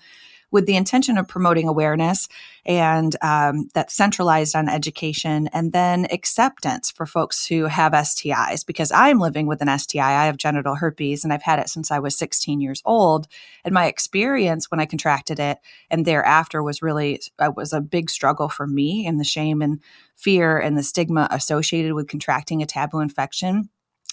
with 0.52 0.66
the 0.66 0.76
intention 0.76 1.18
of 1.18 1.28
promoting 1.28 1.68
awareness 1.68 2.28
and 2.66 3.16
um, 3.24 3.70
that's 3.74 3.94
centralized 3.94 4.56
on 4.56 4.70
education 4.70 5.48
and 5.54 5.72
then 5.72 6.06
acceptance 6.12 6.92
for 6.92 7.06
folks 7.06 7.46
who 7.46 7.66
have 7.66 7.94
STIs. 7.94 8.66
Because 8.66 8.92
I'm 8.92 9.20
living 9.20 9.48
with 9.48 9.62
an 9.62 9.80
STI, 9.80 10.22
I 10.22 10.26
have 10.26 10.38
genital 10.38 10.76
herpes 10.76 11.24
and 11.24 11.34
I've 11.34 11.42
had 11.42 11.60
it 11.60 11.70
since 11.70 11.90
I 11.90 12.00
was 12.00 12.16
16 12.18 12.62
years 12.62 12.82
old. 12.86 13.28
And 13.66 13.74
my 13.74 13.88
experience 13.88 14.70
when 14.70 14.80
I 14.80 14.86
contracted 14.86 15.40
it 15.40 15.58
and 15.90 16.06
thereafter 16.06 16.62
was 16.62 16.82
really 16.82 17.22
uh, 17.40 17.52
was 17.56 17.74
a 17.74 17.82
big 17.82 18.10
struggle 18.10 18.50
for 18.50 18.68
me 18.68 19.08
and 19.08 19.20
the 19.20 19.24
shame 19.24 19.62
and 19.62 19.80
fear 20.16 20.60
and 20.60 20.78
the 20.78 20.84
stigma 20.84 21.28
associated 21.32 21.94
with 21.94 22.08
contracting 22.08 22.62
a 22.62 22.66
taboo 22.66 23.00
infection 23.00 23.70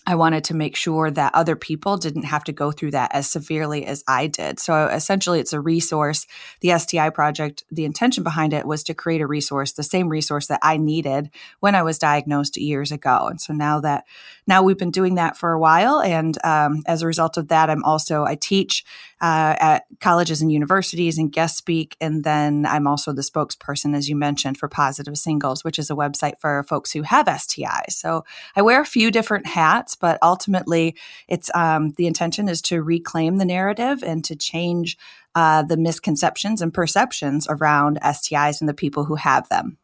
I 0.08 0.14
wanted 0.14 0.44
to 0.44 0.54
make 0.54 0.74
sure 0.74 1.10
that 1.10 1.34
other 1.34 1.54
people 1.54 1.98
didn't 1.98 2.22
have 2.22 2.42
to 2.44 2.52
go 2.52 2.72
through 2.72 2.92
that 2.92 3.10
as 3.12 3.30
severely 3.30 3.84
as 3.84 4.02
I 4.08 4.26
did. 4.26 4.58
So 4.58 4.86
essentially, 4.86 5.38
it's 5.38 5.52
a 5.52 5.60
resource. 5.60 6.26
The 6.60 6.78
STI 6.78 7.10
project, 7.10 7.62
the 7.70 7.84
intention 7.84 8.24
behind 8.24 8.54
it 8.54 8.66
was 8.66 8.82
to 8.84 8.94
create 8.94 9.20
a 9.20 9.26
resource, 9.26 9.72
the 9.72 9.82
same 9.82 10.08
resource 10.08 10.46
that 10.46 10.60
I 10.62 10.78
needed 10.78 11.28
when 11.60 11.74
I 11.74 11.82
was 11.82 11.98
diagnosed 11.98 12.56
years 12.56 12.90
ago. 12.90 13.26
And 13.28 13.38
so 13.38 13.52
now 13.52 13.80
that 13.80 14.04
now 14.46 14.62
we've 14.62 14.78
been 14.78 14.90
doing 14.90 15.16
that 15.16 15.36
for 15.36 15.52
a 15.52 15.60
while, 15.60 16.00
and 16.00 16.42
um, 16.42 16.84
as 16.86 17.02
a 17.02 17.06
result 17.06 17.36
of 17.36 17.48
that, 17.48 17.68
I'm 17.68 17.84
also 17.84 18.24
I 18.24 18.34
teach 18.34 18.86
uh, 19.20 19.56
at 19.58 19.84
colleges 20.00 20.41
and 20.41 20.52
universities 20.52 21.19
and 21.19 21.33
guest 21.33 21.56
speak. 21.56 21.97
And 22.00 22.24
then 22.24 22.66
I'm 22.66 22.86
also 22.86 23.12
the 23.12 23.22
spokesperson, 23.22 23.97
as 23.97 24.08
you 24.08 24.16
mentioned, 24.16 24.58
for 24.58 24.69
Positive 24.69 25.16
Singles, 25.16 25.65
which 25.65 25.78
is 25.78 25.91
a 25.91 25.94
website 25.94 26.41
for 26.41 26.62
folks 26.65 26.92
who 26.92 27.03
have 27.03 27.26
STIs. 27.26 27.92
So 27.92 28.25
I 28.56 28.62
wear 28.62 28.81
a 28.81 28.87
few 28.87 29.10
different 29.10 29.47
hats, 29.47 29.97
but 29.97 30.19
ultimately, 30.22 30.94
it's 31.26 31.50
um, 31.54 31.91
the 31.97 32.06
intention 32.06 32.48
is 32.48 32.62
to 32.62 32.82
reclaim 32.82 33.37
the 33.37 33.44
narrative 33.44 34.03
and 34.03 34.25
to 34.25 34.37
change 34.37 34.97
uh, 35.34 35.62
the 35.62 35.76
misconceptions 35.76 36.62
and 36.62 36.72
perceptions 36.72 37.47
around 37.48 37.98
STIs 38.03 38.60
and 38.60 38.69
the 38.69 38.75
people 38.75 39.04
who 39.04 39.16
have 39.16 39.48
them. 39.48 39.78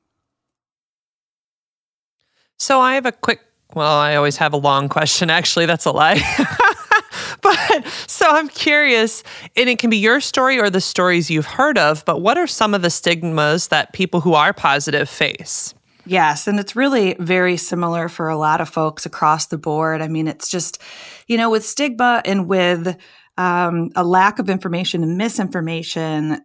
So 2.59 2.81
I 2.81 2.95
have 2.95 3.07
a 3.07 3.13
quick 3.13 3.41
well, 3.75 3.97
I 3.97 4.15
always 4.15 4.37
have 4.37 4.53
a 4.53 4.57
long 4.57 4.89
question. 4.89 5.31
Actually, 5.31 5.67
that's 5.67 5.85
a 5.85 5.91
lie. 5.91 6.23
but 7.41 7.85
so 8.25 8.31
I'm 8.31 8.49
curious, 8.49 9.23
and 9.55 9.69
it 9.69 9.79
can 9.79 9.91
be 9.91 9.99
your 9.99 10.19
story 10.19 10.59
or 10.59 10.71
the 10.71 10.81
stories 10.81 11.31
you've 11.31 11.45
heard 11.45 11.77
of, 11.77 12.03
but 12.07 12.23
what 12.23 12.39
are 12.39 12.47
some 12.47 12.73
of 12.73 12.81
the 12.81 12.89
stigmas 12.89 13.69
that 13.69 13.93
people 13.93 14.23
who 14.23 14.33
are 14.33 14.55
positive 14.55 15.11
face? 15.11 15.75
Yes, 16.07 16.47
and 16.47 16.59
it's 16.59 16.75
really 16.75 17.17
very 17.19 17.59
similar 17.59 18.09
for 18.09 18.31
a 18.31 18.37
lot 18.39 18.63
of 18.63 18.69
folks 18.71 19.05
across 19.05 19.49
the 19.49 19.59
board. 19.59 20.01
I 20.01 20.09
mean, 20.09 20.27
it's 20.27 20.49
just, 20.49 20.81
you 21.27 21.37
know, 21.37 21.51
with 21.51 21.67
stigma 21.67 22.23
and 22.25 22.49
with 22.49 22.97
um, 23.37 23.91
a 23.95 24.03
lack 24.03 24.39
of 24.39 24.49
information 24.49 25.03
and 25.03 25.19
misinformation, 25.19 26.41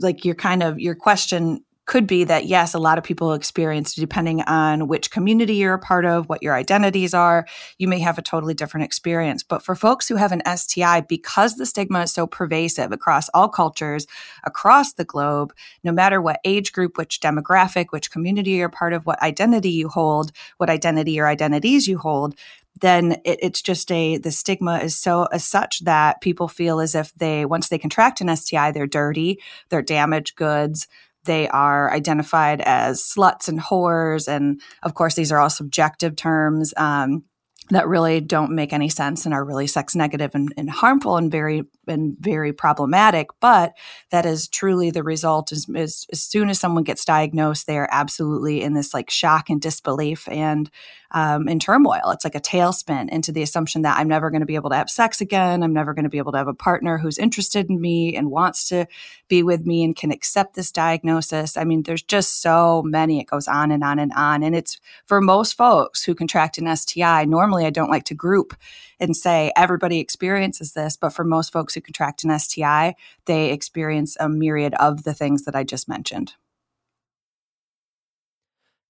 like 0.00 0.26
your 0.26 0.34
kind 0.34 0.62
of 0.62 0.78
your 0.78 0.94
question 0.94 1.64
could 1.86 2.06
be 2.06 2.24
that 2.24 2.46
yes, 2.46 2.74
a 2.74 2.78
lot 2.78 2.98
of 2.98 3.04
people 3.04 3.32
experience, 3.32 3.94
depending 3.94 4.42
on 4.42 4.88
which 4.88 5.10
community 5.10 5.54
you're 5.54 5.74
a 5.74 5.78
part 5.78 6.04
of, 6.04 6.28
what 6.28 6.42
your 6.42 6.54
identities 6.54 7.12
are, 7.12 7.46
you 7.78 7.86
may 7.86 7.98
have 7.98 8.18
a 8.18 8.22
totally 8.22 8.54
different 8.54 8.84
experience. 8.84 9.42
But 9.42 9.62
for 9.62 9.74
folks 9.74 10.08
who 10.08 10.16
have 10.16 10.32
an 10.32 10.42
STI, 10.56 11.02
because 11.02 11.56
the 11.56 11.66
stigma 11.66 12.02
is 12.02 12.12
so 12.12 12.26
pervasive 12.26 12.92
across 12.92 13.28
all 13.34 13.48
cultures, 13.48 14.06
across 14.44 14.94
the 14.94 15.04
globe, 15.04 15.52
no 15.82 15.92
matter 15.92 16.20
what 16.20 16.40
age 16.44 16.72
group, 16.72 16.96
which 16.96 17.20
demographic, 17.20 17.86
which 17.90 18.10
community 18.10 18.52
you're 18.52 18.68
part 18.68 18.92
of, 18.92 19.04
what 19.04 19.22
identity 19.22 19.70
you 19.70 19.88
hold, 19.88 20.32
what 20.56 20.70
identity 20.70 21.20
or 21.20 21.26
identities 21.26 21.86
you 21.86 21.98
hold, 21.98 22.34
then 22.80 23.12
it, 23.24 23.38
it's 23.42 23.62
just 23.62 23.90
a 23.92 24.18
the 24.18 24.30
stigma 24.30 24.78
is 24.78 24.96
so 24.96 25.24
as 25.26 25.44
such 25.44 25.84
that 25.84 26.20
people 26.20 26.48
feel 26.48 26.80
as 26.80 26.94
if 26.94 27.14
they 27.14 27.44
once 27.44 27.68
they 27.68 27.78
contract 27.78 28.20
an 28.20 28.34
STI, 28.34 28.72
they're 28.72 28.86
dirty, 28.86 29.38
they're 29.68 29.82
damaged 29.82 30.36
goods, 30.36 30.88
they 31.24 31.48
are 31.48 31.92
identified 31.92 32.60
as 32.62 33.02
sluts 33.02 33.48
and 33.48 33.60
whores. 33.60 34.28
And 34.28 34.60
of 34.82 34.94
course, 34.94 35.14
these 35.14 35.32
are 35.32 35.38
all 35.38 35.50
subjective 35.50 36.16
terms. 36.16 36.74
Um, 36.76 37.24
that 37.70 37.88
really 37.88 38.20
don't 38.20 38.52
make 38.52 38.72
any 38.74 38.90
sense 38.90 39.24
and 39.24 39.32
are 39.34 39.44
really 39.44 39.66
sex 39.66 39.94
negative 39.94 40.32
and, 40.34 40.52
and 40.56 40.68
harmful 40.68 41.16
and 41.16 41.30
very 41.30 41.64
and 41.86 42.16
very 42.20 42.52
problematic. 42.52 43.28
But 43.40 43.72
that 44.10 44.26
is 44.26 44.48
truly 44.48 44.90
the 44.90 45.02
result. 45.02 45.50
Is, 45.50 45.66
as 45.74 46.06
soon 46.12 46.50
as 46.50 46.60
someone 46.60 46.84
gets 46.84 47.04
diagnosed, 47.04 47.66
they 47.66 47.78
are 47.78 47.88
absolutely 47.90 48.62
in 48.62 48.74
this 48.74 48.92
like 48.92 49.10
shock 49.10 49.48
and 49.48 49.60
disbelief 49.60 50.28
and 50.28 50.70
um, 51.14 51.48
in 51.48 51.60
turmoil. 51.60 52.10
It's 52.10 52.24
like 52.24 52.34
a 52.34 52.40
tailspin 52.40 53.08
into 53.08 53.30
the 53.30 53.42
assumption 53.42 53.82
that 53.82 53.96
I'm 53.96 54.08
never 54.08 54.30
going 54.30 54.40
to 54.40 54.46
be 54.46 54.56
able 54.56 54.70
to 54.70 54.76
have 54.76 54.90
sex 54.90 55.20
again. 55.20 55.62
I'm 55.62 55.72
never 55.72 55.94
going 55.94 56.02
to 56.02 56.10
be 56.10 56.18
able 56.18 56.32
to 56.32 56.38
have 56.38 56.48
a 56.48 56.54
partner 56.54 56.98
who's 56.98 57.18
interested 57.18 57.70
in 57.70 57.80
me 57.80 58.16
and 58.16 58.32
wants 58.32 58.68
to 58.68 58.86
be 59.28 59.44
with 59.44 59.64
me 59.64 59.84
and 59.84 59.94
can 59.94 60.10
accept 60.10 60.54
this 60.54 60.72
diagnosis. 60.72 61.56
I 61.56 61.62
mean, 61.62 61.84
there's 61.84 62.02
just 62.02 62.42
so 62.42 62.82
many. 62.82 63.20
It 63.20 63.28
goes 63.28 63.46
on 63.46 63.70
and 63.70 63.84
on 63.84 64.00
and 64.00 64.12
on. 64.16 64.42
And 64.42 64.56
it's 64.56 64.80
for 65.06 65.20
most 65.20 65.52
folks 65.52 66.02
who 66.02 66.16
contract 66.16 66.58
an 66.58 66.76
STI. 66.76 67.24
Normally, 67.26 67.64
I 67.64 67.70
don't 67.70 67.90
like 67.90 68.04
to 68.04 68.14
group 68.14 68.56
and 68.98 69.16
say 69.16 69.52
everybody 69.56 70.00
experiences 70.00 70.72
this, 70.72 70.96
but 70.96 71.10
for 71.10 71.24
most 71.24 71.52
folks 71.52 71.74
who 71.74 71.80
contract 71.80 72.24
an 72.24 72.36
STI, 72.36 72.96
they 73.26 73.52
experience 73.52 74.16
a 74.18 74.28
myriad 74.28 74.74
of 74.74 75.04
the 75.04 75.14
things 75.14 75.44
that 75.44 75.54
I 75.54 75.62
just 75.62 75.88
mentioned. 75.88 76.34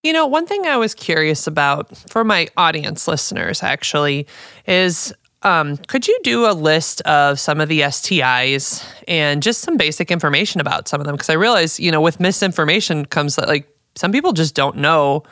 You 0.04 0.12
know, 0.12 0.26
one 0.26 0.46
thing 0.46 0.66
I 0.66 0.76
was 0.76 0.94
curious 0.94 1.46
about 1.46 1.96
for 2.10 2.24
my 2.24 2.48
audience 2.58 3.08
listeners 3.08 3.62
actually 3.62 4.26
is 4.66 5.14
um, 5.42 5.78
could 5.78 6.06
you 6.06 6.18
do 6.22 6.44
a 6.44 6.52
list 6.52 7.00
of 7.02 7.40
some 7.40 7.58
of 7.58 7.70
the 7.70 7.80
STIs 7.80 8.84
and 9.08 9.42
just 9.42 9.62
some 9.62 9.78
basic 9.78 10.10
information 10.10 10.60
about 10.60 10.88
some 10.88 11.00
of 11.00 11.06
them? 11.06 11.14
Because 11.14 11.30
I 11.30 11.34
realize, 11.34 11.80
you 11.80 11.90
know, 11.90 12.02
with 12.02 12.20
misinformation 12.20 13.06
comes 13.06 13.38
like 13.38 13.66
some 13.94 14.12
people 14.12 14.34
just 14.34 14.54
don't 14.54 14.76
know, 14.76 15.22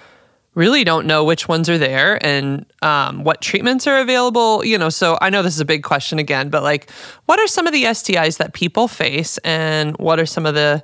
really 0.55 0.85
don't 0.85 1.07
know 1.07 1.23
which 1.23 1.49
ones 1.49 1.69
are 1.69 1.79
there 1.79 2.19
and 2.25 2.65
um, 2.81 3.25
what 3.25 3.43
treatments 3.43 3.87
are 3.87 3.99
available. 3.99 4.65
You 4.65 4.79
know, 4.79 4.89
so 4.89 5.19
I 5.21 5.29
know 5.29 5.43
this 5.43 5.55
is 5.55 5.61
a 5.61 5.67
big 5.67 5.83
question 5.83 6.19
again, 6.19 6.49
but 6.49 6.63
like, 6.63 6.91
what 7.27 7.39
are 7.39 7.47
some 7.47 7.67
of 7.67 7.75
the 7.75 7.85
STIs 7.85 8.39
that 8.39 8.55
people 8.55 8.89
face 8.89 9.37
and 9.39 9.95
what 9.99 10.19
are 10.19 10.25
some 10.25 10.47
of 10.47 10.55
the 10.55 10.83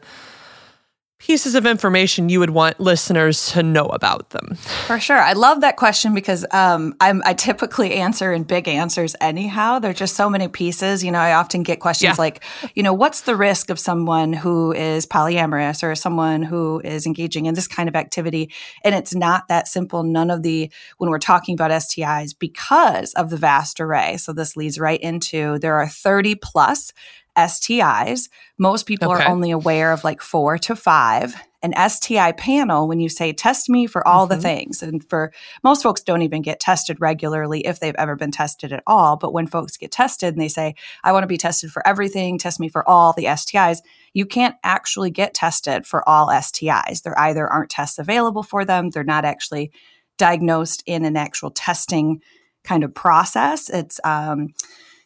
pieces 1.19 1.57
of 1.57 1.67
information 1.67 2.29
you 2.29 2.39
would 2.39 2.51
want 2.51 2.79
listeners 2.79 3.49
to 3.53 3.63
know 3.63 3.87
about 3.87 4.31
them? 4.31 4.55
For 4.87 5.01
sure. 5.01 5.19
I 5.19 5.33
love 5.33 5.63
that 5.63 5.77
question 5.77 6.15
because 6.15 6.47
um, 6.53 6.95
i 7.01 7.35
typically 7.35 7.95
answer 7.95 8.33
in 8.33 8.45
big 8.45 8.69
answers 8.69 9.17
anyhow. 9.21 9.79
There 9.81 9.91
are 9.91 9.95
just 9.95 10.15
so 10.15 10.31
many 10.31 10.47
pieces. 10.47 11.03
You 11.03 11.11
know, 11.11 11.19
I 11.19 11.33
often 11.33 11.65
get 11.65 11.81
questions 11.81 12.17
yeah. 12.17 12.23
like, 12.23 12.45
you 12.75 12.83
know, 12.83 12.95
what's 12.95 13.23
the 13.23 13.35
risk 13.35 13.69
of 13.69 13.79
someone 13.79 14.33
who 14.33 14.73
is 14.73 15.07
polyamorous 15.07 15.83
or 15.83 15.95
someone 15.97 16.43
who 16.43 16.81
is 16.85 17.05
engaging 17.05 17.47
in 17.47 17.55
this 17.55 17.67
kind 17.67 17.89
of 17.89 17.97
activity? 17.97 18.53
And 18.85 18.95
it's 18.95 19.15
not 19.15 19.49
that 19.49 19.67
simple. 19.67 20.05
None 20.05 20.31
of 20.31 20.43
the, 20.43 20.71
when 20.99 21.11
we're 21.11 21.19
talking 21.19 21.55
about 21.55 21.73
STIs, 21.73 22.35
because 22.39 23.13
of 23.15 23.31
the 23.31 23.37
vast 23.37 23.81
array. 23.81 24.17
So 24.19 24.33
this 24.33 24.57
leads 24.57 24.79
right 24.79 25.01
into 25.01 25.59
there 25.59 25.75
are 25.75 25.89
30 25.89 26.37
plus 26.37 26.93
STIs. 27.39 28.29
Most 28.59 28.87
people 28.87 29.13
okay. 29.13 29.25
are 29.25 29.31
only 29.31 29.51
aware 29.51 29.93
of 29.93 30.05
like 30.05 30.21
four 30.21 30.59
to 30.59 30.75
five. 30.75 31.35
An 31.61 31.73
STI 31.91 32.33
panel, 32.33 32.87
when 32.87 33.01
you 33.01 33.09
say 33.09 33.33
test 33.33 33.69
me 33.69 33.87
for 33.87 34.07
all 34.07 34.29
mm-hmm. 34.29 34.37
the 34.37 34.43
things, 34.43 34.81
and 34.81 35.09
for 35.09 35.33
most 35.65 35.83
folks 35.83 36.03
don't 36.03 36.23
even 36.23 36.41
get 36.41 36.61
tested 36.61 37.01
regularly 37.01 37.67
if 37.67 37.81
they've 37.81 37.97
ever 37.97 38.15
been 38.15 38.31
tested 38.31 38.73
at 38.73 38.85
all. 38.87 39.17
But 39.17 39.33
when 39.33 39.49
folks 39.49 39.77
get 39.77 39.91
tested 39.91 40.35
and 40.35 40.41
they 40.41 40.49
say, 40.49 40.77
I 41.03 41.11
want 41.11 41.25
to 41.25 41.29
be 41.29 41.37
tested 41.37 41.73
for 41.73 41.85
everything, 41.85 42.39
test 42.39 42.61
me 42.61 42.69
for 42.69 42.89
all 42.89 43.13
the 43.13 43.25
STIs, 43.25 43.79
you 44.15 44.25
can't 44.25 44.55
actually 44.63 45.11
get 45.11 45.35
tested 45.35 45.85
for 45.85 46.09
all 46.09 46.29
STIs. 46.29 47.03
There 47.03 47.19
either 47.19 47.49
aren't 47.49 47.71
tests 47.71 47.99
available 47.99 48.45
for 48.45 48.65
them, 48.65 48.91
they're 48.91 49.03
not 49.03 49.25
actually 49.25 49.73
diagnosed 50.17 50.83
in 50.87 51.05
an 51.05 51.17
actual 51.17 51.51
testing 51.51 52.21
kind 52.63 52.85
of 52.85 52.95
process. 52.95 53.71
It's 53.71 53.99
um, 54.05 54.53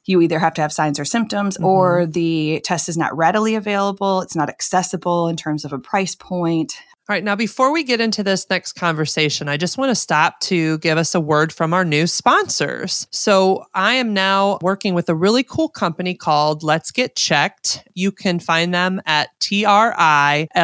you 0.06 0.20
either 0.20 0.38
have 0.38 0.54
to 0.54 0.62
have 0.62 0.72
signs 0.72 0.98
or 0.98 1.04
symptoms 1.04 1.56
mm-hmm. 1.56 1.64
or 1.64 2.06
the 2.06 2.60
test 2.64 2.88
is 2.88 2.96
not 2.96 3.16
readily 3.16 3.54
available 3.54 4.20
it's 4.20 4.36
not 4.36 4.48
accessible 4.48 5.28
in 5.28 5.36
terms 5.36 5.64
of 5.64 5.72
a 5.72 5.78
price 5.78 6.14
point 6.14 6.74
all 7.12 7.16
right, 7.16 7.24
now 7.24 7.36
before 7.36 7.74
we 7.74 7.84
get 7.84 8.00
into 8.00 8.22
this 8.22 8.48
next 8.48 8.72
conversation, 8.72 9.46
I 9.46 9.58
just 9.58 9.76
want 9.76 9.90
to 9.90 9.94
stop 9.94 10.40
to 10.40 10.78
give 10.78 10.96
us 10.96 11.14
a 11.14 11.20
word 11.20 11.52
from 11.52 11.74
our 11.74 11.84
new 11.84 12.06
sponsors. 12.06 13.06
So, 13.10 13.66
I 13.74 13.92
am 13.92 14.14
now 14.14 14.58
working 14.62 14.94
with 14.94 15.10
a 15.10 15.14
really 15.14 15.42
cool 15.42 15.68
company 15.68 16.14
called 16.14 16.62
Let's 16.62 16.90
Get 16.90 17.14
Checked. 17.14 17.86
You 17.92 18.12
can 18.12 18.38
find 18.38 18.72
them 18.72 19.02
at 19.04 19.28
trylgc.com 19.40 20.54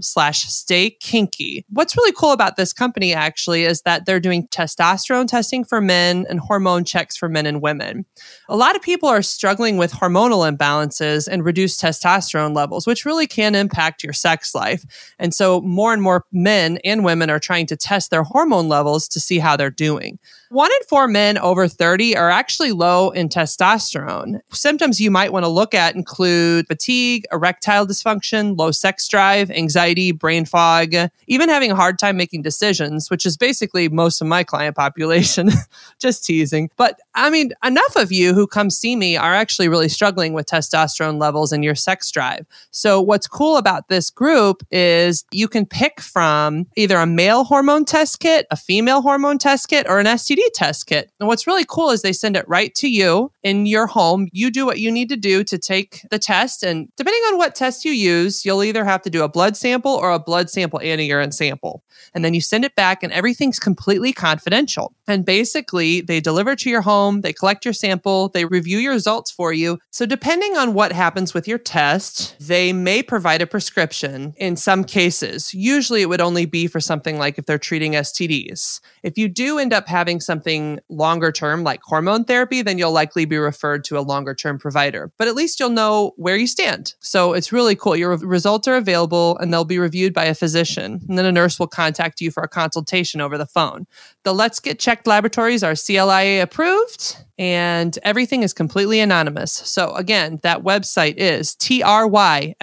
slash 0.00 0.44
stay 0.44 0.88
kinky. 0.88 1.66
What's 1.68 1.94
really 1.94 2.12
cool 2.12 2.32
about 2.32 2.56
this 2.56 2.72
company 2.72 3.12
actually 3.12 3.64
is 3.64 3.82
that 3.82 4.06
they're 4.06 4.18
doing 4.18 4.48
testosterone 4.48 5.28
testing 5.28 5.62
for 5.62 5.82
men 5.82 6.24
and 6.30 6.40
hormone 6.40 6.86
checks 6.86 7.18
for 7.18 7.28
men 7.28 7.44
and 7.44 7.60
women. 7.60 8.06
A 8.48 8.56
lot 8.56 8.76
of 8.76 8.80
people 8.80 9.10
are 9.10 9.20
struggling 9.20 9.76
with 9.76 9.92
hormonal 9.92 10.50
imbalances 10.50 11.28
and 11.30 11.44
reduced 11.44 11.82
testosterone 11.82 12.56
levels, 12.56 12.86
which 12.86 13.04
really 13.04 13.26
can 13.26 13.54
impact 13.54 14.02
your 14.02 14.14
sex 14.14 14.54
life 14.54 14.69
life. 14.70 15.14
And 15.18 15.34
so 15.34 15.60
more 15.60 15.92
and 15.92 16.02
more 16.02 16.24
men 16.32 16.78
and 16.84 17.04
women 17.04 17.30
are 17.30 17.40
trying 17.40 17.66
to 17.66 17.76
test 17.76 18.10
their 18.10 18.22
hormone 18.22 18.68
levels 18.68 19.08
to 19.08 19.20
see 19.20 19.38
how 19.38 19.56
they're 19.56 19.70
doing. 19.70 20.18
One 20.50 20.72
in 20.72 20.86
four 20.88 21.06
men 21.06 21.38
over 21.38 21.68
30 21.68 22.16
are 22.16 22.28
actually 22.28 22.72
low 22.72 23.10
in 23.10 23.28
testosterone. 23.28 24.40
Symptoms 24.50 25.00
you 25.00 25.08
might 25.08 25.32
want 25.32 25.44
to 25.44 25.48
look 25.48 25.74
at 25.74 25.94
include 25.94 26.66
fatigue, 26.66 27.24
erectile 27.30 27.86
dysfunction, 27.86 28.58
low 28.58 28.72
sex 28.72 29.06
drive, 29.06 29.52
anxiety, 29.52 30.10
brain 30.10 30.44
fog, 30.44 30.92
even 31.28 31.48
having 31.48 31.70
a 31.70 31.76
hard 31.76 32.00
time 32.00 32.16
making 32.16 32.42
decisions, 32.42 33.10
which 33.10 33.24
is 33.24 33.36
basically 33.36 33.88
most 33.88 34.20
of 34.20 34.26
my 34.26 34.42
client 34.42 34.74
population. 34.74 35.50
Just 36.00 36.24
teasing. 36.24 36.68
But 36.76 36.98
I 37.14 37.30
mean, 37.30 37.52
enough 37.64 37.94
of 37.94 38.10
you 38.10 38.34
who 38.34 38.48
come 38.48 38.70
see 38.70 38.96
me 38.96 39.16
are 39.16 39.32
actually 39.32 39.68
really 39.68 39.88
struggling 39.88 40.32
with 40.32 40.46
testosterone 40.46 41.20
levels 41.20 41.52
and 41.52 41.62
your 41.62 41.76
sex 41.76 42.10
drive. 42.10 42.44
So, 42.72 43.00
what's 43.00 43.28
cool 43.28 43.56
about 43.56 43.86
this 43.86 44.10
group 44.10 44.66
is 44.72 45.24
you 45.30 45.46
can 45.46 45.64
pick 45.64 46.00
from 46.00 46.66
either 46.74 46.96
a 46.96 47.06
male 47.06 47.44
hormone 47.44 47.84
test 47.84 48.18
kit, 48.18 48.48
a 48.50 48.56
female 48.56 49.00
hormone 49.00 49.38
test 49.38 49.68
kit, 49.68 49.86
or 49.88 50.00
an 50.00 50.06
STD 50.06 50.39
test 50.54 50.86
kit. 50.86 51.10
And 51.18 51.28
what's 51.28 51.46
really 51.46 51.64
cool 51.64 51.90
is 51.90 52.02
they 52.02 52.12
send 52.12 52.36
it 52.36 52.48
right 52.48 52.74
to 52.76 52.88
you 52.88 53.32
in 53.42 53.66
your 53.66 53.86
home. 53.86 54.28
You 54.32 54.50
do 54.50 54.66
what 54.66 54.78
you 54.78 54.90
need 54.90 55.08
to 55.08 55.16
do 55.16 55.44
to 55.44 55.58
take 55.58 56.02
the 56.10 56.18
test. 56.18 56.62
And 56.62 56.88
depending 56.96 57.22
on 57.24 57.38
what 57.38 57.54
test 57.54 57.84
you 57.84 57.92
use, 57.92 58.44
you'll 58.44 58.64
either 58.64 58.84
have 58.84 59.02
to 59.02 59.10
do 59.10 59.22
a 59.22 59.28
blood 59.28 59.56
sample 59.56 59.92
or 59.92 60.10
a 60.10 60.18
blood 60.18 60.50
sample 60.50 60.80
and 60.80 61.00
a 61.00 61.04
urine 61.04 61.32
sample. 61.32 61.82
And 62.14 62.24
then 62.24 62.34
you 62.34 62.40
send 62.40 62.64
it 62.64 62.74
back, 62.74 63.02
and 63.02 63.12
everything's 63.12 63.58
completely 63.58 64.12
confidential. 64.12 64.94
And 65.06 65.24
basically, 65.24 66.00
they 66.00 66.20
deliver 66.20 66.56
to 66.56 66.70
your 66.70 66.82
home, 66.82 67.20
they 67.20 67.32
collect 67.32 67.64
your 67.64 67.74
sample, 67.74 68.28
they 68.28 68.44
review 68.44 68.78
your 68.78 68.92
results 68.92 69.30
for 69.30 69.52
you. 69.52 69.78
So, 69.90 70.06
depending 70.06 70.56
on 70.56 70.74
what 70.74 70.92
happens 70.92 71.34
with 71.34 71.46
your 71.46 71.58
test, 71.58 72.36
they 72.40 72.72
may 72.72 73.02
provide 73.02 73.42
a 73.42 73.46
prescription 73.46 74.34
in 74.36 74.56
some 74.56 74.84
cases. 74.84 75.54
Usually, 75.54 76.02
it 76.02 76.08
would 76.08 76.20
only 76.20 76.46
be 76.46 76.66
for 76.66 76.80
something 76.80 77.18
like 77.18 77.38
if 77.38 77.46
they're 77.46 77.58
treating 77.58 77.92
STDs. 77.92 78.80
If 79.02 79.18
you 79.18 79.28
do 79.28 79.58
end 79.58 79.72
up 79.72 79.86
having 79.86 80.20
something 80.30 80.78
longer 80.88 81.32
term, 81.32 81.64
like 81.64 81.80
hormone 81.82 82.22
therapy, 82.24 82.62
then 82.62 82.78
you'll 82.78 82.92
likely 82.92 83.24
be 83.24 83.36
referred 83.36 83.82
to 83.86 83.98
a 83.98 84.06
longer 84.12 84.32
term 84.32 84.60
provider. 84.60 85.10
But 85.18 85.26
at 85.26 85.34
least 85.34 85.58
you'll 85.58 85.70
know 85.70 86.12
where 86.16 86.36
you 86.36 86.46
stand. 86.46 86.94
So, 87.00 87.32
it's 87.32 87.50
really 87.50 87.74
cool. 87.74 87.96
Your 87.96 88.16
results 88.16 88.68
are 88.68 88.76
available 88.76 89.36
and 89.38 89.52
they'll 89.52 89.64
be 89.64 89.80
reviewed 89.80 90.14
by 90.14 90.26
a 90.26 90.34
physician. 90.34 91.00
And 91.08 91.18
then 91.18 91.24
a 91.24 91.32
nurse 91.32 91.58
will 91.58 91.66
contact 91.66 92.20
you 92.20 92.30
for 92.30 92.44
a 92.44 92.48
consultation 92.48 93.20
over 93.20 93.36
the 93.36 93.46
phone. 93.46 93.88
The 94.22 94.32
Let's 94.32 94.60
Get 94.60 94.78
Checked 94.78 95.08
laboratories 95.08 95.64
are 95.64 95.74
CLIA 95.74 96.42
approved 96.42 97.16
and 97.40 97.98
everything 98.02 98.42
is 98.42 98.52
completely 98.52 99.00
anonymous. 99.00 99.50
So 99.50 99.94
again, 99.94 100.40
that 100.42 100.62
website 100.62 101.14
is 101.16 101.56
trylgc.com 101.56 102.54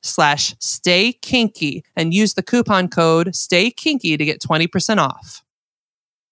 slash 0.00 0.54
stay 0.58 1.12
kinky 1.12 1.84
and 1.94 2.14
use 2.14 2.32
the 2.32 2.42
coupon 2.42 2.88
code 2.88 3.36
stay 3.36 3.70
kinky 3.70 4.16
to 4.16 4.24
get 4.24 4.40
20% 4.40 4.96
off. 4.96 5.41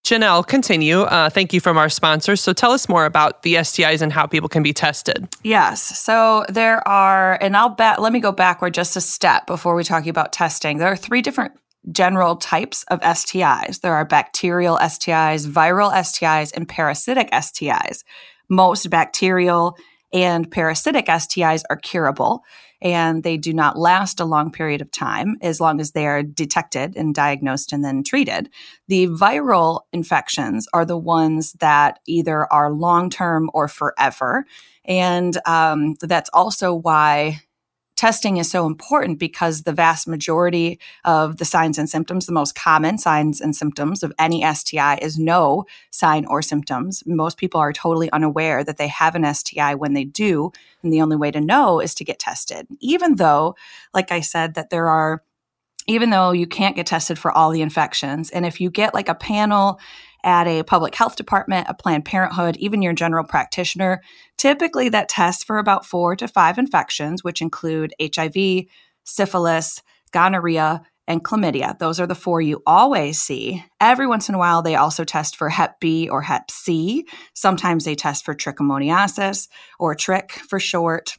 Janelle, 0.04 0.46
continue. 0.46 1.02
Uh, 1.02 1.30
thank 1.30 1.52
you 1.52 1.60
from 1.60 1.76
our 1.76 1.88
sponsors. 1.88 2.40
So 2.40 2.52
tell 2.52 2.72
us 2.72 2.88
more 2.88 3.04
about 3.04 3.42
the 3.42 3.54
STIs 3.54 4.00
and 4.00 4.12
how 4.12 4.26
people 4.26 4.48
can 4.48 4.62
be 4.62 4.72
tested. 4.72 5.28
Yes. 5.42 5.98
So 5.98 6.44
there 6.48 6.86
are, 6.88 7.38
and 7.40 7.56
I'll 7.56 7.68
bet, 7.68 8.00
let 8.00 8.12
me 8.12 8.18
go 8.18 8.32
backward 8.32 8.74
just 8.74 8.96
a 8.96 9.00
step 9.00 9.46
before 9.46 9.74
we 9.74 9.84
talk 9.84 10.06
about 10.06 10.32
testing. 10.32 10.78
There 10.78 10.88
are 10.88 10.96
three 10.96 11.22
different 11.22 11.52
general 11.92 12.36
types 12.36 12.82
of 12.84 13.00
STIs. 13.00 13.80
There 13.80 13.94
are 13.94 14.04
bacterial 14.04 14.78
STIs, 14.78 15.46
viral 15.46 15.92
STIs, 15.92 16.52
and 16.54 16.68
parasitic 16.68 17.30
STIs. 17.30 18.04
Most 18.48 18.90
bacterial 18.90 19.76
and 20.12 20.50
parasitic 20.50 21.06
STIs 21.06 21.62
are 21.70 21.76
curable 21.76 22.42
and 22.82 23.22
they 23.22 23.36
do 23.36 23.52
not 23.52 23.78
last 23.78 24.20
a 24.20 24.24
long 24.24 24.50
period 24.50 24.80
of 24.80 24.90
time 24.90 25.36
as 25.42 25.60
long 25.60 25.80
as 25.80 25.92
they 25.92 26.06
are 26.06 26.22
detected 26.22 26.96
and 26.96 27.14
diagnosed 27.14 27.72
and 27.72 27.84
then 27.84 28.02
treated. 28.02 28.48
The 28.88 29.08
viral 29.08 29.82
infections 29.92 30.66
are 30.72 30.84
the 30.84 30.98
ones 30.98 31.52
that 31.54 31.98
either 32.06 32.50
are 32.52 32.72
long 32.72 33.10
term 33.10 33.50
or 33.52 33.68
forever. 33.68 34.44
And 34.84 35.36
um, 35.46 35.96
that's 36.00 36.30
also 36.32 36.74
why 36.74 37.40
testing 38.00 38.38
is 38.38 38.50
so 38.50 38.64
important 38.64 39.18
because 39.18 39.64
the 39.64 39.74
vast 39.74 40.08
majority 40.08 40.80
of 41.04 41.36
the 41.36 41.44
signs 41.44 41.76
and 41.76 41.86
symptoms, 41.86 42.24
the 42.24 42.32
most 42.32 42.54
common 42.54 42.96
signs 42.96 43.42
and 43.42 43.54
symptoms 43.54 44.02
of 44.02 44.10
any 44.18 44.42
STI 44.54 44.96
is 45.02 45.18
no 45.18 45.66
sign 45.90 46.24
or 46.24 46.40
symptoms. 46.40 47.02
Most 47.04 47.36
people 47.36 47.60
are 47.60 47.74
totally 47.74 48.10
unaware 48.10 48.64
that 48.64 48.78
they 48.78 48.88
have 48.88 49.14
an 49.14 49.34
STI 49.34 49.74
when 49.74 49.92
they 49.92 50.04
do. 50.04 50.50
And 50.82 50.90
the 50.90 51.02
only 51.02 51.16
way 51.16 51.30
to 51.30 51.42
know 51.42 51.78
is 51.78 51.94
to 51.96 52.04
get 52.04 52.18
tested. 52.18 52.66
Even 52.80 53.16
though, 53.16 53.54
like 53.92 54.10
I 54.10 54.20
said, 54.20 54.54
that 54.54 54.70
there 54.70 54.88
are 54.88 55.22
even 55.86 56.08
though 56.08 56.30
you 56.30 56.46
can't 56.46 56.76
get 56.76 56.86
tested 56.86 57.18
for 57.18 57.32
all 57.32 57.50
the 57.50 57.62
infections. 57.62 58.30
And 58.30 58.46
if 58.46 58.60
you 58.60 58.70
get 58.70 58.94
like 58.94 59.08
a 59.08 59.14
panel 59.14 59.78
at 60.24 60.46
a 60.46 60.62
public 60.62 60.94
health 60.94 61.16
department, 61.16 61.66
a 61.68 61.74
Planned 61.74 62.04
Parenthood, 62.04 62.56
even 62.56 62.82
your 62.82 62.92
general 62.92 63.24
practitioner, 63.24 64.02
typically 64.36 64.88
that 64.88 65.08
tests 65.08 65.44
for 65.44 65.58
about 65.58 65.86
four 65.86 66.16
to 66.16 66.28
five 66.28 66.58
infections, 66.58 67.24
which 67.24 67.42
include 67.42 67.94
HIV, 68.00 68.64
syphilis, 69.04 69.82
gonorrhea, 70.12 70.82
and 71.06 71.24
chlamydia. 71.24 71.76
Those 71.78 71.98
are 71.98 72.06
the 72.06 72.14
four 72.14 72.40
you 72.40 72.62
always 72.66 73.20
see. 73.20 73.64
Every 73.80 74.06
once 74.06 74.28
in 74.28 74.34
a 74.34 74.38
while, 74.38 74.62
they 74.62 74.76
also 74.76 75.02
test 75.02 75.34
for 75.34 75.48
Hep 75.48 75.80
B 75.80 76.08
or 76.08 76.22
Hep 76.22 76.50
C. 76.50 77.04
Sometimes 77.34 77.84
they 77.84 77.96
test 77.96 78.24
for 78.24 78.34
trichomoniasis 78.34 79.48
or 79.78 79.94
TRIC 79.94 80.30
for 80.30 80.60
short. 80.60 81.16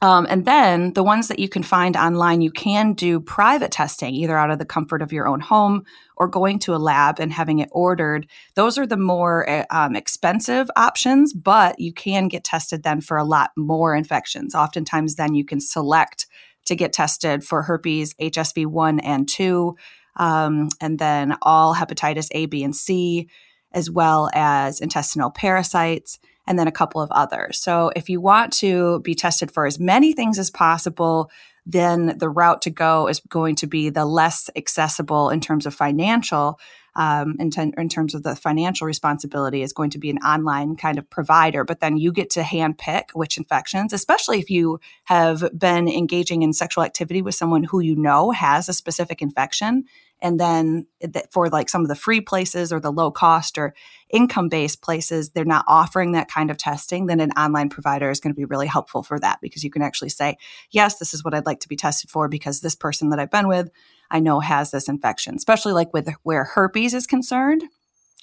Um, 0.00 0.26
and 0.30 0.44
then 0.44 0.92
the 0.92 1.02
ones 1.02 1.28
that 1.28 1.38
you 1.38 1.48
can 1.48 1.62
find 1.62 1.96
online, 1.96 2.40
you 2.40 2.52
can 2.52 2.92
do 2.92 3.20
private 3.20 3.72
testing, 3.72 4.14
either 4.14 4.36
out 4.36 4.50
of 4.50 4.58
the 4.58 4.64
comfort 4.64 5.02
of 5.02 5.12
your 5.12 5.26
own 5.26 5.40
home 5.40 5.84
or 6.16 6.28
going 6.28 6.60
to 6.60 6.74
a 6.74 6.78
lab 6.78 7.18
and 7.18 7.32
having 7.32 7.58
it 7.58 7.68
ordered. 7.72 8.26
Those 8.54 8.78
are 8.78 8.86
the 8.86 8.96
more 8.96 9.48
eh, 9.48 9.64
um, 9.70 9.96
expensive 9.96 10.70
options, 10.76 11.32
but 11.34 11.80
you 11.80 11.92
can 11.92 12.28
get 12.28 12.44
tested 12.44 12.84
then 12.84 13.00
for 13.00 13.16
a 13.16 13.24
lot 13.24 13.50
more 13.56 13.94
infections. 13.94 14.54
Oftentimes, 14.54 15.16
then 15.16 15.34
you 15.34 15.44
can 15.44 15.60
select 15.60 16.26
to 16.66 16.76
get 16.76 16.92
tested 16.92 17.42
for 17.42 17.62
herpes, 17.62 18.14
HSV 18.14 18.66
1 18.66 19.00
and 19.00 19.28
2, 19.28 19.74
um, 20.16 20.68
and 20.80 20.98
then 20.98 21.36
all 21.42 21.74
hepatitis 21.74 22.28
A, 22.32 22.46
B, 22.46 22.62
and 22.62 22.76
C, 22.76 23.28
as 23.72 23.90
well 23.90 24.30
as 24.32 24.80
intestinal 24.80 25.30
parasites 25.30 26.18
and 26.48 26.58
then 26.58 26.66
a 26.66 26.72
couple 26.72 27.00
of 27.00 27.10
others. 27.12 27.58
So 27.58 27.92
if 27.94 28.08
you 28.08 28.20
want 28.20 28.52
to 28.54 29.00
be 29.00 29.14
tested 29.14 29.52
for 29.52 29.66
as 29.66 29.78
many 29.78 30.14
things 30.14 30.38
as 30.38 30.50
possible, 30.50 31.30
then 31.66 32.16
the 32.18 32.30
route 32.30 32.62
to 32.62 32.70
go 32.70 33.06
is 33.06 33.20
going 33.28 33.54
to 33.56 33.66
be 33.66 33.90
the 33.90 34.06
less 34.06 34.48
accessible 34.56 35.28
in 35.28 35.40
terms 35.40 35.66
of 35.66 35.74
financial 35.74 36.58
um, 36.96 37.36
in, 37.38 37.50
ten, 37.50 37.72
in, 37.76 37.88
terms 37.88 38.14
of 38.14 38.24
the 38.24 38.34
financial 38.34 38.86
responsibility 38.86 39.62
is 39.62 39.72
going 39.72 39.90
to 39.90 39.98
be 39.98 40.10
an 40.10 40.18
online 40.18 40.74
kind 40.74 40.98
of 40.98 41.08
provider, 41.08 41.62
but 41.62 41.78
then 41.78 41.96
you 41.96 42.10
get 42.10 42.30
to 42.30 42.40
handpick 42.40 43.10
which 43.12 43.36
infections, 43.36 43.92
especially 43.92 44.40
if 44.40 44.50
you 44.50 44.80
have 45.04 45.48
been 45.56 45.86
engaging 45.86 46.42
in 46.42 46.52
sexual 46.52 46.82
activity 46.82 47.22
with 47.22 47.36
someone 47.36 47.62
who 47.62 47.78
you 47.78 47.94
know 47.94 48.32
has 48.32 48.68
a 48.68 48.72
specific 48.72 49.22
infection. 49.22 49.84
And 50.20 50.40
then 50.40 50.86
for 51.30 51.48
like 51.48 51.68
some 51.68 51.82
of 51.82 51.88
the 51.88 51.94
free 51.94 52.20
places 52.20 52.72
or 52.72 52.80
the 52.80 52.90
low 52.90 53.10
cost 53.10 53.56
or 53.56 53.74
income 54.10 54.48
based 54.48 54.82
places, 54.82 55.30
they're 55.30 55.44
not 55.44 55.64
offering 55.68 56.12
that 56.12 56.30
kind 56.30 56.50
of 56.50 56.56
testing, 56.56 57.06
then 57.06 57.20
an 57.20 57.30
online 57.32 57.68
provider 57.68 58.10
is 58.10 58.20
going 58.20 58.32
to 58.32 58.36
be 58.36 58.44
really 58.44 58.66
helpful 58.66 59.02
for 59.02 59.18
that 59.20 59.40
because 59.40 59.62
you 59.62 59.70
can 59.70 59.82
actually 59.82 60.08
say, 60.08 60.36
yes, 60.70 60.98
this 60.98 61.14
is 61.14 61.24
what 61.24 61.34
I'd 61.34 61.46
like 61.46 61.60
to 61.60 61.68
be 61.68 61.76
tested 61.76 62.10
for 62.10 62.28
because 62.28 62.60
this 62.60 62.74
person 62.74 63.10
that 63.10 63.20
I've 63.20 63.30
been 63.30 63.48
with 63.48 63.70
I 64.10 64.20
know 64.20 64.40
has 64.40 64.70
this 64.70 64.88
infection, 64.88 65.34
especially 65.34 65.72
like 65.72 65.92
with 65.92 66.08
where 66.22 66.44
herpes 66.44 66.94
is 66.94 67.06
concerned. 67.06 67.64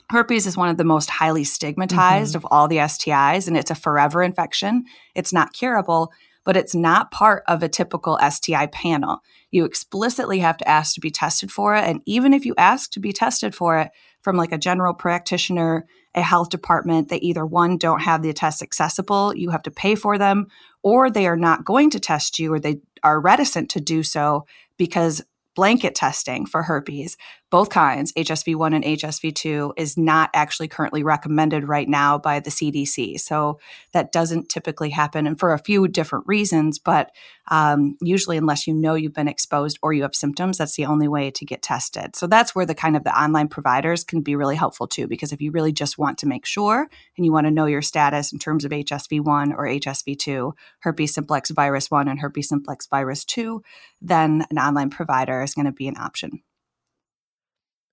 Herpes 0.09 0.45
is 0.45 0.57
one 0.57 0.69
of 0.69 0.77
the 0.77 0.83
most 0.83 1.09
highly 1.09 1.43
stigmatized 1.43 2.35
mm-hmm. 2.35 2.45
of 2.45 2.51
all 2.51 2.67
the 2.67 2.77
STIs, 2.77 3.47
and 3.47 3.57
it's 3.57 3.71
a 3.71 3.75
forever 3.75 4.21
infection. 4.21 4.85
It's 5.15 5.33
not 5.33 5.53
curable, 5.53 6.11
but 6.43 6.55
it's 6.55 6.75
not 6.75 7.11
part 7.11 7.43
of 7.47 7.63
a 7.63 7.69
typical 7.69 8.19
STI 8.29 8.67
panel. 8.67 9.21
You 9.55 9.63
explicitly 9.63 10.39
have 10.39 10.57
to 10.57 10.67
ask 10.67 10.95
to 10.95 10.99
be 10.99 11.09
tested 11.09 11.49
for 11.49 11.77
it. 11.77 11.85
And 11.85 12.01
even 12.05 12.33
if 12.33 12.45
you 12.45 12.53
ask 12.57 12.91
to 12.91 12.99
be 12.99 13.13
tested 13.13 13.55
for 13.55 13.79
it 13.79 13.89
from 14.21 14.35
like 14.35 14.51
a 14.51 14.57
general 14.57 14.93
practitioner, 14.93 15.85
a 16.13 16.21
health 16.21 16.49
department, 16.49 17.07
they 17.07 17.19
either 17.19 17.45
one, 17.45 17.77
don't 17.77 18.01
have 18.01 18.21
the 18.21 18.33
tests 18.33 18.61
accessible, 18.61 19.33
you 19.33 19.51
have 19.51 19.63
to 19.63 19.71
pay 19.71 19.95
for 19.95 20.17
them, 20.17 20.47
or 20.83 21.09
they 21.09 21.25
are 21.25 21.37
not 21.37 21.63
going 21.63 21.89
to 21.91 22.01
test 22.01 22.37
you 22.37 22.51
or 22.51 22.59
they 22.59 22.81
are 23.01 23.21
reticent 23.21 23.69
to 23.69 23.79
do 23.79 24.03
so 24.03 24.45
because 24.75 25.23
blanket 25.55 25.95
testing 25.95 26.45
for 26.45 26.63
herpes, 26.63 27.15
both 27.55 27.69
kinds, 27.69 28.11
HSV1 28.17 28.75
and 28.75 28.83
HSV2, 28.83 29.75
is 29.77 29.95
not 29.95 30.29
actually 30.33 30.67
currently 30.67 31.03
recommended 31.03 31.65
right 31.65 31.87
now 31.87 32.17
by 32.17 32.41
the 32.41 32.49
CDC. 32.49 33.17
So 33.17 33.61
that 33.93 34.11
doesn't 34.11 34.49
typically 34.49 34.89
happen, 34.89 35.25
and 35.25 35.39
for 35.39 35.53
a 35.53 35.59
few 35.59 35.87
different 35.87 36.27
reasons, 36.27 36.79
but 36.79 37.11
um, 37.47 37.95
usually, 38.01 38.35
unless 38.35 38.67
you 38.67 38.73
know 38.73 38.95
you've 38.95 39.13
been 39.13 39.29
exposed 39.29 39.79
or 39.81 39.93
you 39.93 40.01
have 40.01 40.15
symptoms, 40.15 40.57
that's 40.57 40.75
the 40.75 40.83
only 40.83 41.07
way 41.07 41.31
to 41.31 41.45
get 41.45 41.61
tested. 41.61 42.17
So 42.17 42.27
that's 42.27 42.53
where 42.53 42.65
the 42.65 42.75
kind 42.75 42.97
of 42.97 43.05
the 43.05 43.17
online 43.17 43.47
providers 43.47 44.03
can 44.03 44.19
be 44.19 44.35
really 44.35 44.57
helpful 44.57 44.85
too, 44.85 45.07
because 45.07 45.31
if 45.31 45.39
you 45.39 45.51
really 45.51 45.71
just 45.71 45.97
want 45.97 46.17
to 46.17 46.27
make 46.27 46.45
sure 46.45 46.89
and 47.15 47.25
you 47.25 47.31
want 47.31 47.47
to 47.47 47.51
know 47.51 47.67
your 47.67 47.81
status 47.81 48.33
in 48.33 48.39
terms 48.39 48.65
of 48.65 48.71
HSV1 48.71 49.53
or 49.57 49.63
HSV2, 49.65 50.51
herpes 50.79 51.13
simplex 51.13 51.51
virus 51.51 51.89
1 51.89 52.09
and 52.09 52.19
herpes 52.19 52.49
simplex 52.49 52.85
virus 52.87 53.23
2, 53.23 53.61
then 54.01 54.45
an 54.51 54.59
online 54.59 54.89
provider 54.89 55.41
is 55.41 55.53
going 55.53 55.67
to 55.67 55.71
be 55.71 55.87
an 55.87 55.95
option. 55.95 56.41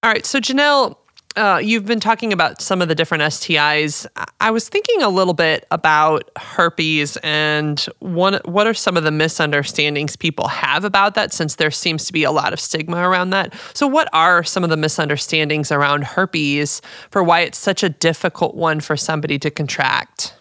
All 0.04 0.10
right. 0.10 0.26
So, 0.26 0.40
Janelle, 0.40 0.96
uh, 1.36 1.60
you've 1.62 1.86
been 1.86 2.00
talking 2.00 2.32
about 2.32 2.60
some 2.60 2.82
of 2.82 2.88
the 2.88 2.94
different 2.94 3.22
STIs. 3.22 4.04
I 4.40 4.50
was 4.50 4.68
thinking 4.68 5.00
a 5.00 5.08
little 5.08 5.32
bit 5.32 5.64
about 5.70 6.28
herpes 6.36 7.16
and 7.18 7.78
what 8.00 8.46
what 8.48 8.66
are 8.66 8.74
some 8.74 8.96
of 8.96 9.04
the 9.04 9.12
misunderstandings 9.12 10.16
people 10.16 10.48
have 10.48 10.84
about 10.84 11.14
that 11.14 11.32
since 11.32 11.54
there 11.54 11.70
seems 11.70 12.04
to 12.06 12.12
be 12.12 12.24
a 12.24 12.32
lot 12.32 12.52
of 12.52 12.58
stigma 12.58 13.08
around 13.08 13.30
that. 13.30 13.54
So 13.74 13.86
what 13.86 14.08
are 14.12 14.42
some 14.42 14.64
of 14.64 14.70
the 14.70 14.76
misunderstandings 14.76 15.70
around 15.70 16.02
herpes 16.02 16.82
for 17.10 17.22
why 17.22 17.40
it's 17.42 17.58
such 17.58 17.84
a 17.84 17.88
difficult 17.88 18.56
one 18.56 18.80
for 18.80 18.96
somebody 18.96 19.38
to 19.38 19.52
contract? 19.52 20.34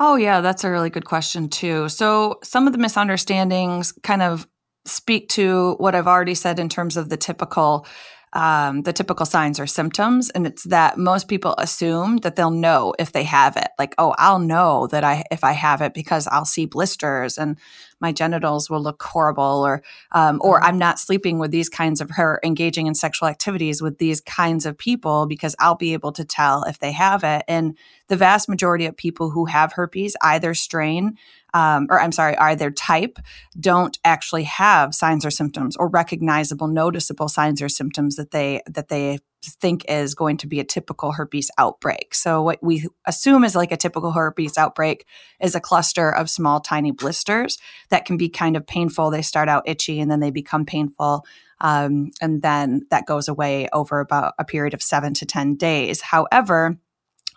Oh 0.00 0.16
yeah, 0.16 0.40
that's 0.40 0.64
a 0.64 0.70
really 0.70 0.90
good 0.90 1.04
question 1.04 1.50
too. 1.50 1.90
So 1.90 2.38
some 2.42 2.66
of 2.66 2.72
the 2.72 2.78
misunderstandings 2.78 3.92
kind 4.02 4.22
of 4.22 4.48
speak 4.86 5.28
to 5.28 5.74
what 5.74 5.94
I've 5.94 6.06
already 6.06 6.34
said 6.34 6.58
in 6.58 6.70
terms 6.70 6.96
of 6.96 7.10
the 7.10 7.18
typical 7.18 7.86
um, 8.32 8.82
the 8.82 8.92
typical 8.92 9.26
signs 9.26 9.58
or 9.58 9.66
symptoms 9.66 10.30
and 10.30 10.46
it's 10.46 10.64
that 10.64 10.98
most 10.98 11.28
people 11.28 11.54
assume 11.58 12.18
that 12.18 12.36
they'll 12.36 12.50
know 12.50 12.94
if 12.98 13.12
they 13.12 13.24
have 13.24 13.56
it 13.56 13.68
like 13.78 13.94
oh 13.98 14.14
i'll 14.18 14.38
know 14.38 14.86
that 14.86 15.04
i 15.04 15.24
if 15.30 15.44
i 15.44 15.52
have 15.52 15.80
it 15.80 15.94
because 15.94 16.26
i'll 16.28 16.44
see 16.44 16.66
blisters 16.66 17.38
and 17.38 17.56
my 18.00 18.12
genitals 18.12 18.70
will 18.70 18.82
look 18.82 19.02
horrible 19.02 19.64
or 19.64 19.82
um, 20.12 20.40
or 20.42 20.58
mm-hmm. 20.58 20.66
i'm 20.66 20.78
not 20.78 20.98
sleeping 20.98 21.38
with 21.38 21.50
these 21.50 21.68
kinds 21.68 22.00
of 22.00 22.10
her 22.10 22.40
engaging 22.44 22.86
in 22.86 22.94
sexual 22.94 23.28
activities 23.28 23.80
with 23.80 23.98
these 23.98 24.20
kinds 24.20 24.66
of 24.66 24.76
people 24.76 25.26
because 25.26 25.56
i'll 25.58 25.74
be 25.74 25.92
able 25.92 26.12
to 26.12 26.24
tell 26.24 26.64
if 26.64 26.78
they 26.78 26.92
have 26.92 27.24
it 27.24 27.42
and 27.48 27.76
the 28.08 28.16
vast 28.16 28.48
majority 28.48 28.86
of 28.86 28.96
people 28.96 29.30
who 29.30 29.46
have 29.46 29.72
herpes 29.72 30.16
either 30.22 30.54
strain 30.54 31.16
um, 31.54 31.86
or 31.90 32.00
I'm 32.00 32.12
sorry, 32.12 32.36
either 32.36 32.70
type 32.70 33.18
don't 33.58 33.98
actually 34.04 34.44
have 34.44 34.94
signs 34.94 35.24
or 35.24 35.30
symptoms 35.30 35.76
or 35.76 35.88
recognizable, 35.88 36.66
noticeable 36.66 37.28
signs 37.28 37.62
or 37.62 37.68
symptoms 37.68 38.16
that 38.16 38.30
they 38.30 38.62
that 38.66 38.88
they 38.88 39.18
think 39.42 39.84
is 39.88 40.14
going 40.14 40.36
to 40.36 40.46
be 40.46 40.60
a 40.60 40.64
typical 40.64 41.12
herpes 41.12 41.50
outbreak. 41.58 42.14
So 42.14 42.42
what 42.42 42.58
we 42.62 42.86
assume 43.06 43.44
is 43.44 43.54
like 43.54 43.72
a 43.72 43.76
typical 43.76 44.12
herpes 44.12 44.58
outbreak 44.58 45.06
is 45.40 45.54
a 45.54 45.60
cluster 45.60 46.10
of 46.10 46.28
small 46.28 46.60
tiny 46.60 46.90
blisters 46.90 47.58
that 47.90 48.04
can 48.04 48.16
be 48.16 48.28
kind 48.28 48.56
of 48.56 48.66
painful. 48.66 49.10
They 49.10 49.22
start 49.22 49.48
out 49.48 49.68
itchy 49.68 50.00
and 50.00 50.10
then 50.10 50.20
they 50.20 50.30
become 50.30 50.64
painful. 50.64 51.24
Um, 51.60 52.10
and 52.20 52.42
then 52.42 52.82
that 52.90 53.06
goes 53.06 53.28
away 53.28 53.68
over 53.72 54.00
about 54.00 54.34
a 54.38 54.44
period 54.44 54.74
of 54.74 54.82
seven 54.82 55.14
to 55.14 55.26
10 55.26 55.56
days. 55.56 56.00
However, 56.00 56.78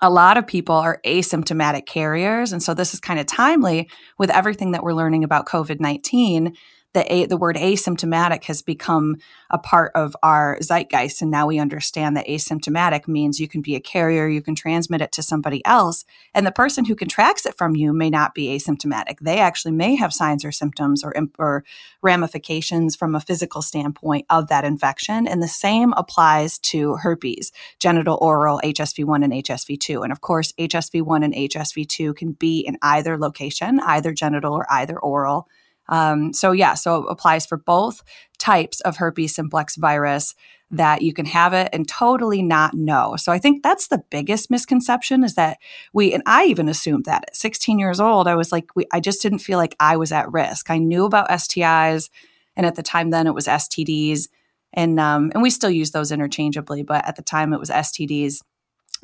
a 0.01 0.09
lot 0.09 0.37
of 0.37 0.47
people 0.47 0.75
are 0.75 0.99
asymptomatic 1.05 1.85
carriers. 1.85 2.51
And 2.51 2.61
so 2.61 2.73
this 2.73 2.93
is 2.93 2.99
kind 2.99 3.19
of 3.19 3.27
timely 3.27 3.89
with 4.17 4.29
everything 4.31 4.71
that 4.71 4.83
we're 4.83 4.93
learning 4.93 5.23
about 5.23 5.45
COVID 5.45 5.79
19 5.79 6.55
the 6.93 7.11
a, 7.13 7.25
the 7.25 7.37
word 7.37 7.55
asymptomatic 7.55 8.45
has 8.45 8.61
become 8.61 9.17
a 9.49 9.57
part 9.57 9.91
of 9.95 10.15
our 10.23 10.57
zeitgeist 10.61 11.21
and 11.21 11.31
now 11.31 11.47
we 11.47 11.59
understand 11.59 12.15
that 12.17 12.27
asymptomatic 12.27 13.07
means 13.07 13.39
you 13.39 13.47
can 13.47 13.61
be 13.61 13.75
a 13.75 13.79
carrier 13.79 14.27
you 14.27 14.41
can 14.41 14.55
transmit 14.55 15.01
it 15.01 15.11
to 15.11 15.23
somebody 15.23 15.63
else 15.65 16.05
and 16.33 16.45
the 16.45 16.51
person 16.51 16.85
who 16.85 16.95
contracts 16.95 17.45
it 17.45 17.57
from 17.57 17.75
you 17.75 17.93
may 17.93 18.09
not 18.09 18.33
be 18.33 18.47
asymptomatic. 18.47 19.19
They 19.21 19.39
actually 19.39 19.71
may 19.71 19.95
have 19.95 20.13
signs 20.13 20.45
or 20.45 20.51
symptoms 20.51 21.03
or, 21.03 21.13
or 21.37 21.63
ramifications 22.01 22.95
from 22.95 23.15
a 23.15 23.19
physical 23.19 23.61
standpoint 23.61 24.25
of 24.29 24.47
that 24.47 24.65
infection 24.65 25.27
and 25.27 25.41
the 25.41 25.47
same 25.47 25.93
applies 25.93 26.57
to 26.59 26.95
herpes 26.97 27.51
genital 27.79 28.17
oral 28.21 28.59
hsv1 28.63 29.23
and 29.23 29.33
hsv2 29.33 30.03
and 30.03 30.11
of 30.11 30.21
course 30.21 30.51
hsv1 30.53 31.23
and 31.23 31.33
hsv2 31.33 32.15
can 32.15 32.33
be 32.33 32.59
in 32.59 32.77
either 32.81 33.17
location 33.17 33.79
either 33.81 34.13
genital 34.13 34.53
or 34.53 34.65
either 34.71 34.99
oral 34.99 35.47
um, 35.91 36.33
so 36.33 36.51
yeah, 36.53 36.73
so 36.73 37.03
it 37.03 37.05
applies 37.09 37.45
for 37.45 37.57
both 37.57 38.01
types 38.39 38.79
of 38.81 38.97
herpes 38.97 39.35
simplex 39.35 39.75
virus 39.75 40.33
that 40.71 41.01
you 41.01 41.13
can 41.13 41.25
have 41.25 41.51
it 41.53 41.69
and 41.73 41.87
totally 41.87 42.41
not 42.41 42.73
know. 42.73 43.17
So 43.17 43.31
I 43.31 43.37
think 43.37 43.61
that's 43.61 43.89
the 43.89 44.01
biggest 44.09 44.49
misconception 44.49 45.23
is 45.25 45.35
that 45.35 45.57
we 45.93 46.13
and 46.13 46.23
I 46.25 46.45
even 46.45 46.69
assumed 46.69 47.03
that 47.05 47.25
at 47.27 47.35
16 47.35 47.77
years 47.77 47.99
old 47.99 48.25
I 48.25 48.35
was 48.35 48.53
like 48.53 48.73
we, 48.73 48.85
I 48.93 49.01
just 49.01 49.21
didn't 49.21 49.39
feel 49.39 49.57
like 49.57 49.75
I 49.81 49.97
was 49.97 50.13
at 50.13 50.31
risk. 50.31 50.69
I 50.69 50.77
knew 50.77 51.05
about 51.05 51.29
STIs 51.29 52.09
and 52.55 52.65
at 52.65 52.75
the 52.75 52.83
time 52.83 53.09
then 53.09 53.27
it 53.27 53.33
was 53.33 53.47
STDs 53.47 54.29
and 54.73 54.97
um, 54.97 55.31
and 55.33 55.43
we 55.43 55.49
still 55.49 55.69
use 55.69 55.91
those 55.91 56.13
interchangeably, 56.13 56.83
but 56.83 57.05
at 57.05 57.17
the 57.17 57.21
time 57.21 57.51
it 57.51 57.59
was 57.59 57.69
STDs. 57.69 58.41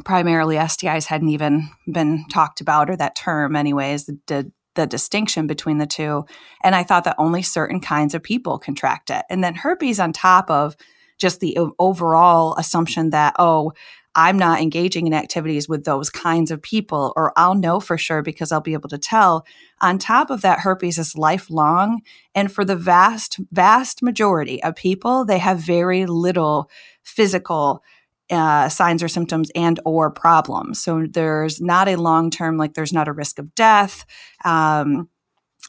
Primarily 0.05 0.55
STIs 0.55 1.05
hadn't 1.05 1.29
even 1.29 1.69
been 1.91 2.25
talked 2.29 2.61
about 2.61 2.89
or 2.89 2.95
that 2.95 3.15
term 3.15 3.55
anyways. 3.55 4.05
The, 4.05 4.51
distinction 4.85 5.47
between 5.47 5.77
the 5.77 5.87
two. 5.87 6.25
And 6.63 6.75
I 6.75 6.83
thought 6.83 7.05
that 7.05 7.15
only 7.17 7.41
certain 7.41 7.79
kinds 7.79 8.13
of 8.13 8.21
people 8.21 8.59
contract 8.59 9.09
it. 9.09 9.25
And 9.29 9.43
then 9.43 9.55
herpes 9.55 9.99
on 9.99 10.13
top 10.13 10.51
of 10.51 10.75
just 11.17 11.39
the 11.39 11.57
overall 11.79 12.55
assumption 12.57 13.09
that, 13.09 13.35
oh, 13.39 13.71
I'm 14.17 14.37
not 14.37 14.61
engaging 14.61 15.05
in 15.05 15.13
activities 15.13 15.69
with 15.69 15.83
those 15.83 16.09
kinds 16.09 16.49
of 16.49 16.61
people, 16.61 17.13
or 17.15 17.33
I'll 17.37 17.53
know 17.53 17.79
for 17.79 17.99
sure 17.99 18.23
because 18.23 18.51
I'll 18.51 18.61
be 18.61 18.73
able 18.73 18.89
to 18.89 18.97
tell. 18.97 19.45
On 19.79 19.99
top 19.99 20.31
of 20.31 20.41
that, 20.41 20.59
herpes 20.59 20.97
is 20.97 21.15
lifelong. 21.15 22.01
And 22.33 22.51
for 22.51 22.65
the 22.65 22.75
vast, 22.75 23.39
vast 23.51 24.01
majority 24.01 24.61
of 24.63 24.75
people, 24.75 25.23
they 25.23 25.37
have 25.37 25.59
very 25.59 26.07
little 26.07 26.67
physical 27.03 27.83
uh, 28.29 28.69
signs 28.69 29.03
or 29.03 29.07
symptoms 29.07 29.51
and 29.55 29.79
or 29.85 30.11
problems. 30.11 30.81
So 30.81 31.05
there's 31.09 31.61
not 31.61 31.87
a 31.87 31.95
long 31.95 32.29
term 32.29 32.57
like 32.57 32.73
there's 32.73 32.93
not 32.93 33.07
a 33.07 33.13
risk 33.13 33.39
of 33.39 33.53
death. 33.55 34.05
Um, 34.43 35.09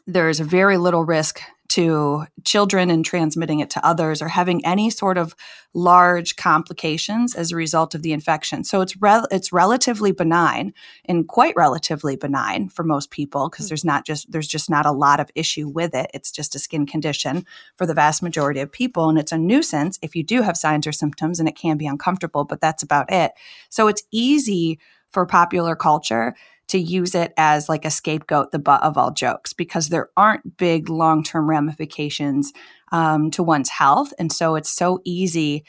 there's 0.06 0.40
very 0.40 0.78
little 0.78 1.04
risk 1.04 1.40
to 1.68 2.24
children 2.44 2.90
and 2.90 3.04
transmitting 3.04 3.60
it 3.60 3.68
to 3.70 3.86
others 3.86 4.22
or 4.22 4.28
having 4.28 4.64
any 4.64 4.88
sort 4.88 5.18
of 5.18 5.34
large 5.74 6.36
complications 6.36 7.34
as 7.34 7.52
a 7.52 7.56
result 7.56 7.94
of 7.94 8.02
the 8.02 8.12
infection. 8.12 8.64
So 8.64 8.80
it's 8.80 8.96
rel- 8.96 9.28
it's 9.30 9.52
relatively 9.52 10.12
benign 10.12 10.72
and 11.04 11.28
quite 11.28 11.54
relatively 11.56 12.16
benign 12.16 12.70
for 12.70 12.84
most 12.84 13.10
people 13.10 13.50
because 13.50 13.66
mm. 13.66 13.68
there's 13.68 13.84
not 13.84 14.06
just 14.06 14.32
there's 14.32 14.48
just 14.48 14.70
not 14.70 14.86
a 14.86 14.92
lot 14.92 15.20
of 15.20 15.30
issue 15.34 15.68
with 15.68 15.94
it. 15.94 16.10
It's 16.14 16.32
just 16.32 16.54
a 16.54 16.58
skin 16.58 16.86
condition 16.86 17.44
for 17.76 17.84
the 17.84 17.94
vast 17.94 18.22
majority 18.22 18.60
of 18.60 18.72
people 18.72 19.08
and 19.10 19.18
it's 19.18 19.32
a 19.32 19.38
nuisance 19.38 19.98
if 20.00 20.16
you 20.16 20.24
do 20.24 20.42
have 20.42 20.56
signs 20.56 20.86
or 20.86 20.92
symptoms 20.92 21.38
and 21.38 21.48
it 21.48 21.56
can 21.56 21.76
be 21.76 21.86
uncomfortable, 21.86 22.44
but 22.44 22.60
that's 22.60 22.82
about 22.82 23.12
it. 23.12 23.32
So 23.68 23.88
it's 23.88 24.02
easy 24.10 24.78
for 25.10 25.26
popular 25.26 25.76
culture 25.76 26.34
to 26.68 26.78
use 26.78 27.14
it 27.14 27.32
as 27.36 27.68
like 27.68 27.84
a 27.84 27.90
scapegoat, 27.90 28.52
the 28.52 28.58
butt 28.58 28.82
of 28.82 28.96
all 28.96 29.10
jokes, 29.10 29.52
because 29.52 29.88
there 29.88 30.10
aren't 30.16 30.56
big 30.56 30.88
long 30.88 31.22
term 31.22 31.48
ramifications 31.48 32.52
um, 32.92 33.30
to 33.32 33.42
one's 33.42 33.70
health. 33.70 34.12
And 34.18 34.32
so 34.32 34.54
it's 34.54 34.70
so 34.70 35.00
easy 35.04 35.64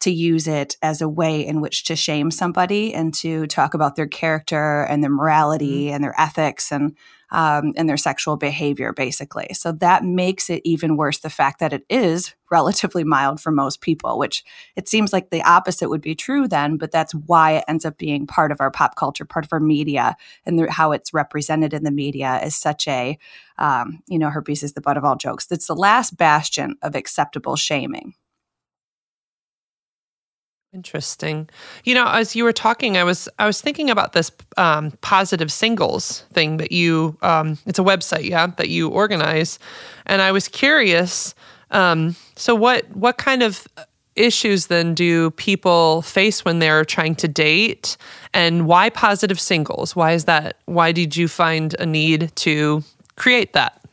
to 0.00 0.10
use 0.10 0.46
it 0.46 0.76
as 0.82 1.00
a 1.00 1.08
way 1.08 1.44
in 1.46 1.60
which 1.60 1.84
to 1.84 1.96
shame 1.96 2.30
somebody 2.30 2.92
and 2.92 3.14
to 3.14 3.46
talk 3.46 3.74
about 3.74 3.96
their 3.96 4.06
character 4.06 4.82
and 4.82 5.02
their 5.02 5.10
morality 5.10 5.86
mm-hmm. 5.86 5.94
and 5.94 6.04
their 6.04 6.14
ethics 6.20 6.70
and 6.70 6.96
um, 7.34 7.72
and 7.76 7.88
their 7.88 7.96
sexual 7.96 8.36
behavior, 8.36 8.92
basically. 8.92 9.48
So 9.54 9.72
that 9.72 10.04
makes 10.04 10.48
it 10.48 10.62
even 10.64 10.96
worse. 10.96 11.18
The 11.18 11.28
fact 11.28 11.58
that 11.58 11.72
it 11.72 11.84
is 11.90 12.32
relatively 12.48 13.02
mild 13.02 13.40
for 13.40 13.50
most 13.50 13.80
people, 13.80 14.18
which 14.18 14.44
it 14.76 14.88
seems 14.88 15.12
like 15.12 15.30
the 15.30 15.42
opposite 15.42 15.88
would 15.88 16.00
be 16.00 16.14
true 16.14 16.46
then, 16.46 16.76
but 16.76 16.92
that's 16.92 17.12
why 17.12 17.52
it 17.52 17.64
ends 17.66 17.84
up 17.84 17.98
being 17.98 18.24
part 18.24 18.52
of 18.52 18.60
our 18.60 18.70
pop 18.70 18.94
culture, 18.94 19.24
part 19.24 19.44
of 19.44 19.52
our 19.52 19.58
media, 19.58 20.16
and 20.46 20.60
the, 20.60 20.70
how 20.70 20.92
it's 20.92 21.12
represented 21.12 21.74
in 21.74 21.82
the 21.82 21.90
media 21.90 22.40
is 22.44 22.54
such 22.54 22.86
a, 22.86 23.18
um, 23.58 24.00
you 24.06 24.18
know, 24.18 24.30
herpes 24.30 24.62
is 24.62 24.74
the 24.74 24.80
butt 24.80 24.96
of 24.96 25.04
all 25.04 25.16
jokes. 25.16 25.48
It's 25.50 25.66
the 25.66 25.74
last 25.74 26.16
bastion 26.16 26.76
of 26.82 26.94
acceptable 26.94 27.56
shaming. 27.56 28.14
Interesting. 30.74 31.48
You 31.84 31.94
know, 31.94 32.08
as 32.08 32.34
you 32.34 32.42
were 32.42 32.52
talking, 32.52 32.96
I 32.96 33.04
was 33.04 33.28
I 33.38 33.46
was 33.46 33.60
thinking 33.60 33.90
about 33.90 34.12
this 34.12 34.32
um, 34.56 34.90
positive 35.02 35.52
singles 35.52 36.24
thing 36.32 36.56
that 36.56 36.72
you. 36.72 37.16
Um, 37.22 37.58
it's 37.64 37.78
a 37.78 37.82
website, 37.82 38.24
yeah, 38.28 38.48
that 38.48 38.68
you 38.70 38.88
organize, 38.88 39.60
and 40.06 40.20
I 40.20 40.32
was 40.32 40.48
curious. 40.48 41.32
Um, 41.70 42.16
so, 42.34 42.56
what 42.56 42.90
what 42.90 43.18
kind 43.18 43.44
of 43.44 43.68
issues 44.16 44.66
then 44.66 44.94
do 44.94 45.30
people 45.32 46.02
face 46.02 46.44
when 46.44 46.58
they're 46.58 46.84
trying 46.84 47.14
to 47.16 47.28
date, 47.28 47.96
and 48.32 48.66
why 48.66 48.90
positive 48.90 49.38
singles? 49.38 49.94
Why 49.94 50.10
is 50.10 50.24
that? 50.24 50.56
Why 50.64 50.90
did 50.90 51.16
you 51.16 51.28
find 51.28 51.76
a 51.78 51.86
need 51.86 52.34
to 52.36 52.82
create 53.14 53.52
that? 53.52 53.83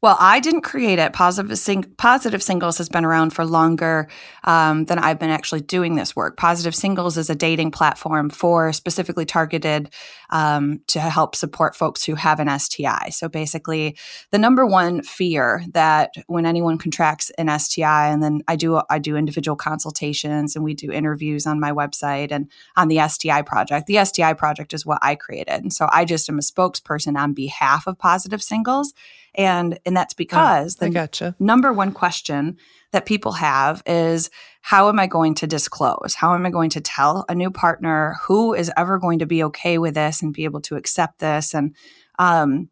Well, 0.00 0.16
I 0.20 0.38
didn't 0.38 0.60
create 0.60 1.00
it. 1.00 1.12
Positive, 1.12 1.58
sing- 1.58 1.92
Positive 1.96 2.40
Singles 2.40 2.78
has 2.78 2.88
been 2.88 3.04
around 3.04 3.30
for 3.30 3.44
longer 3.44 4.08
um, 4.44 4.84
than 4.84 4.96
I've 4.96 5.18
been 5.18 5.30
actually 5.30 5.62
doing 5.62 5.96
this 5.96 6.14
work. 6.14 6.36
Positive 6.36 6.72
Singles 6.72 7.18
is 7.18 7.28
a 7.28 7.34
dating 7.34 7.72
platform 7.72 8.30
for 8.30 8.72
specifically 8.72 9.24
targeted 9.24 9.92
um, 10.30 10.82
to 10.86 11.00
help 11.00 11.34
support 11.34 11.74
folks 11.74 12.04
who 12.04 12.14
have 12.14 12.38
an 12.38 12.60
STI. 12.60 13.08
So 13.10 13.28
basically, 13.28 13.96
the 14.30 14.38
number 14.38 14.64
one 14.64 15.02
fear 15.02 15.64
that 15.72 16.12
when 16.28 16.46
anyone 16.46 16.78
contracts 16.78 17.30
an 17.30 17.48
STI, 17.58 18.08
and 18.08 18.22
then 18.22 18.42
I 18.46 18.54
do 18.54 18.80
I 18.88 19.00
do 19.00 19.16
individual 19.16 19.56
consultations 19.56 20.54
and 20.54 20.64
we 20.64 20.74
do 20.74 20.92
interviews 20.92 21.44
on 21.44 21.58
my 21.58 21.72
website 21.72 22.30
and 22.30 22.48
on 22.76 22.86
the 22.86 23.00
STI 23.08 23.42
project. 23.42 23.88
The 23.88 24.04
STI 24.04 24.34
project 24.34 24.72
is 24.72 24.86
what 24.86 25.00
I 25.02 25.16
created, 25.16 25.60
and 25.60 25.72
so 25.72 25.88
I 25.90 26.04
just 26.04 26.28
am 26.28 26.38
a 26.38 26.42
spokesperson 26.42 27.18
on 27.18 27.32
behalf 27.32 27.88
of 27.88 27.98
Positive 27.98 28.42
Singles 28.42 28.94
and 29.38 29.78
and 29.86 29.96
that's 29.96 30.12
oh, 30.14 30.18
because 30.18 30.76
oh, 30.80 30.84
the 30.84 30.90
gotcha. 30.90 31.34
number 31.38 31.72
one 31.72 31.92
question 31.92 32.58
that 32.92 33.06
people 33.06 33.32
have 33.32 33.82
is 33.86 34.28
how 34.60 34.88
am 34.88 34.98
I 34.98 35.06
going 35.06 35.34
to 35.36 35.46
disclose? 35.46 36.14
How 36.14 36.34
am 36.34 36.44
I 36.44 36.50
going 36.50 36.70
to 36.70 36.80
tell 36.80 37.24
a 37.28 37.34
new 37.34 37.50
partner 37.50 38.16
who 38.24 38.52
is 38.52 38.70
ever 38.76 38.98
going 38.98 39.20
to 39.20 39.26
be 39.26 39.44
okay 39.44 39.78
with 39.78 39.94
this 39.94 40.20
and 40.20 40.34
be 40.34 40.44
able 40.44 40.60
to 40.62 40.76
accept 40.76 41.20
this? 41.20 41.54
And 41.54 41.74
um, 42.18 42.68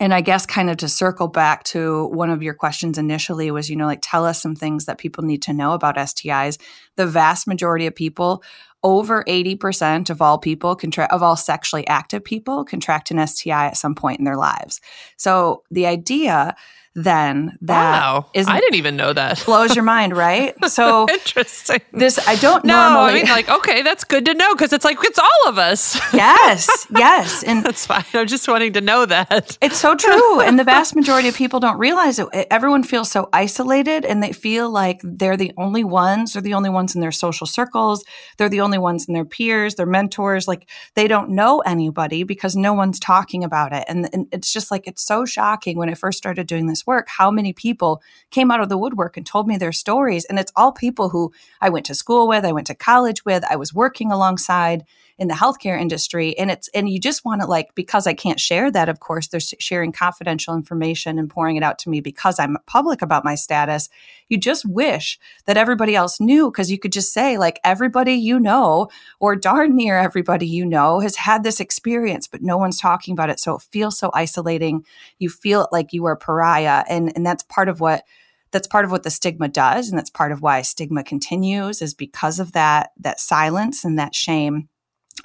and 0.00 0.14
I 0.14 0.22
guess 0.22 0.46
kind 0.46 0.70
of 0.70 0.78
to 0.78 0.88
circle 0.88 1.28
back 1.28 1.64
to 1.64 2.06
one 2.06 2.30
of 2.30 2.42
your 2.42 2.54
questions 2.54 2.96
initially 2.96 3.50
was, 3.50 3.68
you 3.68 3.76
know, 3.76 3.86
like 3.86 4.00
tell 4.02 4.24
us 4.24 4.40
some 4.40 4.56
things 4.56 4.86
that 4.86 4.98
people 4.98 5.22
need 5.22 5.42
to 5.42 5.52
know 5.52 5.74
about 5.74 5.96
STIs. 5.96 6.58
The 6.96 7.06
vast 7.06 7.46
majority 7.46 7.86
of 7.86 7.94
people 7.94 8.42
over 8.84 9.22
80% 9.24 10.10
of 10.10 10.20
all 10.20 10.38
people 10.38 10.74
contract 10.74 11.12
of 11.12 11.22
all 11.22 11.36
sexually 11.36 11.86
active 11.86 12.24
people 12.24 12.64
contract 12.64 13.10
an 13.10 13.26
STI 13.26 13.66
at 13.66 13.76
some 13.76 13.94
point 13.94 14.18
in 14.18 14.24
their 14.24 14.36
lives. 14.36 14.80
So 15.16 15.62
the 15.70 15.86
idea 15.86 16.56
then 16.94 17.56
that 17.62 18.00
wow. 18.00 18.26
is 18.34 18.46
I 18.46 18.60
didn't 18.60 18.74
even 18.74 18.96
know 18.96 19.12
that. 19.14 19.42
blows 19.46 19.74
your 19.74 19.84
mind, 19.84 20.14
right? 20.14 20.54
So 20.68 21.08
interesting. 21.10 21.80
This 21.92 22.18
I 22.28 22.36
don't 22.36 22.64
know. 22.64 22.74
No, 22.74 23.00
I 23.00 23.14
mean 23.14 23.26
like 23.26 23.48
okay, 23.48 23.82
that's 23.82 24.04
good 24.04 24.26
to 24.26 24.34
know 24.34 24.54
because 24.54 24.72
it's 24.72 24.84
like 24.84 24.98
it's 25.02 25.18
all 25.18 25.48
of 25.48 25.58
us. 25.58 25.98
yes, 26.14 26.86
yes, 26.90 27.42
and 27.44 27.64
that's 27.64 27.86
fine. 27.86 28.04
I'm 28.12 28.26
just 28.26 28.46
wanting 28.46 28.74
to 28.74 28.82
know 28.82 29.06
that. 29.06 29.56
It's 29.62 29.78
so 29.78 29.94
true, 29.94 30.40
and 30.40 30.58
the 30.58 30.64
vast 30.64 30.94
majority 30.94 31.28
of 31.28 31.34
people 31.34 31.60
don't 31.60 31.78
realize 31.78 32.18
it. 32.18 32.28
Everyone 32.50 32.82
feels 32.82 33.10
so 33.10 33.28
isolated, 33.32 34.04
and 34.04 34.22
they 34.22 34.32
feel 34.32 34.70
like 34.70 35.00
they're 35.02 35.36
the 35.36 35.52
only 35.56 35.84
ones. 35.84 36.34
They're 36.34 36.42
the 36.42 36.54
only 36.54 36.70
ones 36.70 36.94
in 36.94 37.00
their 37.00 37.12
social 37.12 37.46
circles. 37.46 38.04
They're 38.36 38.50
the 38.50 38.60
only 38.60 38.78
ones 38.78 39.06
in 39.08 39.14
their 39.14 39.24
peers, 39.24 39.76
their 39.76 39.86
mentors. 39.86 40.46
Like 40.46 40.68
they 40.94 41.08
don't 41.08 41.30
know 41.30 41.60
anybody 41.60 42.22
because 42.22 42.54
no 42.54 42.74
one's 42.74 43.00
talking 43.00 43.44
about 43.44 43.72
it, 43.72 43.84
and, 43.88 44.10
and 44.12 44.26
it's 44.30 44.52
just 44.52 44.70
like 44.70 44.86
it's 44.86 45.02
so 45.02 45.24
shocking 45.24 45.78
when 45.78 45.88
I 45.88 45.94
first 45.94 46.18
started 46.18 46.46
doing 46.46 46.66
this 46.66 46.81
work 46.86 47.08
how 47.08 47.30
many 47.30 47.52
people 47.52 48.02
came 48.30 48.50
out 48.50 48.60
of 48.60 48.68
the 48.68 48.78
woodwork 48.78 49.16
and 49.16 49.26
told 49.26 49.46
me 49.46 49.56
their 49.56 49.72
stories. 49.72 50.24
And 50.24 50.38
it's 50.38 50.52
all 50.56 50.72
people 50.72 51.10
who 51.10 51.32
I 51.60 51.68
went 51.68 51.86
to 51.86 51.94
school 51.94 52.28
with, 52.28 52.44
I 52.44 52.52
went 52.52 52.66
to 52.68 52.74
college 52.74 53.24
with, 53.24 53.44
I 53.50 53.56
was 53.56 53.74
working 53.74 54.10
alongside 54.10 54.84
in 55.18 55.28
the 55.28 55.34
healthcare 55.34 55.80
industry. 55.80 56.36
And 56.38 56.50
it's, 56.50 56.68
and 56.68 56.88
you 56.88 56.98
just 56.98 57.24
want 57.24 57.40
to 57.40 57.46
like, 57.46 57.74
because 57.74 58.06
I 58.06 58.14
can't 58.14 58.40
share 58.40 58.70
that, 58.70 58.88
of 58.88 59.00
course, 59.00 59.28
they're 59.28 59.40
sharing 59.40 59.92
confidential 59.92 60.54
information 60.54 61.18
and 61.18 61.28
pouring 61.28 61.56
it 61.56 61.62
out 61.62 61.78
to 61.80 61.90
me 61.90 62.00
because 62.00 62.38
I'm 62.38 62.56
public 62.66 63.02
about 63.02 63.24
my 63.24 63.34
status. 63.34 63.88
You 64.28 64.38
just 64.38 64.64
wish 64.64 65.18
that 65.46 65.56
everybody 65.56 65.94
else 65.94 66.20
knew 66.20 66.50
because 66.50 66.70
you 66.70 66.78
could 66.78 66.92
just 66.92 67.12
say, 67.12 67.38
like, 67.38 67.60
everybody 67.64 68.14
you 68.14 68.40
know, 68.40 68.88
or 69.20 69.36
darn 69.36 69.76
near 69.76 69.98
everybody 69.98 70.46
you 70.46 70.64
know, 70.64 71.00
has 71.00 71.16
had 71.16 71.44
this 71.44 71.60
experience, 71.60 72.26
but 72.26 72.42
no 72.42 72.56
one's 72.56 72.80
talking 72.80 73.12
about 73.12 73.30
it. 73.30 73.40
So 73.40 73.56
it 73.56 73.62
feels 73.62 73.98
so 73.98 74.10
isolating. 74.14 74.84
You 75.18 75.28
feel 75.28 75.68
like 75.72 75.92
you 75.92 76.04
are 76.06 76.12
a 76.12 76.16
pariah. 76.16 76.84
And, 76.88 77.12
and 77.14 77.24
that's 77.24 77.44
part 77.44 77.68
of 77.68 77.80
what 77.80 78.04
that's 78.52 78.68
part 78.68 78.84
of 78.84 78.90
what 78.90 79.02
the 79.02 79.10
stigma 79.10 79.48
does 79.48 79.88
and 79.88 79.98
that's 79.98 80.10
part 80.10 80.30
of 80.30 80.42
why 80.42 80.62
stigma 80.62 81.02
continues 81.02 81.82
is 81.82 81.94
because 81.94 82.38
of 82.38 82.52
that 82.52 82.90
that 83.00 83.18
silence 83.18 83.84
and 83.84 83.98
that 83.98 84.14
shame 84.14 84.68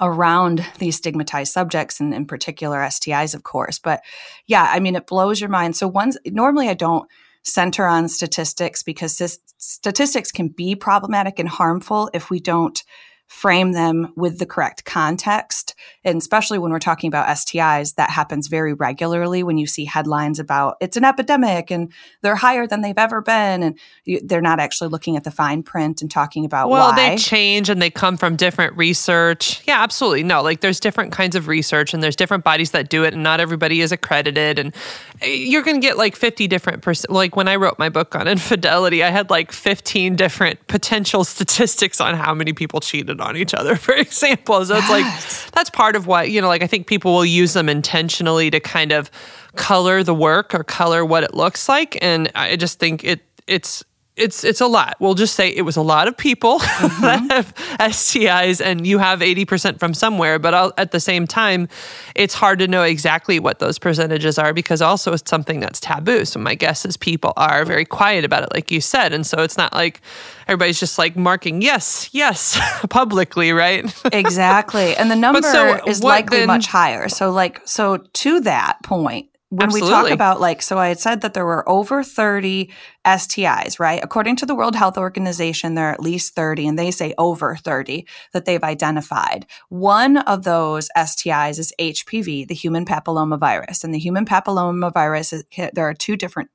around 0.00 0.64
these 0.78 0.96
stigmatized 0.96 1.52
subjects 1.52 2.00
and 2.00 2.14
in 2.14 2.26
particular 2.26 2.78
STIs, 2.78 3.34
of 3.34 3.42
course. 3.42 3.78
But 3.78 4.02
yeah, 4.46 4.68
I 4.70 4.80
mean, 4.80 4.96
it 4.96 5.06
blows 5.06 5.40
your 5.40 5.50
mind. 5.50 5.76
So 5.76 5.88
one's 5.88 6.18
normally 6.26 6.68
I 6.68 6.74
don't 6.74 7.08
center 7.42 7.86
on 7.86 8.08
statistics 8.08 8.82
because 8.82 9.38
statistics 9.56 10.30
can 10.30 10.48
be 10.48 10.74
problematic 10.74 11.38
and 11.38 11.48
harmful 11.48 12.10
if 12.12 12.30
we 12.30 12.40
don't 12.40 12.82
frame 13.28 13.72
them 13.72 14.10
with 14.16 14.38
the 14.38 14.46
correct 14.46 14.86
context. 14.86 15.74
And 16.02 16.16
especially 16.16 16.58
when 16.58 16.72
we're 16.72 16.78
talking 16.78 17.08
about 17.08 17.26
STIs, 17.28 17.94
that 17.96 18.08
happens 18.08 18.48
very 18.48 18.72
regularly 18.72 19.42
when 19.42 19.58
you 19.58 19.66
see 19.66 19.84
headlines 19.84 20.38
about 20.38 20.78
it's 20.80 20.96
an 20.96 21.04
epidemic 21.04 21.70
and 21.70 21.92
they're 22.22 22.36
higher 22.36 22.66
than 22.66 22.80
they've 22.80 22.96
ever 22.96 23.20
been. 23.20 23.62
And 23.62 23.78
you, 24.06 24.20
they're 24.24 24.40
not 24.40 24.60
actually 24.60 24.88
looking 24.88 25.14
at 25.14 25.24
the 25.24 25.30
fine 25.30 25.62
print 25.62 26.00
and 26.00 26.10
talking 26.10 26.46
about 26.46 26.70
well, 26.70 26.90
why. 26.90 27.10
they 27.10 27.16
change 27.16 27.68
and 27.68 27.82
they 27.82 27.90
come 27.90 28.16
from 28.16 28.34
different 28.34 28.74
research. 28.78 29.62
Yeah, 29.68 29.82
absolutely. 29.82 30.22
No, 30.22 30.42
like 30.42 30.62
there's 30.62 30.80
different 30.80 31.12
kinds 31.12 31.36
of 31.36 31.48
research 31.48 31.92
and 31.92 32.02
there's 32.02 32.16
different 32.16 32.44
bodies 32.44 32.70
that 32.70 32.88
do 32.88 33.04
it 33.04 33.12
and 33.12 33.22
not 33.22 33.40
everybody 33.40 33.82
is 33.82 33.92
accredited. 33.92 34.58
And 34.58 34.74
eh, 35.20 35.26
you're 35.26 35.62
going 35.62 35.76
to 35.76 35.86
get 35.86 35.98
like 35.98 36.16
50 36.16 36.46
different, 36.46 36.82
pers- 36.82 37.08
like 37.10 37.36
when 37.36 37.46
I 37.46 37.56
wrote 37.56 37.78
my 37.78 37.90
book 37.90 38.14
on 38.14 38.26
infidelity, 38.28 39.04
I 39.04 39.10
had 39.10 39.28
like 39.28 39.52
15 39.52 40.16
different 40.16 40.66
potential 40.66 41.24
statistics 41.24 42.00
on 42.00 42.14
how 42.14 42.32
many 42.32 42.54
people 42.54 42.80
cheated 42.80 43.17
on 43.20 43.36
each 43.36 43.54
other, 43.54 43.76
for 43.86 43.94
example. 43.94 44.64
So 44.64 44.76
it's 44.76 44.88
yes. 44.88 45.44
like 45.44 45.52
that's 45.52 45.70
part 45.70 45.96
of 45.96 46.06
what, 46.06 46.30
you 46.30 46.40
know, 46.40 46.48
like 46.48 46.62
I 46.62 46.66
think 46.66 46.86
people 46.86 47.14
will 47.14 47.24
use 47.24 47.52
them 47.52 47.68
intentionally 47.68 48.50
to 48.50 48.60
kind 48.60 48.92
of 48.92 49.10
color 49.56 50.02
the 50.02 50.14
work 50.14 50.54
or 50.54 50.64
color 50.64 51.04
what 51.04 51.24
it 51.24 51.34
looks 51.34 51.68
like. 51.68 51.98
And 52.02 52.30
I 52.34 52.56
just 52.56 52.78
think 52.78 53.04
it 53.04 53.20
it's 53.46 53.84
it's 54.18 54.44
it's 54.44 54.60
a 54.60 54.66
lot. 54.66 54.96
We'll 54.98 55.14
just 55.14 55.34
say 55.34 55.48
it 55.48 55.62
was 55.62 55.76
a 55.76 55.82
lot 55.82 56.08
of 56.08 56.16
people 56.16 56.58
mm-hmm. 56.58 57.02
that 57.02 57.30
have 57.30 57.54
STIs, 57.92 58.60
and 58.64 58.86
you 58.86 58.98
have 58.98 59.22
eighty 59.22 59.44
percent 59.44 59.78
from 59.78 59.94
somewhere. 59.94 60.38
But 60.38 60.54
I'll, 60.54 60.72
at 60.76 60.90
the 60.90 61.00
same 61.00 61.26
time, 61.26 61.68
it's 62.14 62.34
hard 62.34 62.58
to 62.58 62.68
know 62.68 62.82
exactly 62.82 63.38
what 63.38 63.58
those 63.60 63.78
percentages 63.78 64.38
are 64.38 64.52
because 64.52 64.82
also 64.82 65.12
it's 65.12 65.28
something 65.28 65.60
that's 65.60 65.80
taboo. 65.80 66.24
So 66.24 66.40
my 66.40 66.54
guess 66.54 66.84
is 66.84 66.96
people 66.96 67.32
are 67.36 67.64
very 67.64 67.84
quiet 67.84 68.24
about 68.24 68.42
it, 68.42 68.50
like 68.52 68.70
you 68.70 68.80
said, 68.80 69.12
and 69.12 69.26
so 69.26 69.42
it's 69.42 69.56
not 69.56 69.72
like 69.72 70.00
everybody's 70.46 70.80
just 70.80 70.98
like 70.98 71.16
marking 71.16 71.62
yes, 71.62 72.10
yes 72.12 72.58
publicly, 72.90 73.52
right? 73.52 73.84
exactly, 74.12 74.96
and 74.96 75.10
the 75.10 75.16
number 75.28 75.42
so 75.42 75.80
is 75.86 76.02
likely 76.02 76.38
then, 76.38 76.46
much 76.46 76.66
higher. 76.66 77.08
So 77.08 77.30
like 77.30 77.60
so 77.66 77.98
to 77.98 78.40
that 78.40 78.82
point 78.82 79.30
when 79.50 79.66
Absolutely. 79.66 79.88
we 79.88 79.94
talk 79.94 80.10
about 80.10 80.40
like 80.40 80.60
so 80.60 80.78
i 80.78 80.88
had 80.88 80.98
said 80.98 81.20
that 81.22 81.34
there 81.34 81.46
were 81.46 81.68
over 81.68 82.02
30 82.02 82.70
stis 83.06 83.80
right 83.80 84.00
according 84.02 84.36
to 84.36 84.46
the 84.46 84.54
world 84.54 84.76
health 84.76 84.98
organization 84.98 85.74
there 85.74 85.88
are 85.88 85.92
at 85.92 86.00
least 86.00 86.34
30 86.34 86.68
and 86.68 86.78
they 86.78 86.90
say 86.90 87.14
over 87.16 87.56
30 87.56 88.06
that 88.32 88.44
they've 88.44 88.62
identified 88.62 89.46
one 89.68 90.18
of 90.18 90.44
those 90.44 90.90
stis 90.96 91.58
is 91.58 91.72
hpv 91.78 92.46
the 92.46 92.54
human 92.54 92.84
papillomavirus 92.84 93.84
and 93.84 93.94
the 93.94 93.98
human 93.98 94.24
papillomavirus 94.24 95.32
is, 95.32 95.44
there 95.72 95.88
are 95.88 95.94
two 95.94 96.16
different 96.16 96.50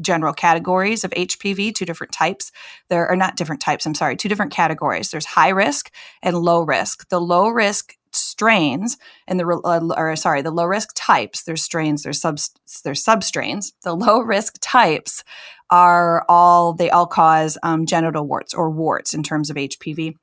general 0.00 0.32
categories 0.32 1.04
of 1.04 1.10
HPV, 1.10 1.74
two 1.74 1.84
different 1.84 2.12
types. 2.12 2.52
There 2.88 3.06
are 3.06 3.16
not 3.16 3.36
different 3.36 3.60
types, 3.60 3.84
I'm 3.86 3.94
sorry, 3.94 4.16
two 4.16 4.28
different 4.28 4.52
categories. 4.52 5.10
There's 5.10 5.26
high 5.26 5.50
risk 5.50 5.92
and 6.22 6.38
low 6.38 6.62
risk. 6.62 7.08
The 7.10 7.20
low 7.20 7.48
risk 7.48 7.96
strains 8.12 8.96
and 9.26 9.38
the 9.38 9.46
uh, 9.46 9.80
or 9.96 10.16
sorry 10.16 10.42
the 10.42 10.50
low 10.50 10.64
risk 10.64 10.90
types 10.94 11.42
there's 11.44 11.62
strains 11.62 12.02
there's 12.02 12.20
sub 12.20 12.38
there's 12.84 13.04
substrains 13.04 13.72
the 13.82 13.94
low 13.94 14.20
risk 14.20 14.56
types 14.60 15.24
are 15.70 16.24
all 16.28 16.72
they 16.72 16.90
all 16.90 17.06
cause 17.06 17.56
um, 17.62 17.86
genital 17.86 18.26
warts 18.26 18.54
or 18.54 18.70
warts 18.70 19.14
in 19.14 19.22
terms 19.22 19.50
of 19.50 19.56
hpv 19.56 20.14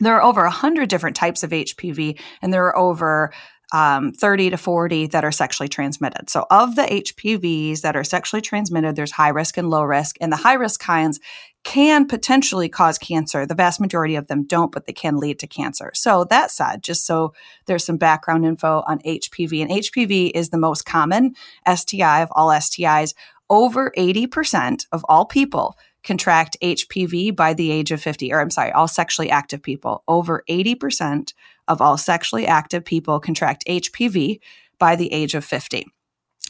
there 0.00 0.14
are 0.14 0.22
over 0.22 0.42
100 0.42 0.88
different 0.88 1.16
types 1.16 1.42
of 1.42 1.50
hpv 1.50 2.18
and 2.42 2.52
there 2.52 2.64
are 2.64 2.76
over 2.76 3.32
um, 3.72 4.12
30 4.12 4.50
to 4.50 4.56
40 4.56 5.08
that 5.08 5.24
are 5.24 5.32
sexually 5.32 5.68
transmitted. 5.68 6.30
So, 6.30 6.46
of 6.50 6.76
the 6.76 6.82
HPVs 6.82 7.80
that 7.80 7.96
are 7.96 8.04
sexually 8.04 8.40
transmitted, 8.40 8.94
there's 8.94 9.12
high 9.12 9.30
risk 9.30 9.58
and 9.58 9.70
low 9.70 9.82
risk. 9.82 10.16
And 10.20 10.32
the 10.32 10.36
high 10.36 10.54
risk 10.54 10.80
kinds 10.80 11.18
can 11.66 12.06
potentially 12.06 12.68
cause 12.68 12.96
cancer. 12.96 13.44
The 13.44 13.56
vast 13.56 13.80
majority 13.80 14.14
of 14.14 14.28
them 14.28 14.44
don't, 14.44 14.70
but 14.70 14.86
they 14.86 14.92
can 14.92 15.16
lead 15.16 15.40
to 15.40 15.48
cancer. 15.48 15.90
So, 15.94 16.22
that 16.30 16.52
said, 16.52 16.80
just 16.80 17.04
so 17.04 17.34
there's 17.66 17.84
some 17.84 17.96
background 17.96 18.46
info 18.46 18.84
on 18.86 19.00
HPV, 19.00 19.62
and 19.62 19.70
HPV 19.70 20.30
is 20.32 20.50
the 20.50 20.58
most 20.58 20.86
common 20.86 21.34
STI 21.68 22.22
of 22.22 22.28
all 22.30 22.50
STIs. 22.50 23.14
Over 23.50 23.92
80% 23.98 24.86
of 24.92 25.04
all 25.08 25.24
people 25.24 25.76
contract 26.04 26.56
HPV 26.62 27.34
by 27.34 27.52
the 27.52 27.72
age 27.72 27.90
of 27.90 28.00
50, 28.00 28.32
or 28.32 28.40
I'm 28.40 28.50
sorry, 28.50 28.70
all 28.70 28.86
sexually 28.86 29.28
active 29.28 29.60
people. 29.60 30.04
Over 30.06 30.44
80% 30.48 31.34
of 31.66 31.80
all 31.80 31.98
sexually 31.98 32.46
active 32.46 32.84
people 32.84 33.18
contract 33.18 33.64
HPV 33.66 34.38
by 34.78 34.94
the 34.94 35.12
age 35.12 35.34
of 35.34 35.44
50. 35.44 35.88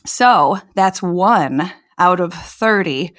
So 0.04 0.58
that's 0.74 1.02
one 1.02 1.72
out 1.98 2.20
of 2.20 2.34
30 2.34 3.14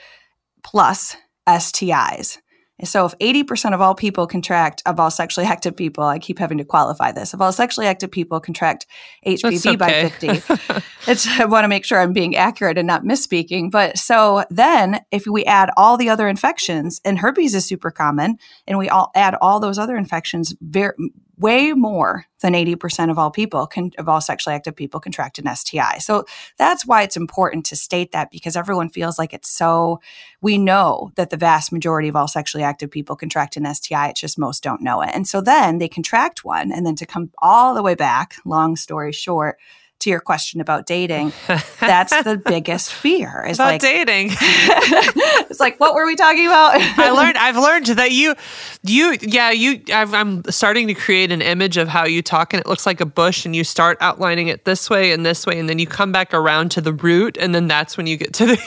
plus 0.64 1.18
STIs. 1.48 2.40
So 2.84 3.06
if 3.06 3.18
80% 3.18 3.74
of 3.74 3.82
all 3.82 3.96
people 3.96 4.28
contract, 4.28 4.84
of 4.86 5.00
all 5.00 5.10
sexually 5.10 5.48
active 5.52 5.76
people, 5.76 6.04
I 6.04 6.20
keep 6.20 6.40
having 6.40 6.60
to 6.60 6.66
qualify 6.66 7.12
this, 7.12 7.34
of 7.34 7.42
all 7.42 7.52
sexually 7.52 7.88
active 7.88 8.12
people 8.12 8.40
contract 8.40 8.86
HPV 9.26 9.66
okay. 9.66 9.76
by 9.76 10.10
50, 10.10 10.84
it's, 11.12 11.28
I 11.40 11.46
want 11.46 11.64
to 11.64 11.68
make 11.68 11.86
sure 11.86 12.00
I'm 12.00 12.14
being 12.14 12.36
accurate 12.36 12.78
and 12.78 12.88
not 12.88 13.04
misspeaking. 13.04 13.72
But 13.72 13.98
so 13.98 14.44
then 14.50 15.02
if 15.12 15.26
we 15.26 15.44
add 15.46 15.72
all 15.76 15.98
the 15.98 16.10
other 16.10 16.28
infections, 16.28 17.02
and 17.04 17.18
herpes 17.20 17.56
is 17.56 17.66
super 17.66 17.90
common, 17.90 18.38
and 18.68 18.78
we 18.78 18.90
all 18.90 19.12
add 19.16 19.36
all 19.42 19.60
those 19.60 19.80
other 19.80 19.98
infections 19.98 20.56
very, 20.62 20.94
way 21.38 21.74
more 21.74 22.26
than 22.42 22.54
80% 22.54 23.12
of 23.12 23.20
all 23.20 23.30
people 23.30 23.68
can, 23.68 23.92
of 23.98 24.10
all 24.10 24.22
sexually 24.22 24.56
active 24.56 24.76
people 24.76 25.00
contract 25.00 25.38
an 25.38 25.56
STI. 25.56 26.00
So 26.00 26.26
that's 26.58 26.86
why 26.86 27.04
it's 27.04 27.18
important 27.18 27.66
to 27.68 27.76
state 27.76 28.12
that 28.12 28.32
because 28.32 28.56
everyone 28.56 28.90
feels 28.90 29.20
like 29.20 29.34
it's 29.34 29.50
so 29.50 30.00
we 30.42 30.58
know 30.58 31.12
that 31.16 31.30
the 31.30 31.38
vast 31.38 31.72
majority 31.72 32.08
of 32.08 32.16
all 32.16 32.28
sexually 32.28 32.64
active 32.64 32.90
people 32.90 33.16
contract 33.16 33.58
an 33.58 33.74
STI, 33.74 34.10
it's 34.10 34.22
just 34.22 34.40
most 34.40 34.64
don't 34.64 34.82
know 34.82 35.02
it. 35.02 35.12
And 35.14 35.28
so 35.28 35.42
then 35.42 35.78
they 35.78 35.88
contract 35.88 36.44
one 36.44 36.72
and 36.72 36.86
then 36.86 36.96
to 36.96 37.06
come 37.06 37.32
all 37.40 37.76
the 37.76 37.84
way 37.84 37.96
back, 37.96 38.36
long 38.46 38.76
story 38.76 39.12
short, 39.12 39.58
to 40.00 40.10
your 40.10 40.20
question 40.20 40.62
about 40.62 40.86
dating, 40.86 41.34
that's 41.80 42.12
the 42.24 42.42
biggest 42.44 42.94
fear. 42.94 43.46
Is 43.48 43.58
about 43.58 43.66
like 43.66 43.82
dating. 43.82 44.30
it's 44.32 45.60
like, 45.60 45.80
what 45.80 45.96
were 45.96 46.06
we 46.06 46.16
talking 46.16 46.46
about? 46.46 46.76
I 46.98 47.10
learned. 47.10 47.38
I've 47.38 47.58
learned 47.58 47.88
that 47.88 48.12
you, 48.12 48.36
you, 48.84 49.18
yeah, 49.22 49.52
you. 49.52 49.82
i 49.92 50.02
am 50.02 50.44
starting 50.50 50.88
to 50.88 50.94
create 50.94 51.32
an 51.32 51.42
image 51.42 51.78
of 51.78 51.88
how 51.88 52.06
you 52.06 52.22
talk, 52.22 52.54
and 52.54 52.62
it 52.62 52.68
looks 52.68 52.86
like 52.86 53.02
a 53.02 53.06
bush, 53.06 53.46
and 53.46 53.56
you 53.56 53.64
start 53.64 53.98
outlining 54.00 54.48
it 54.48 54.66
this 54.66 54.90
way 54.90 55.12
and 55.12 55.26
this 55.26 55.46
way, 55.46 55.60
and 55.60 55.68
then 55.68 55.80
you 55.80 55.88
come 55.88 56.12
back 56.12 56.34
around 56.34 56.70
to 56.72 56.82
the 56.82 56.94
root, 56.94 57.38
and 57.38 57.56
then 57.56 57.68
that's 57.68 57.98
when 57.98 58.08
you 58.08 58.18
get 58.18 58.34
to 58.36 58.46
the 58.46 58.58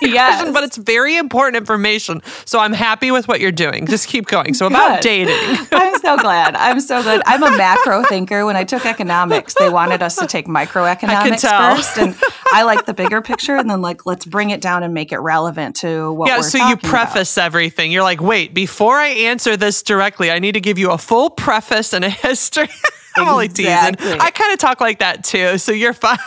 yes. 0.00 0.36
question. 0.36 0.54
But 0.54 0.64
it's 0.64 0.76
very 0.78 1.16
important 1.16 1.56
information, 1.56 2.22
so 2.46 2.58
I'm 2.58 2.72
happy 2.72 3.10
with 3.10 3.28
what 3.28 3.40
you're 3.40 3.52
doing. 3.52 3.86
Just 3.86 4.08
keep 4.08 4.26
going. 4.26 4.54
So 4.54 4.66
about 4.66 5.02
dating. 5.02 5.36
I'm 5.72 5.98
so 5.98 6.16
glad. 6.16 6.56
I'm 6.56 6.80
so 6.80 7.02
glad. 7.02 7.22
I'm 7.26 7.42
a 7.42 7.56
macro 7.56 8.02
thinker. 8.04 8.46
When 8.46 8.56
I 8.56 8.64
took 8.64 8.86
economics, 8.86 9.54
they 9.58 9.68
wanted 9.68 10.02
us 10.02 10.16
to 10.16 10.26
take 10.26 10.48
micro 10.48 10.69
microeconomics 10.70 11.76
first, 11.76 11.98
and 11.98 12.16
I 12.52 12.62
like 12.62 12.86
the 12.86 12.94
bigger 12.94 13.20
picture, 13.30 13.56
and 13.56 13.68
then 13.68 13.82
like 13.82 14.06
let's 14.06 14.24
bring 14.24 14.50
it 14.50 14.60
down 14.60 14.82
and 14.82 14.94
make 14.94 15.12
it 15.12 15.18
relevant 15.18 15.76
to 15.76 16.12
what. 16.12 16.28
Yeah, 16.28 16.40
so 16.40 16.68
you 16.68 16.76
preface 16.76 17.36
about. 17.36 17.46
everything. 17.46 17.92
You're 17.92 18.02
like, 18.02 18.20
wait, 18.20 18.54
before 18.54 18.96
I 18.96 19.08
answer 19.08 19.56
this 19.56 19.82
directly, 19.82 20.30
I 20.30 20.38
need 20.38 20.52
to 20.52 20.60
give 20.60 20.78
you 20.78 20.90
a 20.90 20.98
full 20.98 21.30
preface 21.30 21.92
and 21.92 22.04
a 22.04 22.10
history. 22.10 22.68
I'm 23.16 23.28
only 23.28 23.48
teasing. 23.48 23.96
I 23.98 24.30
kind 24.30 24.52
of 24.52 24.58
talk 24.58 24.80
like 24.80 25.00
that 25.00 25.24
too, 25.24 25.58
so 25.58 25.72
you're 25.72 25.92
fine. 25.92 26.18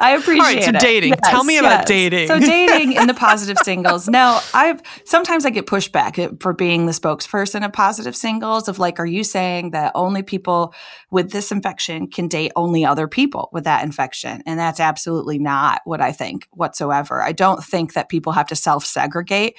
I 0.00 0.12
appreciate 0.16 0.40
All 0.40 0.54
right, 0.54 0.64
so 0.64 0.70
it. 0.70 0.80
dating. 0.80 1.10
Yes, 1.10 1.20
Tell 1.24 1.44
me 1.44 1.54
yes. 1.54 1.62
about 1.62 1.86
dating. 1.86 2.28
So 2.28 2.38
dating 2.40 2.92
in 2.92 3.06
the 3.06 3.14
positive 3.14 3.58
singles. 3.58 4.08
Now, 4.08 4.40
I've 4.54 4.80
sometimes 5.04 5.44
I 5.44 5.50
get 5.50 5.66
pushback 5.66 6.40
for 6.42 6.52
being 6.52 6.86
the 6.86 6.92
spokesperson 6.92 7.64
of 7.64 7.72
positive 7.72 8.16
singles 8.16 8.68
of 8.68 8.78
like, 8.78 8.98
are 8.98 9.06
you 9.06 9.24
saying 9.24 9.70
that 9.70 9.92
only 9.94 10.22
people 10.22 10.74
with 11.10 11.30
this 11.30 11.50
infection 11.50 12.08
can 12.08 12.28
date 12.28 12.52
only 12.56 12.84
other 12.84 13.08
people 13.08 13.48
with 13.52 13.64
that 13.64 13.84
infection? 13.84 14.42
And 14.46 14.58
that's 14.58 14.80
absolutely 14.80 15.38
not 15.38 15.80
what 15.84 16.00
I 16.00 16.12
think 16.12 16.48
whatsoever. 16.52 17.22
I 17.22 17.32
don't 17.32 17.62
think 17.62 17.94
that 17.94 18.08
people 18.08 18.32
have 18.32 18.46
to 18.48 18.56
self-segregate, 18.56 19.56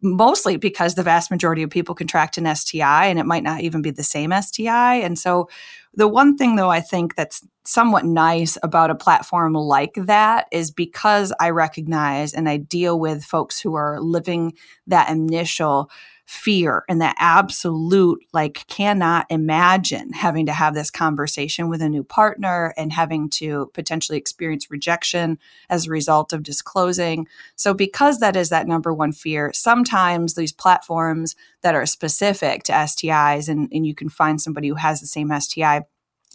mostly 0.00 0.56
because 0.56 0.94
the 0.94 1.02
vast 1.02 1.30
majority 1.30 1.62
of 1.62 1.70
people 1.70 1.94
contract 1.94 2.38
an 2.38 2.54
STI 2.54 3.06
and 3.06 3.18
it 3.18 3.26
might 3.26 3.42
not 3.42 3.60
even 3.60 3.82
be 3.82 3.90
the 3.90 4.02
same 4.02 4.32
STI. 4.32 4.96
And 4.96 5.18
so 5.18 5.48
the 5.94 6.08
one 6.08 6.36
thing, 6.36 6.56
though, 6.56 6.70
I 6.70 6.80
think 6.80 7.14
that's 7.16 7.46
somewhat 7.64 8.04
nice 8.04 8.58
about 8.62 8.90
a 8.90 8.94
platform 8.94 9.52
like 9.54 9.94
that 9.96 10.46
is 10.50 10.70
because 10.70 11.32
I 11.38 11.50
recognize 11.50 12.34
and 12.34 12.48
I 12.48 12.56
deal 12.56 12.98
with 12.98 13.24
folks 13.24 13.60
who 13.60 13.74
are 13.74 14.00
living 14.00 14.54
that 14.86 15.10
initial 15.10 15.90
fear 16.32 16.82
and 16.88 17.00
that 17.02 17.14
absolute, 17.18 18.24
like, 18.32 18.66
cannot 18.66 19.26
imagine 19.28 20.12
having 20.14 20.46
to 20.46 20.52
have 20.52 20.72
this 20.72 20.90
conversation 20.90 21.68
with 21.68 21.82
a 21.82 21.88
new 21.88 22.02
partner 22.02 22.72
and 22.78 22.90
having 22.90 23.28
to 23.28 23.70
potentially 23.74 24.16
experience 24.16 24.70
rejection 24.70 25.38
as 25.68 25.86
a 25.86 25.90
result 25.90 26.32
of 26.32 26.42
disclosing. 26.42 27.28
So, 27.56 27.74
because 27.74 28.18
that 28.20 28.34
is 28.34 28.48
that 28.48 28.66
number 28.66 28.94
one 28.94 29.12
fear, 29.12 29.52
sometimes 29.52 30.34
these 30.34 30.52
platforms 30.52 31.36
that 31.60 31.74
are 31.74 31.84
specific 31.84 32.62
to 32.64 32.72
STIs 32.72 33.48
and, 33.48 33.68
and 33.70 33.86
you 33.86 33.94
can 33.94 34.08
find 34.08 34.40
somebody 34.40 34.68
who 34.68 34.74
has 34.76 35.00
the 35.00 35.06
same 35.06 35.30
STI 35.38 35.82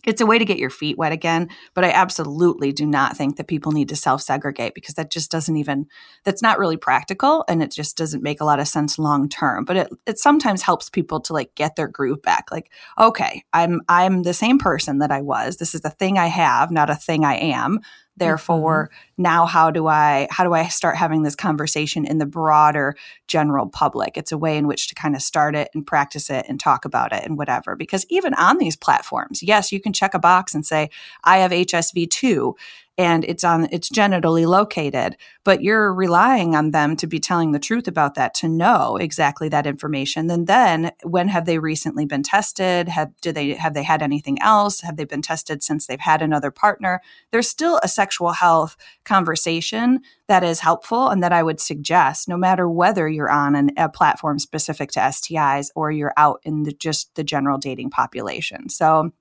it's 0.07 0.21
a 0.21 0.25
way 0.25 0.39
to 0.39 0.45
get 0.45 0.57
your 0.57 0.69
feet 0.69 0.97
wet 0.97 1.11
again 1.11 1.47
but 1.75 1.83
i 1.83 1.91
absolutely 1.91 2.71
do 2.71 2.85
not 2.85 3.15
think 3.15 3.35
that 3.35 3.47
people 3.47 3.71
need 3.71 3.89
to 3.89 3.95
self 3.95 4.21
segregate 4.21 4.73
because 4.73 4.95
that 4.95 5.11
just 5.11 5.29
doesn't 5.29 5.57
even 5.57 5.85
that's 6.23 6.41
not 6.41 6.57
really 6.57 6.77
practical 6.77 7.45
and 7.47 7.61
it 7.61 7.71
just 7.71 7.97
doesn't 7.97 8.23
make 8.23 8.41
a 8.41 8.45
lot 8.45 8.59
of 8.59 8.67
sense 8.67 8.97
long 8.97 9.29
term 9.29 9.65
but 9.65 9.75
it, 9.75 9.89
it 10.07 10.17
sometimes 10.17 10.63
helps 10.63 10.89
people 10.89 11.19
to 11.19 11.33
like 11.33 11.53
get 11.53 11.75
their 11.75 11.87
groove 11.87 12.21
back 12.21 12.49
like 12.51 12.71
okay 12.97 13.43
i'm 13.53 13.81
i'm 13.89 14.23
the 14.23 14.33
same 14.33 14.57
person 14.57 14.99
that 14.99 15.11
i 15.11 15.21
was. 15.21 15.57
This 15.57 15.75
is 15.75 15.81
the 15.81 15.89
thing 15.89 16.17
i 16.17 16.27
have 16.27 16.71
not 16.71 16.89
a 16.89 16.95
thing 16.95 17.25
i 17.25 17.35
am 17.35 17.79
therefore 18.17 18.89
mm-hmm. 18.91 19.23
now 19.23 19.45
how 19.45 19.71
do 19.71 19.87
i 19.87 20.27
how 20.29 20.43
do 20.43 20.53
i 20.53 20.67
start 20.67 20.95
having 20.95 21.23
this 21.23 21.35
conversation 21.35 22.05
in 22.05 22.17
the 22.17 22.25
broader 22.25 22.95
general 23.27 23.67
public? 23.67 24.17
It's 24.17 24.31
a 24.31 24.37
way 24.37 24.57
in 24.57 24.67
which 24.67 24.87
to 24.87 24.95
kind 24.95 25.15
of 25.15 25.21
start 25.21 25.55
it 25.55 25.69
and 25.73 25.85
practice 25.85 26.29
it 26.29 26.45
and 26.47 26.59
talk 26.59 26.85
about 26.85 27.13
it 27.13 27.23
and 27.23 27.37
whatever. 27.37 27.75
Because 27.75 28.05
even 28.09 28.33
on 28.35 28.57
these 28.57 28.75
platforms 28.75 29.41
yes 29.43 29.71
you 29.71 29.79
can 29.79 29.93
check 29.93 30.13
a 30.13 30.19
box 30.19 30.53
and 30.53 30.65
say 30.65 30.89
i 31.23 31.37
have 31.37 31.51
hsv2 31.51 32.53
and 32.97 33.23
it's 33.25 33.43
on 33.43 33.67
it's 33.71 33.89
genitally 33.89 34.45
located 34.45 35.17
but 35.47 35.63
you're 35.63 35.93
relying 35.93 36.55
on 36.55 36.71
them 36.71 36.97
to 36.97 37.07
be 37.07 37.21
telling 37.21 37.53
the 37.53 37.59
truth 37.59 37.87
about 37.87 38.15
that 38.15 38.33
to 38.33 38.49
know 38.49 38.97
exactly 38.97 39.47
that 39.47 39.65
information. 39.65 40.27
Then 40.27 40.43
then 40.43 40.91
when 41.03 41.29
have 41.29 41.45
they 41.45 41.57
recently 41.57 42.05
been 42.05 42.21
tested? 42.21 42.89
Have 42.89 43.11
do 43.21 43.31
they 43.31 43.53
have 43.53 43.73
they 43.73 43.83
had 43.83 44.01
anything 44.01 44.41
else? 44.41 44.81
Have 44.81 44.97
they 44.97 45.05
been 45.05 45.21
tested 45.21 45.63
since 45.63 45.87
they've 45.87 45.97
had 45.99 46.21
another 46.21 46.51
partner? 46.51 47.01
There's 47.31 47.47
still 47.47 47.79
a 47.81 47.87
sexual 47.87 48.33
health 48.33 48.75
conversation 49.05 50.01
that 50.27 50.43
is 50.43 50.59
helpful 50.59 51.07
and 51.07 51.23
that 51.23 51.31
I 51.31 51.43
would 51.43 51.61
suggest 51.61 52.27
no 52.27 52.35
matter 52.35 52.67
whether 52.69 53.07
you're 53.07 53.31
on 53.31 53.55
an, 53.55 53.71
a 53.77 53.87
platform 53.87 54.39
specific 54.39 54.91
to 54.91 54.99
STIs 54.99 55.69
or 55.75 55.91
you're 55.91 56.13
out 56.17 56.41
in 56.43 56.63
the 56.63 56.73
just 56.73 57.15
the 57.15 57.23
general 57.23 57.57
dating 57.57 57.89
population. 57.89 58.67
So 58.67 59.11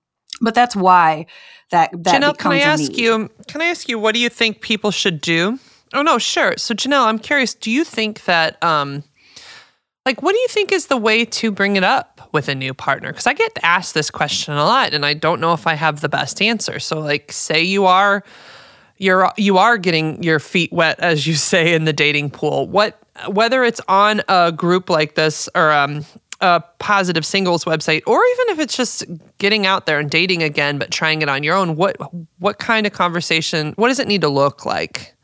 but 0.40 0.54
that's 0.54 0.76
why 0.76 1.26
that 1.70 1.90
that 2.04 2.22
Janelle, 2.22 2.36
can 2.36 2.52
I 2.52 2.60
ask 2.60 2.96
you? 2.96 3.30
Can 3.48 3.60
I 3.60 3.66
ask 3.66 3.88
you 3.88 3.98
what 3.98 4.14
do 4.14 4.20
you 4.20 4.28
think 4.28 4.60
people 4.60 4.90
should 4.90 5.20
do? 5.20 5.58
Oh 5.94 6.02
no, 6.02 6.18
sure. 6.18 6.54
So 6.56 6.74
Janelle, 6.74 7.06
I'm 7.06 7.18
curious. 7.18 7.54
Do 7.54 7.70
you 7.70 7.84
think 7.84 8.24
that 8.24 8.62
um, 8.62 9.02
like 10.04 10.22
what 10.22 10.32
do 10.32 10.38
you 10.38 10.48
think 10.48 10.72
is 10.72 10.86
the 10.86 10.96
way 10.96 11.24
to 11.24 11.50
bring 11.50 11.76
it 11.76 11.84
up 11.84 12.28
with 12.32 12.48
a 12.48 12.54
new 12.54 12.74
partner? 12.74 13.10
Because 13.10 13.26
I 13.26 13.32
get 13.32 13.58
asked 13.62 13.94
this 13.94 14.10
question 14.10 14.54
a 14.54 14.64
lot, 14.64 14.94
and 14.94 15.04
I 15.04 15.14
don't 15.14 15.40
know 15.40 15.52
if 15.52 15.66
I 15.66 15.74
have 15.74 16.00
the 16.00 16.08
best 16.08 16.40
answer. 16.40 16.78
So 16.78 17.00
like, 17.00 17.32
say 17.32 17.62
you 17.62 17.86
are 17.86 18.22
you're 18.98 19.30
you 19.36 19.58
are 19.58 19.76
getting 19.78 20.22
your 20.22 20.38
feet 20.38 20.72
wet, 20.72 21.00
as 21.00 21.26
you 21.26 21.34
say 21.34 21.74
in 21.74 21.84
the 21.84 21.92
dating 21.92 22.30
pool. 22.30 22.68
What 22.68 23.00
whether 23.28 23.64
it's 23.64 23.80
on 23.88 24.22
a 24.28 24.52
group 24.52 24.90
like 24.90 25.14
this 25.14 25.48
or 25.54 25.72
um, 25.72 26.04
a 26.40 26.62
positive 26.78 27.24
singles 27.24 27.64
website 27.64 28.02
or 28.06 28.22
even 28.22 28.54
if 28.54 28.58
it's 28.58 28.76
just 28.76 29.04
getting 29.38 29.66
out 29.66 29.86
there 29.86 29.98
and 29.98 30.10
dating 30.10 30.42
again 30.42 30.78
but 30.78 30.90
trying 30.90 31.22
it 31.22 31.28
on 31.28 31.42
your 31.42 31.56
own 31.56 31.76
what 31.76 31.96
what 32.38 32.58
kind 32.58 32.86
of 32.86 32.92
conversation 32.92 33.72
what 33.76 33.88
does 33.88 33.98
it 33.98 34.08
need 34.08 34.20
to 34.20 34.28
look 34.28 34.66
like? 34.66 35.16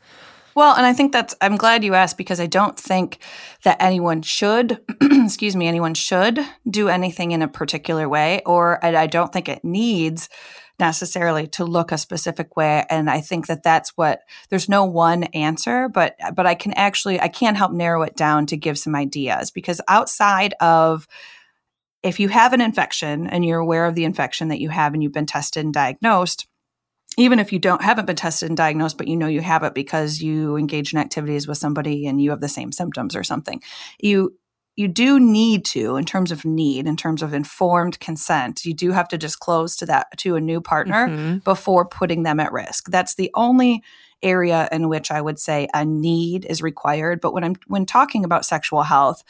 Well, 0.55 0.75
and 0.75 0.85
I 0.85 0.93
think 0.93 1.11
that's, 1.11 1.33
I'm 1.41 1.57
glad 1.57 1.83
you 1.83 1.95
asked 1.95 2.17
because 2.17 2.39
I 2.39 2.45
don't 2.45 2.79
think 2.79 3.17
that 3.63 3.77
anyone 3.79 4.21
should, 4.21 4.79
excuse 5.01 5.55
me, 5.55 5.67
anyone 5.67 5.95
should 5.95 6.39
do 6.69 6.89
anything 6.89 7.31
in 7.31 7.41
a 7.41 7.47
particular 7.47 8.07
way, 8.07 8.41
or 8.45 8.83
I 8.85 9.07
don't 9.07 9.33
think 9.33 9.49
it 9.49 9.63
needs 9.63 10.29
necessarily 10.79 11.47
to 11.47 11.63
look 11.63 11.91
a 11.91 11.97
specific 11.97 12.57
way 12.57 12.83
and 12.89 13.09
i 13.09 13.21
think 13.21 13.47
that 13.47 13.63
that's 13.63 13.91
what 13.91 14.21
there's 14.49 14.67
no 14.67 14.83
one 14.83 15.23
answer 15.25 15.87
but 15.87 16.15
but 16.35 16.45
i 16.45 16.55
can 16.55 16.73
actually 16.73 17.19
i 17.21 17.27
can 17.27 17.55
help 17.55 17.71
narrow 17.71 18.01
it 18.01 18.15
down 18.15 18.45
to 18.45 18.57
give 18.57 18.77
some 18.77 18.95
ideas 18.95 19.51
because 19.51 19.79
outside 19.87 20.53
of 20.59 21.07
if 22.03 22.19
you 22.19 22.27
have 22.27 22.53
an 22.53 22.61
infection 22.61 23.27
and 23.27 23.45
you're 23.45 23.59
aware 23.59 23.85
of 23.85 23.95
the 23.95 24.03
infection 24.03 24.49
that 24.49 24.59
you 24.59 24.69
have 24.69 24.93
and 24.93 25.01
you've 25.01 25.13
been 25.13 25.25
tested 25.25 25.63
and 25.63 25.73
diagnosed, 25.73 26.47
even 27.17 27.39
if 27.39 27.53
you 27.53 27.59
don't 27.59 27.81
haven't 27.81 28.05
been 28.05 28.15
tested 28.15 28.49
and 28.49 28.57
diagnosed, 28.57 28.97
but 28.97 29.07
you 29.07 29.15
know 29.15 29.27
you 29.27 29.41
have 29.41 29.63
it 29.63 29.73
because 29.73 30.21
you 30.21 30.57
engage 30.57 30.93
in 30.93 30.99
activities 30.99 31.47
with 31.47 31.57
somebody 31.57 32.05
and 32.05 32.21
you 32.21 32.31
have 32.31 32.41
the 32.41 32.49
same 32.49 32.71
symptoms 32.71 33.15
or 33.15 33.23
something, 33.23 33.61
you 33.99 34.37
you 34.75 34.87
do 34.87 35.19
need 35.19 35.65
to, 35.65 35.95
in 35.97 36.05
terms 36.05 36.31
of 36.31 36.45
need, 36.45 36.87
in 36.87 36.97
terms 36.97 37.21
of 37.21 37.33
informed 37.33 37.99
consent, 37.99 38.65
you 38.65 38.73
do 38.73 38.91
have 38.91 39.07
to 39.09 39.17
disclose 39.17 39.75
to 39.77 39.85
that 39.85 40.07
to 40.17 40.35
a 40.35 40.41
new 40.41 40.59
partner 40.59 41.07
mm-hmm. 41.07 41.37
before 41.39 41.85
putting 41.85 42.23
them 42.23 42.39
at 42.39 42.51
risk. 42.51 42.89
That's 42.89 43.15
the 43.15 43.29
only 43.35 43.83
area 44.23 44.69
in 44.71 44.89
which 44.89 45.11
I 45.11 45.21
would 45.21 45.37
say 45.37 45.67
a 45.73 45.85
need 45.85 46.45
is 46.45 46.61
required. 46.61 47.21
But 47.21 47.33
when 47.33 47.43
I'm 47.43 47.55
when 47.67 47.85
talking 47.85 48.25
about 48.25 48.45
sexual 48.45 48.83
health, 48.83 49.23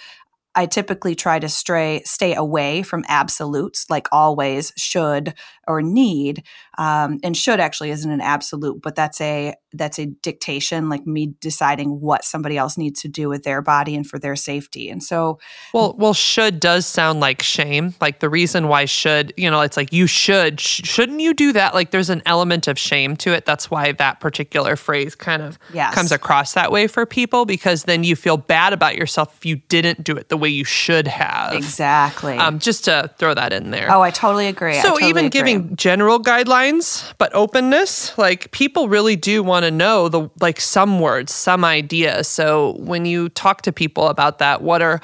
I 0.56 0.66
typically 0.68 1.16
try 1.16 1.40
to 1.40 1.50
stray 1.50 2.04
stay 2.06 2.36
away 2.36 2.84
from 2.84 3.04
absolutes 3.08 3.90
like 3.90 4.08
always, 4.12 4.72
should, 4.78 5.34
or 5.68 5.82
need. 5.82 6.44
Um, 6.78 7.20
and 7.24 7.36
should 7.36 7.60
actually 7.60 7.92
isn't 7.92 8.10
an 8.10 8.22
absolute, 8.22 8.82
but 8.82 8.96
that's 8.96 9.22
a 9.22 9.56
that's 9.74 10.00
a 10.00 10.06
dictation, 10.06 10.90
like 10.90 11.06
me 11.06 11.34
deciding 11.42 12.00
what 12.00 12.24
somebody 12.24 12.58
else 12.58 12.78
needs 12.78 13.02
to 13.02 13.08
do 13.08 13.28
with 13.28 13.44
their 13.44 13.62
body 13.62 13.96
and 13.96 14.08
for 14.08 14.20
their 14.20 14.36
safety. 14.36 14.90
And 14.90 15.04
so, 15.04 15.40
well, 15.74 15.96
well, 15.98 16.14
should 16.14 16.60
does 16.60 16.86
sound 16.86 17.20
like 17.20 17.42
shame. 17.42 17.96
Like 18.00 18.20
the 18.20 18.30
reason 18.30 18.68
why 18.68 18.86
should, 18.86 19.34
you 19.36 19.50
know, 19.50 19.62
it's 19.62 19.76
like 19.76 19.92
you 19.92 20.08
should, 20.08 20.60
sh- 20.60 20.82
shouldn't 20.84 21.22
you 21.22 21.34
do 21.34 21.54
that? 21.54 21.74
Like 21.74 21.92
there's 21.92 22.10
an 22.10 22.22
element 22.26 22.68
of 22.68 22.78
shame 22.78 23.16
to 23.18 23.34
it. 23.34 23.46
That's 23.46 23.72
why 23.72 23.92
that 23.94 24.20
particular 24.20 24.76
phrase 24.76 25.16
kind 25.16 25.42
of 25.42 25.58
yes. 25.74 25.94
comes 25.94 26.12
across 26.12 26.54
that 26.54 26.72
way 26.72 26.88
for 26.88 27.06
people 27.06 27.46
because 27.46 27.84
then 27.84 28.04
you 28.04 28.16
feel 28.16 28.38
bad 28.38 28.74
about 28.74 28.96
yourself 28.96 29.36
if 29.38 29.46
you 29.46 29.58
didn't 29.70 30.04
do 30.04 30.16
it 30.16 30.30
the 30.30 30.38
way 30.38 30.50
you 30.50 30.64
should 30.64 31.08
have. 31.08 31.54
Exactly. 31.54 32.38
Um, 32.38 32.60
just 32.60 32.86
to 32.86 33.10
throw 33.18 33.34
that 33.34 33.54
in 33.54 33.72
there. 33.72 33.92
Oh, 33.92 34.02
I 34.02 34.12
totally 34.12 34.48
agree. 34.48 34.76
So 34.76 34.90
totally 34.90 35.10
even 35.10 35.26
agree. 35.26 35.40
giving 35.40 35.53
general 35.60 36.20
guidelines, 36.20 37.14
but 37.18 37.34
openness, 37.34 38.18
like 38.18 38.52
people 38.52 38.88
really 38.90 39.16
do 39.16 39.44
want 39.44 39.66
to 39.66 39.72
know 39.72 40.10
the 40.10 40.30
like 40.40 40.60
some 40.60 41.00
words, 41.00 41.34
some 41.34 41.64
ideas. 41.66 42.28
So 42.28 42.74
when 42.80 43.06
you 43.06 43.30
talk 43.30 43.62
to 43.64 43.72
people 43.72 44.08
about 44.08 44.40
that, 44.40 44.62
what 44.62 44.82
are 44.82 45.02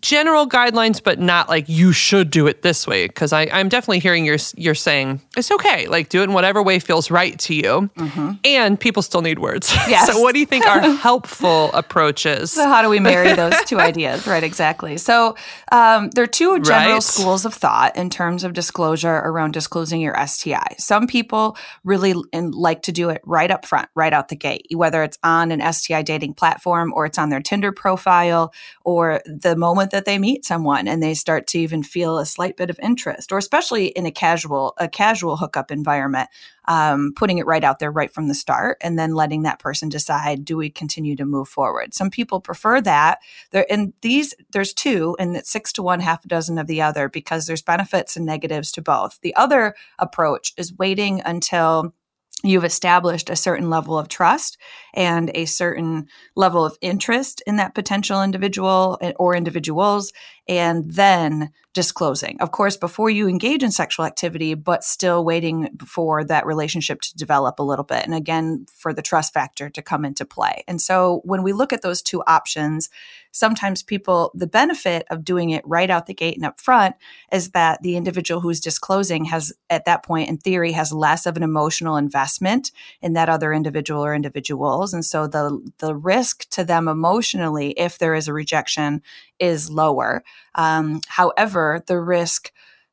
general 0.00 0.48
guidelines, 0.48 1.02
but 1.02 1.18
not 1.18 1.48
like 1.48 1.68
you 1.68 1.92
should 1.92 2.30
do 2.30 2.46
it 2.46 2.62
this 2.62 2.86
way. 2.86 3.08
Because 3.08 3.32
I'm 3.32 3.68
definitely 3.68 3.98
hearing 3.98 4.24
you're 4.24 4.38
you're 4.56 4.74
saying 4.74 5.20
it's 5.36 5.50
okay, 5.50 5.88
like 5.88 6.08
do 6.08 6.20
it 6.20 6.24
in 6.24 6.32
whatever 6.32 6.62
way 6.62 6.78
feels 6.78 7.10
right 7.10 7.38
to 7.40 7.54
you. 7.54 7.90
Mm-hmm. 7.96 8.32
And 8.44 8.78
people 8.78 9.02
still 9.02 9.22
need 9.22 9.38
words. 9.38 9.74
Yes. 9.90 10.12
so 10.12 10.20
what 10.20 10.34
do 10.34 10.38
you 10.38 10.46
think 10.46 10.66
are 10.66 10.80
helpful 10.96 11.72
approaches? 11.72 12.52
So 12.52 12.68
how 12.68 12.80
do 12.80 12.88
we 12.88 13.00
marry 13.00 13.32
those 13.34 13.54
two 13.66 13.80
ideas? 13.80 14.24
Right, 14.24 14.44
exactly. 14.44 14.98
So 14.98 15.34
um, 15.72 16.10
there 16.10 16.22
are 16.22 16.28
two 16.28 16.60
general 16.60 16.94
right. 16.94 17.02
schools 17.02 17.44
of 17.44 17.54
thought 17.54 17.96
in 17.96 18.08
terms 18.08 18.44
of 18.44 18.52
disclosure 18.52 19.12
around 19.12 19.52
disclosing 19.52 20.00
your 20.00 20.14
STI. 20.26 20.76
Some 20.78 21.08
people 21.08 21.56
really 21.82 22.14
like 22.32 22.82
to 22.82 22.92
do 22.92 23.08
it 23.08 23.20
right 23.24 23.50
up 23.50 23.66
front, 23.66 23.88
right 23.96 24.12
out 24.12 24.28
the 24.28 24.36
gate, 24.36 24.66
whether 24.72 25.02
it's 25.02 25.18
on 25.24 25.50
an 25.50 25.72
STI 25.72 26.02
dating 26.02 26.34
platform 26.34 26.92
or 26.94 27.06
it's 27.06 27.18
on 27.18 27.30
their 27.30 27.40
Tinder 27.40 27.72
profile 27.72 28.52
or 28.84 29.20
the 29.26 29.56
moment 29.56 29.79
moment 29.80 29.92
that 29.92 30.04
they 30.04 30.18
meet 30.18 30.44
someone 30.44 30.86
and 30.86 31.02
they 31.02 31.14
start 31.14 31.46
to 31.46 31.58
even 31.58 31.82
feel 31.82 32.18
a 32.18 32.26
slight 32.26 32.56
bit 32.56 32.68
of 32.68 32.78
interest 32.82 33.32
or 33.32 33.38
especially 33.38 33.86
in 33.86 34.04
a 34.04 34.10
casual 34.10 34.74
a 34.76 34.86
casual 34.88 35.38
hookup 35.38 35.70
environment 35.70 36.28
um, 36.66 37.12
putting 37.16 37.38
it 37.38 37.46
right 37.46 37.64
out 37.64 37.78
there 37.78 37.90
right 37.90 38.12
from 38.12 38.28
the 38.28 38.34
start 38.34 38.76
and 38.82 38.98
then 38.98 39.14
letting 39.14 39.42
that 39.42 39.58
person 39.58 39.88
decide 39.88 40.44
do 40.44 40.56
we 40.56 40.68
continue 40.68 41.16
to 41.16 41.24
move 41.24 41.48
forward? 41.48 41.94
Some 41.94 42.10
people 42.10 42.40
prefer 42.40 42.80
that. 42.82 43.20
There 43.50 43.66
and 43.70 43.94
these 44.02 44.34
there's 44.52 44.74
two 44.74 45.16
and 45.18 45.34
it's 45.34 45.50
six 45.50 45.72
to 45.74 45.82
one 45.82 46.00
half 46.00 46.24
a 46.24 46.28
dozen 46.28 46.58
of 46.58 46.66
the 46.66 46.82
other 46.82 47.08
because 47.08 47.46
there's 47.46 47.62
benefits 47.62 48.16
and 48.16 48.26
negatives 48.26 48.70
to 48.72 48.82
both. 48.82 49.18
The 49.22 49.34
other 49.34 49.74
approach 49.98 50.52
is 50.58 50.76
waiting 50.76 51.22
until 51.24 51.94
you've 52.42 52.64
established 52.64 53.30
a 53.30 53.36
certain 53.36 53.70
level 53.70 53.98
of 53.98 54.08
trust 54.08 54.58
and 54.94 55.30
a 55.34 55.44
certain 55.44 56.06
level 56.36 56.64
of 56.64 56.76
interest 56.80 57.42
in 57.46 57.56
that 57.56 57.74
potential 57.74 58.22
individual 58.22 58.98
eh, 59.00 59.12
or 59.16 59.34
individuals 59.34 60.12
and 60.48 60.90
then 60.90 61.50
disclosing. 61.74 62.36
Of 62.40 62.50
course, 62.50 62.76
before 62.76 63.10
you 63.10 63.28
engage 63.28 63.62
in 63.62 63.70
sexual 63.70 64.04
activity, 64.04 64.54
but 64.54 64.82
still 64.82 65.24
waiting 65.24 65.68
for 65.86 66.24
that 66.24 66.46
relationship 66.46 67.00
to 67.02 67.16
develop 67.16 67.58
a 67.58 67.64
little 67.64 67.84
bit. 67.84 68.04
And 68.04 68.14
again, 68.14 68.66
for 68.74 68.92
the 68.92 69.02
trust 69.02 69.32
factor 69.32 69.70
to 69.70 69.82
come 69.82 70.04
into 70.04 70.24
play. 70.24 70.64
And 70.66 70.80
so 70.80 71.20
when 71.24 71.42
we 71.42 71.52
look 71.52 71.72
at 71.72 71.82
those 71.82 72.02
two 72.02 72.22
options, 72.26 72.90
sometimes 73.32 73.82
people, 73.82 74.30
the 74.34 74.46
benefit 74.46 75.06
of 75.10 75.24
doing 75.24 75.50
it 75.50 75.66
right 75.66 75.90
out 75.90 76.06
the 76.06 76.14
gate 76.14 76.36
and 76.36 76.44
up 76.44 76.60
front 76.60 76.96
is 77.32 77.50
that 77.50 77.80
the 77.82 77.96
individual 77.96 78.40
who's 78.40 78.60
disclosing 78.60 79.26
has, 79.26 79.52
at 79.68 79.84
that 79.84 80.04
point, 80.04 80.28
in 80.28 80.38
theory, 80.38 80.72
has 80.72 80.92
less 80.92 81.26
of 81.26 81.36
an 81.36 81.42
emotional 81.42 81.96
investment 81.96 82.72
in 83.00 83.12
that 83.12 83.28
other 83.28 83.52
individual 83.52 84.04
or 84.04 84.14
individuals. 84.14 84.92
And 84.92 85.04
so 85.04 85.26
the, 85.26 85.60
the 85.78 85.94
risk 85.94 86.48
to 86.50 86.64
them 86.64 86.88
emotionally, 86.88 87.70
if 87.72 87.98
there 87.98 88.14
is 88.14 88.28
a 88.28 88.32
rejection, 88.32 89.02
is 89.38 89.70
lower. 89.70 90.22
Um, 90.54 91.00
however, 91.06 91.82
the 91.86 92.00
risk 92.00 92.52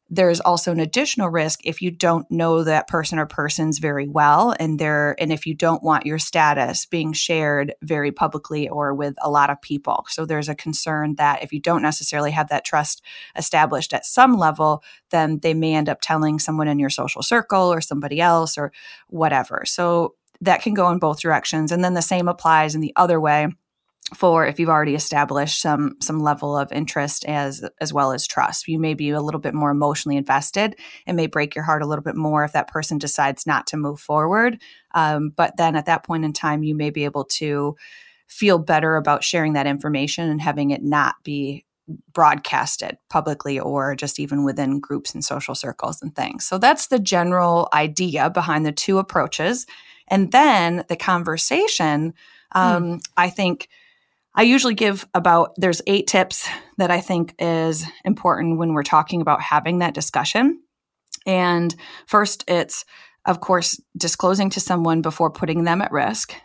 there's 0.10 0.39
also 0.39 0.72
an 0.72 0.80
additional 0.80 1.30
risk 1.30 1.60
if 1.65 1.82
you 1.82 1.91
don't 1.91 2.30
know 2.32 2.63
that 2.63 2.88
person 2.88 3.20
or 3.20 3.26
persons 3.26 3.80
very 3.80 4.08
well 4.08 4.56
and 4.60 4.80
there 4.80 5.15
and 5.20 5.32
if 5.32 5.46
you 5.46 5.54
don't 5.54 5.84
want 5.84 6.06
your 6.06 6.20
status 6.20 6.86
being 6.86 7.13
shared 7.13 7.74
very 7.82 8.12
publicly 8.12 8.70
or 8.70 8.93
with 8.93 9.15
a 9.22 9.30
lot 9.30 9.50
of 9.50 9.62
people. 9.62 10.06
So 10.10 10.26
there's 10.26 10.50
a 10.50 10.56
concern 10.56 11.15
that 11.15 11.43
if 11.43 11.52
you 11.52 11.60
don't 11.60 11.82
necessarily 11.82 12.32
have 12.32 12.50
that 12.50 12.65
trust 12.65 13.02
established 13.36 13.93
at 13.93 14.06
some 14.06 14.38
level 14.38 14.84
then 15.10 15.39
they 15.39 15.54
may 15.54 15.76
end 15.76 15.89
up 15.89 16.00
telling 16.02 16.39
someone 16.39 16.67
in 16.67 16.80
your 16.80 16.89
social 16.89 17.22
circle 17.22 17.72
or 17.72 17.82
somebody 17.82 18.22
else 18.22 18.58
or 18.58 18.72
whatever. 19.08 19.63
So 19.65 20.15
that 20.41 20.62
can 20.62 20.74
go 20.74 20.89
in 20.91 21.00
both 21.00 21.20
directions. 21.20 21.72
And 21.72 21.84
then 21.84 21.96
the 21.96 22.02
same 22.02 22.28
applies 22.28 22.76
in 22.76 22.82
the 22.82 22.93
other 22.96 23.20
way 23.20 23.48
for 24.15 24.46
if 24.46 24.60
you've 24.60 24.70
already 24.70 24.96
established 24.96 25.62
some 25.62 25.96
some 26.02 26.22
level 26.22 26.56
of 26.56 26.72
interest 26.72 27.26
as 27.26 27.67
as 27.82 27.91
well 27.91 28.13
as 28.13 28.26
trust 28.26 28.67
you 28.67 28.80
may 28.80 28.93
be 28.93 29.10
a 29.10 29.22
little 29.22 29.39
bit 29.39 29.54
more 29.54 29.70
emotionally 29.70 30.15
invested 30.15 30.76
it 31.06 31.13
may 31.13 31.28
break 31.28 31.56
your 31.56 31.63
heart 31.63 31.82
a 31.82 31.86
little 31.86 32.04
bit 32.04 32.15
more 32.15 32.43
if 32.43 32.54
that 32.54 32.70
person 32.70 32.98
decides 32.98 33.46
not 33.46 33.67
to 33.67 33.78
move 33.78 34.00
forward 34.00 34.62
um, 34.93 35.32
but 35.36 35.58
then 35.58 35.76
at 35.76 35.86
that 35.86 36.04
point 36.04 36.24
in 36.24 36.32
time 36.32 36.63
you 36.63 36.74
may 36.74 36.89
be 36.89 37.04
able 37.04 37.26
to 37.26 37.76
feel 38.28 38.58
better 38.60 38.96
about 38.96 39.24
sharing 39.24 39.54
that 39.54 39.67
information 39.67 40.30
and 40.30 40.41
having 40.41 40.72
it 40.72 40.84
not 40.84 41.15
be 41.24 41.65
broadcasted 42.13 42.98
publicly 43.10 43.60
or 43.60 43.96
just 43.96 44.20
even 44.20 44.43
within 44.43 44.80
groups 44.80 45.13
and 45.13 45.24
social 45.24 45.56
circles 45.56 46.02
and 46.02 46.15
things 46.15 46.46
so 46.46 46.58
that's 46.58 46.88
the 46.88 47.00
general 47.00 47.67
idea 47.74 48.30
behind 48.30 48.65
the 48.65 48.72
two 48.72 49.00
approaches 49.00 49.65
and 50.10 50.32
then 50.32 50.86
the 50.88 50.96
conversation 50.96 52.13
hmm. 52.54 52.60
um, 52.60 52.84
mm. 52.84 53.02
i 53.17 53.30
think 53.30 53.67
I 54.38 54.43
usually 54.43 54.76
give 54.76 55.08
about 55.15 55.54
there's 55.58 55.82
eight 55.88 56.06
tips 56.06 56.47
that 56.78 56.91
I 56.91 57.02
think 57.02 57.34
is 57.39 57.84
important 58.06 58.60
when 58.60 58.73
we're 58.73 58.84
talking 58.84 59.19
about 59.19 59.41
having 59.41 59.80
that 59.80 59.95
discussion. 59.95 60.62
And 61.26 61.76
first, 62.06 62.43
it's 62.47 62.86
of 63.26 63.41
course 63.41 63.82
disclosing 63.97 64.52
to 64.52 64.60
someone 64.60 65.02
before 65.02 65.32
putting 65.32 65.63
them 65.63 65.82
at 65.82 65.91
risk. 65.91 66.36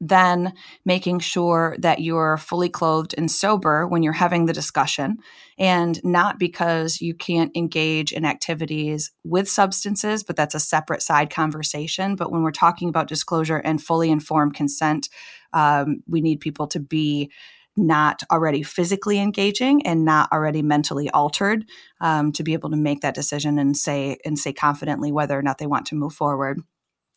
Then 0.00 0.54
making 0.84 1.20
sure 1.20 1.76
that 1.78 2.00
you're 2.00 2.38
fully 2.38 2.70
clothed 2.70 3.14
and 3.16 3.30
sober 3.30 3.86
when 3.86 4.02
you're 4.02 4.14
having 4.14 4.46
the 4.46 4.52
discussion, 4.52 5.18
and 5.58 6.02
not 6.02 6.40
because 6.40 7.00
you 7.00 7.14
can't 7.14 7.56
engage 7.56 8.12
in 8.12 8.24
activities 8.24 9.12
with 9.22 9.48
substances, 9.48 10.24
but 10.24 10.34
that's 10.34 10.56
a 10.56 10.60
separate 10.60 11.02
side 11.02 11.30
conversation. 11.30 12.16
But 12.16 12.32
when 12.32 12.42
we're 12.42 12.50
talking 12.50 12.88
about 12.88 13.06
disclosure 13.06 13.58
and 13.58 13.80
fully 13.80 14.10
informed 14.10 14.54
consent, 14.54 15.08
um, 15.52 16.02
we 16.08 16.20
need 16.20 16.40
people 16.40 16.66
to 16.68 16.80
be 16.80 17.30
not 17.76 18.22
already 18.30 18.62
physically 18.62 19.18
engaging 19.18 19.86
and 19.86 20.04
not 20.04 20.30
already 20.30 20.60
mentally 20.60 21.08
altered 21.10 21.64
um, 22.00 22.30
to 22.32 22.42
be 22.42 22.52
able 22.52 22.68
to 22.70 22.76
make 22.76 23.00
that 23.00 23.14
decision 23.14 23.58
and 23.58 23.76
say 23.76 24.18
and 24.24 24.38
say 24.38 24.52
confidently 24.52 25.10
whether 25.10 25.38
or 25.38 25.42
not 25.42 25.58
they 25.58 25.66
want 25.66 25.86
to 25.86 25.94
move 25.94 26.12
forward 26.12 26.60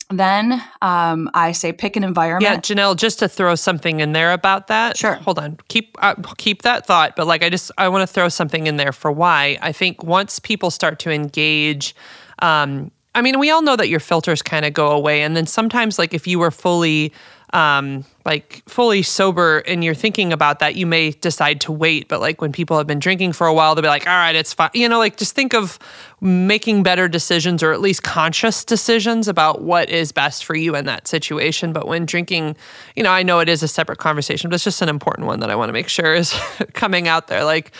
then 0.10 0.62
um, 0.82 1.30
I 1.34 1.52
say 1.52 1.74
pick 1.74 1.96
an 1.96 2.04
environment. 2.04 2.44
Yeah, 2.70 2.76
Janelle, 2.76 2.96
just 2.96 3.20
to 3.20 3.28
throw 3.28 3.56
something 3.56 4.02
in 4.02 4.12
there 4.12 4.34
about 4.34 4.68
that. 4.68 4.98
Sure. 4.98 5.16
Hold 5.16 5.40
on. 5.40 5.58
Keep 5.68 5.98
uh, 6.00 6.16
keep 6.38 6.62
that 6.62 6.86
thought, 6.86 7.16
but 7.16 7.26
like 7.26 7.44
I 7.44 7.50
just 7.50 7.72
I 7.78 7.90
want 7.90 8.08
to 8.08 8.14
throw 8.14 8.30
something 8.30 8.68
in 8.68 8.78
there 8.78 8.92
for 8.92 9.12
why 9.12 9.58
I 9.62 9.72
think 9.72 10.04
once 10.04 10.40
people 10.40 10.70
start 10.70 11.00
to 11.00 11.12
engage. 11.12 11.96
Um, 12.40 12.92
I 13.16 13.22
mean, 13.22 13.40
we 13.40 13.50
all 13.50 13.62
know 13.62 13.78
that 13.78 13.88
your 13.88 14.02
filters 14.02 14.42
kind 14.42 14.66
of 14.66 14.74
go 14.74 14.92
away, 14.92 15.24
and 15.24 15.36
then 15.36 15.48
sometimes, 15.48 15.98
like 15.98 16.14
if 16.14 16.28
you 16.28 16.38
were 16.38 16.52
fully 16.52 17.12
um, 17.56 18.04
like 18.26 18.62
fully 18.68 19.02
sober 19.02 19.60
and 19.60 19.82
you're 19.82 19.96
thinking 19.96 20.34
about 20.34 20.60
that, 20.60 20.76
you 20.76 20.86
may 20.86 21.12
decide 21.12 21.62
to 21.62 21.72
wait. 21.72 22.10
But 22.10 22.20
like 22.20 22.42
when 22.42 22.52
people 22.52 22.78
have 22.78 22.86
been 22.86 23.00
drinking 23.00 23.32
for 23.32 23.48
a 23.48 23.54
while, 23.54 23.74
they'll 23.74 23.82
be 23.82 23.88
like, 23.88 24.06
all 24.06 24.14
right, 24.14 24.36
it's 24.36 24.54
fine. 24.54 24.72
You 24.74 24.90
know, 24.90 24.98
like 24.98 25.16
just 25.16 25.36
think 25.36 25.54
of 25.54 25.80
making 26.20 26.84
better 26.84 27.08
decisions 27.08 27.64
or 27.64 27.72
at 27.72 27.80
least 27.80 28.04
conscious 28.04 28.66
decisions 28.66 29.30
about 29.30 29.62
what 29.62 29.90
is 29.90 30.12
best 30.12 30.44
for 30.44 30.54
you 30.56 30.76
in 30.76 30.84
that 30.86 31.08
situation. 31.08 31.72
But 31.72 31.88
when 31.88 32.06
drinking, 32.06 32.58
you 32.98 33.04
know, 33.04 33.12
I 33.12 33.24
know 33.24 33.40
it 33.40 33.48
is 33.48 33.64
a 33.64 33.70
separate 33.70 34.00
conversation, 34.00 34.50
but 34.50 34.56
it's 34.56 34.66
just 34.66 34.82
an 34.82 34.90
important 34.90 35.26
one 35.26 35.40
that 35.40 35.50
I 35.50 35.56
want 35.56 35.70
to 35.70 35.74
make 35.74 35.88
sure 35.88 36.14
is 36.14 36.38
coming 36.74 37.08
out 37.08 37.28
there. 37.28 37.46
Like, 37.46 37.72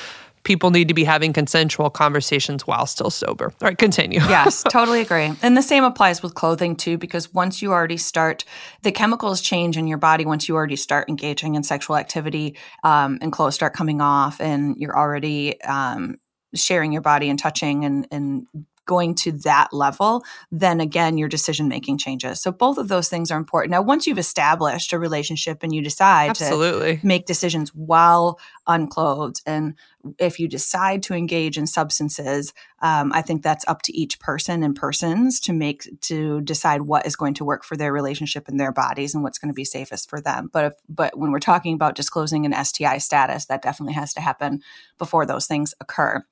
people 0.46 0.72
need 0.72 0.88
to 0.88 0.94
be 0.94 1.04
having 1.04 1.34
consensual 1.34 1.90
conversations 1.90 2.66
while 2.66 2.86
still 2.86 3.10
sober. 3.10 3.46
All 3.46 3.68
right, 3.68 3.78
continue. 3.78 4.20
yes, 4.30 4.64
totally 4.70 5.02
agree. 5.02 5.34
And 5.42 5.58
the 5.58 5.62
same 5.62 5.84
applies 5.84 6.24
with 6.24 6.36
clothing 6.36 6.78
too, 6.78 6.98
because 6.98 7.34
once 7.34 7.62
you 7.62 7.74
already 7.74 7.98
start, 7.98 8.46
the 8.84 8.92
chemicals 8.92 9.42
change 9.42 9.76
in 9.76 9.88
your 9.88 9.98
body 9.98 10.26
once 10.26 10.48
you 10.48 10.56
already 10.56 10.78
start 10.78 11.10
engaging 11.10 11.56
in 11.56 11.64
sexual 11.64 11.98
activity 11.98 12.56
um, 12.84 13.18
and 13.22 13.34
clothes 13.34 13.56
start 13.56 13.74
coming 13.74 14.00
off 14.00 14.40
and 14.40 14.78
you're 14.78 14.98
already 14.98 15.62
um, 15.64 16.16
sharing 16.54 16.94
your 16.94 17.02
body 17.02 17.30
and 17.30 17.38
touching 17.38 17.84
and, 17.84 18.08
and 18.12 18.46
going 18.86 19.16
to 19.16 19.32
that 19.32 19.74
level, 19.74 20.24
then 20.52 20.80
again, 20.80 21.18
your 21.18 21.30
decision 21.30 21.68
making 21.68 21.98
changes. 21.98 22.42
So 22.42 22.52
both 22.52 22.78
of 22.78 22.88
those 22.88 23.10
things 23.10 23.32
are 23.32 23.38
important. 23.38 23.72
Now, 23.72 23.82
once 23.82 24.08
you've 24.08 24.18
established 24.18 24.94
a 24.94 25.00
relationship 25.00 25.64
and 25.64 25.74
you 25.74 25.82
decide 25.82 26.32
Absolutely. 26.32 26.98
to 26.98 27.06
make 27.06 27.26
decisions 27.26 27.74
while 27.74 28.40
unclothed, 28.68 29.42
and 29.46 29.76
if 30.20 30.40
you 30.40 30.48
decide 30.48 31.02
to 31.04 31.14
engage 31.14 31.58
in 31.58 31.68
substances, 31.68 32.54
um, 32.82 33.12
I 33.14 33.22
think 33.22 33.42
that's 33.42 33.68
up 33.68 33.82
to 33.84 33.98
each 33.98 34.20
person 34.20 34.64
and 34.64 34.76
persons 34.76 35.40
to 35.42 35.54
make 35.54 35.88
to 36.02 36.42
decide 36.42 36.84
what 36.84 37.06
is 37.06 37.16
going 37.16 37.34
to 37.36 37.46
work 37.46 37.64
for 37.64 37.76
their 37.76 37.92
relationship 37.92 38.48
and 38.48 38.60
their 38.60 38.72
bodies 38.72 39.14
and 39.14 39.24
what's 39.24 39.40
going 39.40 39.50
to 39.50 39.56
be 39.56 39.66
safest 39.66 40.10
for 40.10 40.22
them. 40.22 40.50
But 40.52 40.66
if, 40.66 40.74
but 40.88 41.18
when 41.18 41.32
we're 41.32 41.40
talking 41.40 41.74
about 41.74 41.96
disclosing 41.96 42.46
an 42.46 42.66
STI 42.66 43.00
status, 43.00 43.46
that 43.46 43.62
definitely 43.62 43.94
has 43.94 44.14
to 44.14 44.22
happen 44.22 44.62
before 44.98 45.26
those 45.26 45.48
things 45.48 45.74
occur. 45.80 46.24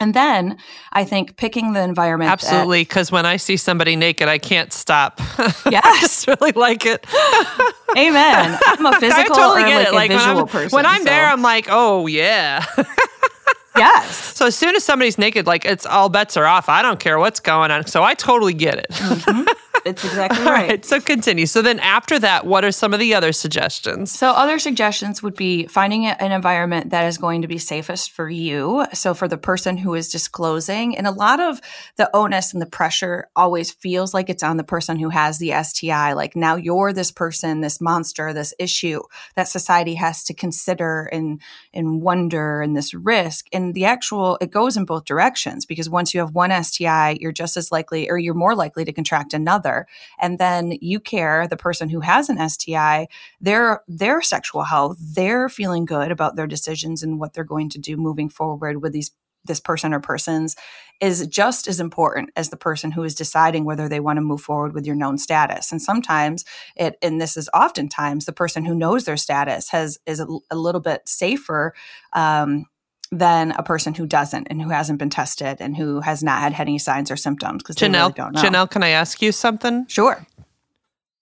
And 0.00 0.14
then 0.14 0.56
I 0.92 1.04
think 1.04 1.36
picking 1.36 1.72
the 1.72 1.82
environment. 1.82 2.30
Absolutely. 2.30 2.82
Because 2.82 3.10
when 3.10 3.26
I 3.26 3.36
see 3.36 3.56
somebody 3.56 3.96
naked, 3.96 4.28
I 4.28 4.38
can't 4.38 4.72
stop. 4.72 5.20
Yes. 5.70 5.84
I 5.84 6.00
just 6.00 6.26
really 6.26 6.52
like 6.52 6.86
it. 6.86 7.04
Amen. 7.96 8.58
I'm 8.64 8.86
a 8.86 8.92
physical 8.98 9.34
I 9.34 9.38
totally 9.38 9.62
get 9.64 9.92
like 9.92 10.10
it. 10.10 10.14
like 10.14 10.20
visual 10.20 10.36
when 10.36 10.46
person. 10.46 10.76
When 10.76 10.86
I'm 10.86 11.02
so. 11.02 11.04
there, 11.04 11.26
I'm 11.26 11.42
like, 11.42 11.66
oh, 11.68 12.06
yeah. 12.06 12.64
yes. 13.76 14.36
So 14.36 14.46
as 14.46 14.56
soon 14.56 14.76
as 14.76 14.84
somebody's 14.84 15.18
naked, 15.18 15.46
like 15.46 15.64
it's 15.64 15.84
all 15.84 16.08
bets 16.08 16.36
are 16.36 16.46
off. 16.46 16.68
I 16.68 16.80
don't 16.80 16.98
care 17.00 17.18
what's 17.18 17.40
going 17.40 17.70
on. 17.70 17.86
So 17.86 18.02
I 18.02 18.14
totally 18.14 18.54
get 18.54 18.78
it. 18.78 18.86
Mm-hmm. 18.90 19.46
It's 19.88 20.04
exactly 20.08 20.44
right. 20.44 20.68
right. 20.68 20.84
So 20.84 21.00
continue. 21.00 21.46
So 21.46 21.62
then 21.62 21.78
after 21.80 22.18
that, 22.18 22.46
what 22.46 22.64
are 22.64 22.72
some 22.72 22.92
of 22.92 23.00
the 23.00 23.14
other 23.14 23.32
suggestions? 23.32 24.12
So 24.12 24.30
other 24.30 24.58
suggestions 24.58 25.22
would 25.22 25.34
be 25.34 25.66
finding 25.66 26.06
an 26.06 26.32
environment 26.32 26.90
that 26.90 27.06
is 27.06 27.18
going 27.18 27.42
to 27.42 27.48
be 27.48 27.58
safest 27.58 28.12
for 28.12 28.28
you. 28.28 28.86
So 28.92 29.14
for 29.14 29.28
the 29.28 29.38
person 29.38 29.76
who 29.76 29.94
is 29.94 30.08
disclosing, 30.08 30.96
and 30.96 31.06
a 31.06 31.10
lot 31.10 31.40
of 31.40 31.60
the 31.96 32.14
onus 32.14 32.52
and 32.52 32.60
the 32.60 32.66
pressure 32.66 33.28
always 33.34 33.70
feels 33.72 34.14
like 34.14 34.28
it's 34.28 34.42
on 34.42 34.56
the 34.56 34.64
person 34.64 34.98
who 34.98 35.08
has 35.08 35.38
the 35.38 35.52
STI. 35.62 36.12
Like 36.12 36.36
now 36.36 36.56
you're 36.56 36.92
this 36.92 37.10
person, 37.10 37.60
this 37.60 37.80
monster, 37.80 38.32
this 38.32 38.54
issue 38.58 39.00
that 39.34 39.48
society 39.48 39.94
has 39.94 40.24
to 40.24 40.34
consider 40.34 41.08
and 41.12 41.40
and 41.72 42.02
wonder 42.02 42.60
and 42.60 42.76
this 42.76 42.92
risk. 42.94 43.46
And 43.52 43.74
the 43.74 43.84
actual 43.84 44.38
it 44.40 44.50
goes 44.50 44.76
in 44.76 44.84
both 44.84 45.04
directions 45.04 45.64
because 45.64 45.88
once 45.88 46.12
you 46.12 46.20
have 46.20 46.34
one 46.34 46.50
STI, 46.62 47.18
you're 47.20 47.32
just 47.32 47.56
as 47.56 47.72
likely 47.72 48.10
or 48.10 48.18
you're 48.18 48.34
more 48.34 48.54
likely 48.54 48.84
to 48.84 48.92
contract 48.92 49.32
another 49.32 49.77
and 50.18 50.38
then 50.38 50.72
you 50.80 50.98
care 50.98 51.46
the 51.46 51.56
person 51.56 51.88
who 51.88 52.00
has 52.00 52.28
an 52.28 52.48
STI 52.48 53.06
their 53.40 53.82
their 53.86 54.22
sexual 54.22 54.62
health 54.62 54.96
they're 55.00 55.48
feeling 55.48 55.84
good 55.84 56.10
about 56.10 56.36
their 56.36 56.46
decisions 56.46 57.02
and 57.02 57.20
what 57.20 57.34
they're 57.34 57.44
going 57.44 57.68
to 57.68 57.78
do 57.78 57.96
moving 57.96 58.28
forward 58.28 58.82
with 58.82 58.92
these 58.92 59.12
this 59.44 59.60
person 59.60 59.92
or 59.92 60.00
persons 60.00 60.54
is 61.00 61.26
just 61.26 61.68
as 61.68 61.80
important 61.80 62.30
as 62.36 62.50
the 62.50 62.56
person 62.56 62.90
who 62.90 63.02
is 63.02 63.14
deciding 63.14 63.64
whether 63.64 63.88
they 63.88 64.00
want 64.00 64.16
to 64.16 64.20
move 64.20 64.40
forward 64.40 64.74
with 64.74 64.86
your 64.86 64.96
known 64.96 65.18
status. 65.18 65.72
And 65.72 65.80
sometimes 65.80 66.44
it, 66.76 66.96
and 67.02 67.20
this 67.20 67.36
is 67.36 67.48
oftentimes 67.54 68.24
the 68.24 68.32
person 68.32 68.64
who 68.64 68.74
knows 68.74 69.04
their 69.04 69.16
status 69.16 69.70
has 69.70 69.98
is 70.06 70.20
a, 70.20 70.26
a 70.50 70.56
little 70.56 70.80
bit 70.80 71.02
safer 71.06 71.72
um, 72.12 72.66
than 73.10 73.52
a 73.52 73.62
person 73.62 73.94
who 73.94 74.06
doesn't 74.06 74.46
and 74.50 74.60
who 74.60 74.68
hasn't 74.68 74.98
been 74.98 75.10
tested 75.10 75.58
and 75.60 75.76
who 75.76 76.00
has 76.00 76.22
not 76.22 76.40
had 76.40 76.60
any 76.60 76.78
signs 76.78 77.10
or 77.10 77.16
symptoms 77.16 77.62
because 77.62 77.76
Jenelle, 77.76 78.08
really 78.08 78.12
don't 78.12 78.34
know. 78.34 78.42
Jenelle, 78.42 78.70
can 78.70 78.82
I 78.82 78.90
ask 78.90 79.22
you 79.22 79.32
something? 79.32 79.86
Sure. 79.88 80.26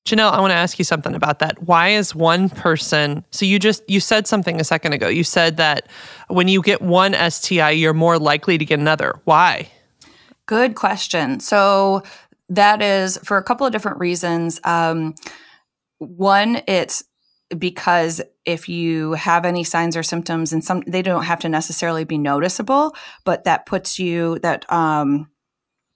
Jenelle, 0.07 0.33
I 0.33 0.41
want 0.41 0.53
to 0.53 0.57
ask 0.57 0.79
you 0.79 0.85
something 0.85 1.15
about 1.15 1.41
that. 1.41 1.63
Why 1.65 1.89
is 1.89 2.15
one 2.15 2.49
person 2.49 3.25
so 3.31 3.45
you 3.45 3.59
just 3.59 3.89
you 3.89 4.01
said 4.01 4.27
something 4.27 4.61
a 4.61 4.65
second 4.65 4.93
ago. 4.93 5.09
You 5.09 5.25
said 5.25 5.57
that 5.57 5.89
when 6.29 6.49
you 6.49 6.63
get 6.63 6.81
one 6.81 7.15
STI, 7.31 7.71
you're 7.71 7.95
more 7.95 8.19
likely 8.19 8.57
to 8.57 8.65
get 8.65 8.79
another. 8.79 9.21
Why? 9.25 9.69
Good 10.47 10.77
question. 10.77 11.41
So 11.41 12.05
that 12.49 12.81
is 12.83 13.19
for 13.25 13.37
a 13.37 13.43
couple 13.43 13.67
of 13.67 13.73
different 13.73 13.99
reasons. 13.99 14.61
Um, 14.63 15.17
one, 15.99 16.63
it's 16.69 17.03
because 17.57 18.21
if 18.45 18.69
you 18.69 19.13
have 19.13 19.45
any 19.45 19.65
signs 19.65 19.97
or 19.97 20.03
symptoms 20.03 20.53
and 20.53 20.65
some 20.65 20.83
they 20.87 21.03
don't 21.03 21.25
have 21.25 21.41
to 21.41 21.49
necessarily 21.49 22.05
be 22.05 22.19
noticeable 22.19 22.95
but 23.25 23.45
that 23.45 23.67
puts 23.67 23.99
you 23.99 24.39
that 24.41 24.71
um 24.73 25.29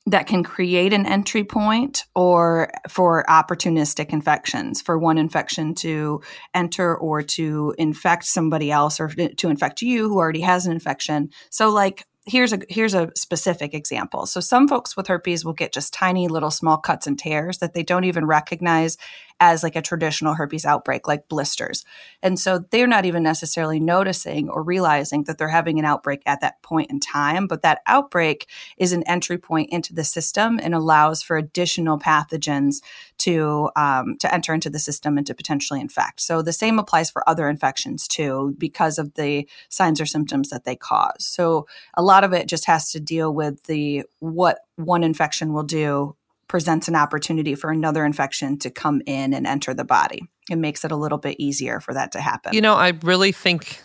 that 0.07 0.27
can 0.27 0.43
create 0.43 0.93
an 0.93 1.07
entry 1.07 1.45
point 1.45 2.05
or 2.15 2.71
for 2.89 3.25
opportunistic 3.29 4.11
infections 4.11 4.81
for 4.81 4.99
one 4.99 5.19
infection 5.19 5.75
to 5.75 6.21
enter 6.55 6.97
or 6.97 7.23
to 7.23 7.75
infect 7.79 8.25
somebody 8.25 8.71
else 8.71 9.01
or 9.01 9.09
to 9.09 9.49
infect 9.49 9.83
you 9.83 10.09
who 10.09 10.19
already 10.19 10.41
has 10.41 10.67
an 10.67 10.73
infection 10.73 11.29
so 11.51 11.69
like 11.69 12.07
here's 12.27 12.53
a 12.53 12.61
here's 12.69 12.95
a 12.95 13.11
specific 13.17 13.75
example. 13.75 14.27
So 14.27 14.41
some 14.41 14.69
folks 14.69 14.97
with 14.97 15.07
herpes 15.09 15.45
will 15.45 15.53
get 15.53 15.73
just 15.73 15.93
tiny 15.93 16.29
little 16.29 16.51
small 16.51 16.77
cuts 16.77 17.07
and 17.07 17.19
tears 17.19 17.59
that 17.59 17.75
they 17.75 17.83
don't 17.83 18.05
even 18.05 18.27
recognize 18.27 18.97
as 19.41 19.63
like 19.63 19.75
a 19.75 19.83
traditional 19.83 20.35
herpes 20.35 20.67
outbreak 20.67 21.09
like 21.09 21.29
blisters. 21.29 21.85
And 22.23 22.39
so 22.39 22.59
they're 22.71 22.87
not 22.87 23.07
even 23.07 23.23
necessarily 23.23 23.81
noticing 23.81 24.51
or 24.51 24.63
realizing 24.63 25.25
that 25.25 25.39
they're 25.39 25.49
having 25.49 25.79
an 25.79 25.87
outbreak 25.87 26.23
at 26.27 26.43
that 26.43 26.63
point 26.63 26.91
in 26.91 27.01
time, 27.01 27.47
but 27.47 27.63
that 27.63 27.81
outbreak 27.87 28.47
is 28.77 28.93
an 28.93 29.03
entry 29.05 29.39
point 29.39 29.71
into 29.71 29.95
the 29.95 30.05
system 30.05 30.61
and 30.63 30.75
allows 30.75 31.23
for 31.23 31.39
additional 31.39 31.99
pathogens 31.99 32.83
to 33.19 33.71
um, 33.77 34.17
to 34.19 34.33
enter 34.33 34.55
into 34.55 34.71
the 34.71 34.79
system 34.79 35.19
and 35.19 35.27
to 35.27 35.35
potentially 35.35 35.81
infect. 35.81 36.21
So 36.21 36.43
the 36.43 36.53
same 36.53 36.79
applies 36.79 37.11
for 37.11 37.29
other 37.29 37.49
infections 37.49 38.07
too, 38.07 38.55
because 38.59 38.99
of 38.99 39.15
the 39.15 39.49
signs 39.69 40.01
or 40.01 40.07
symptoms 40.07 40.51
that 40.51 40.65
they 40.65 40.77
cause. 40.77 41.25
So 41.25 41.67
a 41.95 42.03
lot 42.03 42.25
of 42.25 42.33
it 42.33 42.47
just 42.47 42.67
has 42.67 42.93
to 42.93 43.01
deal 43.01 43.33
with 43.33 43.65
the 43.65 44.05
what 44.19 44.61
one 44.77 45.05
infection 45.05 45.53
will 45.53 45.63
do 45.63 46.17
presents 46.51 46.89
an 46.89 46.97
opportunity 46.97 47.55
for 47.55 47.71
another 47.71 48.05
infection 48.05 48.59
to 48.59 48.71
come 48.71 49.01
in 49.07 49.33
and 49.33 49.47
enter 49.47 49.73
the 49.73 49.85
body. 49.85 50.21
It 50.51 50.57
makes 50.57 50.85
it 50.85 50.91
a 50.91 50.97
little 50.97 51.17
bit 51.17 51.37
easier 51.39 51.79
for 51.79 51.95
that 51.95 52.11
to 52.11 52.21
happen. 52.21 52.53
You 52.55 52.61
know, 52.61 52.75
I 52.75 52.93
really 53.05 53.31
think 53.31 53.81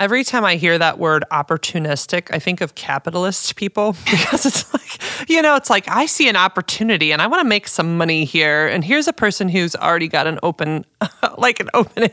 Every 0.00 0.24
time 0.24 0.44
I 0.44 0.56
hear 0.56 0.76
that 0.76 0.98
word 0.98 1.24
opportunistic, 1.30 2.34
I 2.34 2.40
think 2.40 2.60
of 2.60 2.74
capitalist 2.74 3.54
people 3.54 3.92
because 4.04 4.44
it's 4.44 4.74
like, 4.74 5.30
you 5.30 5.40
know, 5.40 5.54
it's 5.54 5.70
like 5.70 5.88
I 5.88 6.06
see 6.06 6.28
an 6.28 6.34
opportunity 6.34 7.12
and 7.12 7.22
I 7.22 7.28
want 7.28 7.40
to 7.40 7.48
make 7.48 7.68
some 7.68 7.96
money 7.96 8.24
here. 8.24 8.66
And 8.66 8.84
here's 8.84 9.06
a 9.06 9.12
person 9.12 9.48
who's 9.48 9.76
already 9.76 10.08
got 10.08 10.26
an 10.26 10.40
open, 10.42 10.84
like 11.38 11.60
an 11.60 11.70
opening. 11.74 12.10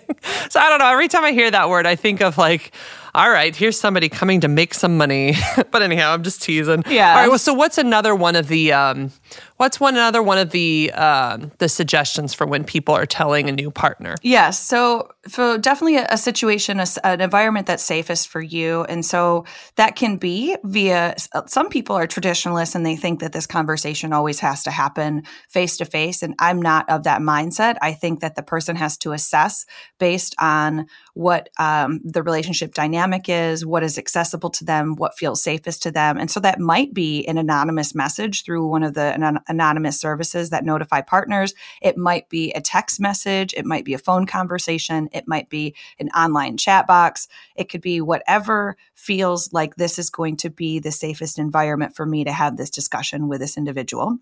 So 0.50 0.60
I 0.60 0.70
don't 0.70 0.78
know. 0.78 0.92
Every 0.92 1.08
time 1.08 1.26
I 1.26 1.32
hear 1.32 1.50
that 1.50 1.70
word, 1.70 1.88
I 1.88 1.96
think 1.96 2.22
of 2.22 2.38
like, 2.38 2.72
all 3.14 3.30
right, 3.30 3.56
here's 3.56 3.80
somebody 3.80 4.08
coming 4.08 4.42
to 4.42 4.48
make 4.48 4.74
some 4.74 4.98
money. 4.98 5.36
but 5.72 5.82
anyhow, 5.82 6.14
I'm 6.14 6.24
just 6.24 6.42
teasing. 6.42 6.84
Yeah. 6.90 7.10
All 7.10 7.16
right. 7.16 7.28
Well, 7.28 7.40
so 7.40 7.54
what's 7.54 7.78
another 7.78 8.16
one 8.16 8.36
of 8.36 8.48
the 8.48 8.72
um, 8.72 9.12
what's 9.58 9.80
one 9.80 9.96
another 9.96 10.24
one 10.24 10.38
of 10.38 10.52
the 10.52 10.92
um, 10.94 11.52
the 11.58 11.68
suggestions 11.68 12.34
for 12.34 12.48
when 12.48 12.64
people 12.64 12.96
are 12.96 13.06
telling 13.06 13.50
a 13.50 13.52
new 13.52 13.70
partner? 13.70 14.16
Yes. 14.22 14.60
So 14.60 15.10
so 15.28 15.58
definitely 15.58 15.98
a, 15.98 16.08
a 16.10 16.18
situation, 16.18 16.80
a, 16.80 16.88
an 17.04 17.22
environment 17.22 17.68
that's 17.68 17.84
safest 17.84 18.30
for 18.30 18.42
you, 18.42 18.84
and 18.86 19.06
so 19.06 19.46
that 19.76 19.96
can 19.96 20.18
be 20.18 20.56
via. 20.64 21.16
Some 21.48 21.70
people 21.70 21.96
are 21.96 22.08
traditionalists 22.08 22.76
and 22.76 22.86
they 22.86 22.96
think 22.96 23.20
that 23.20 23.34
this 23.34 23.46
conversation 23.46 24.14
always 24.14 24.40
has 24.40 24.64
to 24.64 24.72
happen 24.72 25.24
face 25.50 25.78
to 25.78 25.86
face, 25.86 26.24
and 26.24 26.34
I'm 26.40 26.62
not 26.62 26.90
of 26.90 27.04
that 27.04 27.22
mindset. 27.22 27.76
I 27.82 27.92
think 27.92 28.22
that 28.22 28.36
the 28.36 28.44
person 28.44 28.78
has 28.78 28.98
to 29.00 29.12
assess 29.12 29.66
based 30.00 30.34
on 30.40 30.88
what 31.14 31.50
um, 31.60 32.00
the 32.04 32.24
relationship 32.24 32.74
dynamic 32.74 33.28
is, 33.28 33.66
what 33.66 33.84
is 33.84 33.98
accessible 33.98 34.50
to 34.50 34.66
them, 34.66 34.96
what 34.96 35.18
feels 35.18 35.44
safest 35.44 35.84
to 35.84 35.92
them. 35.92 36.18
And 36.18 36.32
so 36.32 36.40
that 36.40 36.60
might 36.60 36.94
be 36.94 37.26
an 37.28 37.38
anonymous 37.38 37.94
message 37.94 38.44
through 38.44 38.66
one 38.68 38.84
of 38.84 38.94
the 38.94 39.14
an- 39.14 39.40
anonymous 39.48 40.00
services 40.00 40.50
that 40.50 40.66
notify 40.66 41.02
partners. 41.02 41.54
It 41.82 41.98
might 41.98 42.30
be 42.30 42.52
a 42.52 42.62
text 42.62 43.00
message, 43.00 43.54
it 43.56 43.66
might 43.66 43.86
be 43.86 43.94
a 43.94 44.00
phone 44.00 44.26
conversation, 44.26 45.10
it 45.12 45.28
might 45.28 45.50
be 45.50 45.76
an 46.00 46.10
online 46.10 46.58
chat 46.58 46.88
box. 46.88 47.28
It 47.56 47.70
could 47.70 47.82
be 47.82 48.02
whatever 48.02 48.78
feels 48.94 49.52
like 49.52 49.76
this 49.76 50.00
is 50.00 50.10
going 50.10 50.38
to 50.38 50.50
be 50.50 50.80
the 50.80 50.92
safest 50.92 51.40
environment 51.40 51.96
for 51.96 52.06
me 52.06 52.24
to 52.24 52.32
have 52.32 52.58
this 52.58 52.70
discussion 52.70 53.28
with 53.28 53.42
this 53.42 53.58
individual. 53.58 54.18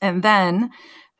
And 0.00 0.22
then 0.22 0.70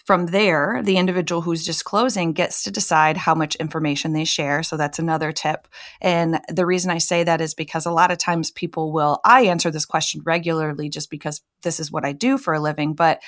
from 0.05 0.27
there, 0.27 0.81
the 0.83 0.97
individual 0.97 1.43
who's 1.43 1.65
disclosing 1.65 2.33
gets 2.33 2.65
to 2.65 2.71
decide 2.71 3.17
how 3.17 3.35
much 3.35 3.55
information 3.57 4.13
they 4.13 4.25
share. 4.25 4.63
So 4.63 4.77
that's 4.77 4.99
another 4.99 5.31
tip. 5.31 5.69
And 6.01 6.41
the 6.49 6.67
reason 6.67 6.91
I 6.91 6.99
say 6.99 7.23
that 7.23 7.41
is 7.41 7.55
because 7.55 7.87
a 7.87 7.93
lot 7.93 8.11
of 8.11 8.19
times 8.19 8.51
people 8.51 8.93
will, 8.93 9.21
I 9.25 9.43
answer 9.43 9.71
this 9.71 9.85
question 9.85 10.23
regularly 10.25 10.89
just 10.89 11.09
because 11.09 11.43
this 11.63 11.79
is 11.79 11.93
what 11.93 12.05
I 12.05 12.13
do 12.13 12.37
for 12.37 12.53
a 12.53 12.61
living, 12.61 12.95
but 12.95 13.23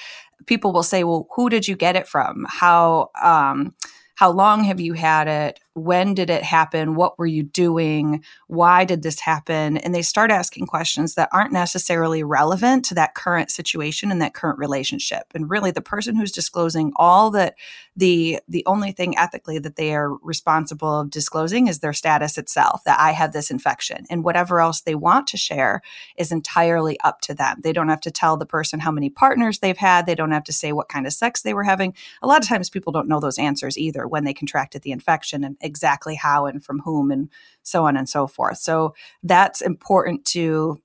people 0.46 0.72
will 0.72 0.82
say, 0.82 1.04
well, 1.04 1.28
who 1.36 1.48
did 1.48 1.68
you 1.68 1.76
get 1.76 1.96
it 1.96 2.08
from? 2.08 2.46
How, 2.48 3.10
um, 3.22 3.74
how 4.16 4.30
long 4.32 4.64
have 4.64 4.80
you 4.80 4.94
had 4.94 5.28
it? 5.28 5.60
When 5.74 6.14
did 6.14 6.30
it 6.30 6.44
happen? 6.44 6.94
What 6.94 7.18
were 7.18 7.26
you 7.26 7.42
doing? 7.42 8.22
Why 8.46 8.84
did 8.84 9.02
this 9.02 9.20
happen? 9.20 9.76
And 9.76 9.94
they 9.94 10.02
start 10.02 10.30
asking 10.30 10.66
questions 10.66 11.14
that 11.14 11.28
aren't 11.32 11.52
necessarily 11.52 12.22
relevant 12.22 12.84
to 12.86 12.94
that 12.94 13.14
current 13.14 13.50
situation 13.50 14.10
and 14.12 14.22
that 14.22 14.34
current 14.34 14.58
relationship. 14.58 15.24
And 15.34 15.50
really 15.50 15.72
the 15.72 15.82
person 15.82 16.14
who's 16.14 16.30
disclosing 16.30 16.92
all 16.96 17.30
that 17.32 17.56
the 17.96 18.38
the 18.48 18.64
only 18.66 18.92
thing 18.92 19.16
ethically 19.18 19.58
that 19.58 19.76
they 19.76 19.94
are 19.94 20.14
responsible 20.16 21.00
of 21.00 21.10
disclosing 21.10 21.66
is 21.66 21.80
their 21.80 21.92
status 21.92 22.38
itself, 22.38 22.82
that 22.84 22.98
I 23.00 23.12
have 23.12 23.32
this 23.32 23.50
infection. 23.50 24.06
And 24.08 24.24
whatever 24.24 24.60
else 24.60 24.80
they 24.80 24.94
want 24.94 25.26
to 25.28 25.36
share 25.36 25.82
is 26.16 26.32
entirely 26.32 26.98
up 27.00 27.20
to 27.22 27.34
them. 27.34 27.60
They 27.62 27.72
don't 27.72 27.88
have 27.88 28.00
to 28.02 28.10
tell 28.10 28.36
the 28.36 28.46
person 28.46 28.80
how 28.80 28.90
many 28.90 29.10
partners 29.10 29.58
they've 29.58 29.76
had. 29.76 30.06
They 30.06 30.14
don't 30.14 30.30
have 30.30 30.44
to 30.44 30.52
say 30.52 30.72
what 30.72 30.88
kind 30.88 31.06
of 31.06 31.12
sex 31.12 31.42
they 31.42 31.54
were 31.54 31.64
having. 31.64 31.94
A 32.22 32.26
lot 32.26 32.42
of 32.42 32.48
times 32.48 32.70
people 32.70 32.92
don't 32.92 33.08
know 33.08 33.20
those 33.20 33.38
answers 33.38 33.76
either 33.76 34.06
when 34.06 34.24
they 34.24 34.34
contracted 34.34 34.82
the 34.82 34.92
infection 34.92 35.42
and 35.44 35.56
exactly 35.64 36.14
how 36.14 36.46
and 36.46 36.64
from 36.64 36.80
whom 36.80 37.10
and 37.10 37.28
so 37.62 37.86
on 37.86 37.96
and 37.96 38.08
so 38.08 38.26
forth. 38.26 38.58
So 38.58 38.94
that's 39.22 39.60
important 39.60 40.24
to 40.26 40.80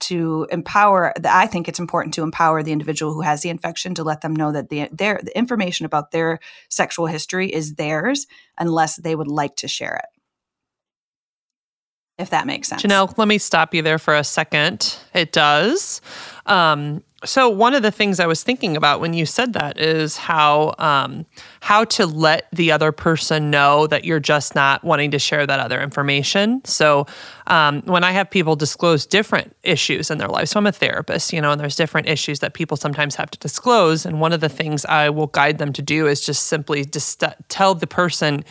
to 0.00 0.46
empower 0.50 1.14
i 1.24 1.46
think 1.46 1.68
it's 1.68 1.78
important 1.78 2.12
to 2.12 2.22
empower 2.22 2.62
the 2.62 2.72
individual 2.72 3.14
who 3.14 3.20
has 3.20 3.42
the 3.42 3.48
infection 3.48 3.94
to 3.94 4.02
let 4.02 4.22
them 4.22 4.34
know 4.34 4.50
that 4.50 4.68
the, 4.68 4.88
their, 4.92 5.20
the 5.22 5.36
information 5.38 5.86
about 5.86 6.10
their 6.10 6.40
sexual 6.68 7.06
history 7.06 7.52
is 7.52 7.74
theirs 7.74 8.26
unless 8.58 8.96
they 8.96 9.14
would 9.14 9.28
like 9.28 9.54
to 9.56 9.68
share 9.68 9.94
it. 9.96 10.06
If 12.18 12.30
that 12.30 12.46
makes 12.46 12.68
sense. 12.68 12.82
Jenelle 12.82 13.16
let 13.18 13.28
me 13.28 13.38
stop 13.38 13.74
you 13.74 13.82
there 13.82 13.98
for 13.98 14.14
a 14.14 14.24
second. 14.24 14.96
It 15.14 15.32
does. 15.32 16.00
Um, 16.46 17.02
so 17.24 17.48
one 17.48 17.74
of 17.74 17.82
the 17.82 17.90
things 17.90 18.20
I 18.20 18.26
was 18.26 18.42
thinking 18.42 18.76
about 18.76 19.00
when 19.00 19.14
you 19.14 19.26
said 19.26 19.52
that 19.54 19.80
is 19.80 20.16
how 20.16 20.74
um, 20.78 21.26
how 21.60 21.84
to 21.84 22.06
let 22.06 22.48
the 22.52 22.72
other 22.72 22.92
person 22.92 23.50
know 23.50 23.86
that 23.86 24.04
you're 24.04 24.20
just 24.20 24.54
not 24.54 24.84
wanting 24.84 25.10
to 25.12 25.18
share 25.18 25.46
that 25.46 25.60
other 25.60 25.80
information. 25.80 26.64
So 26.64 27.06
um, 27.46 27.82
when 27.82 28.04
I 28.04 28.12
have 28.12 28.30
people 28.30 28.56
disclose 28.56 29.06
different 29.06 29.54
issues 29.62 30.10
in 30.10 30.18
their 30.18 30.28
life, 30.28 30.48
so 30.48 30.58
I'm 30.58 30.66
a 30.66 30.72
therapist, 30.72 31.32
you 31.32 31.40
know, 31.40 31.52
and 31.52 31.60
there's 31.60 31.76
different 31.76 32.08
issues 32.08 32.40
that 32.40 32.54
people 32.54 32.76
sometimes 32.76 33.14
have 33.16 33.30
to 33.30 33.38
disclose, 33.38 34.06
and 34.06 34.20
one 34.20 34.32
of 34.32 34.40
the 34.40 34.48
things 34.48 34.84
I 34.84 35.10
will 35.10 35.28
guide 35.28 35.58
them 35.58 35.72
to 35.74 35.82
do 35.82 36.06
is 36.06 36.24
just 36.24 36.46
simply 36.46 36.84
just 36.84 37.22
tell 37.48 37.74
the 37.74 37.86
person, 37.86 38.44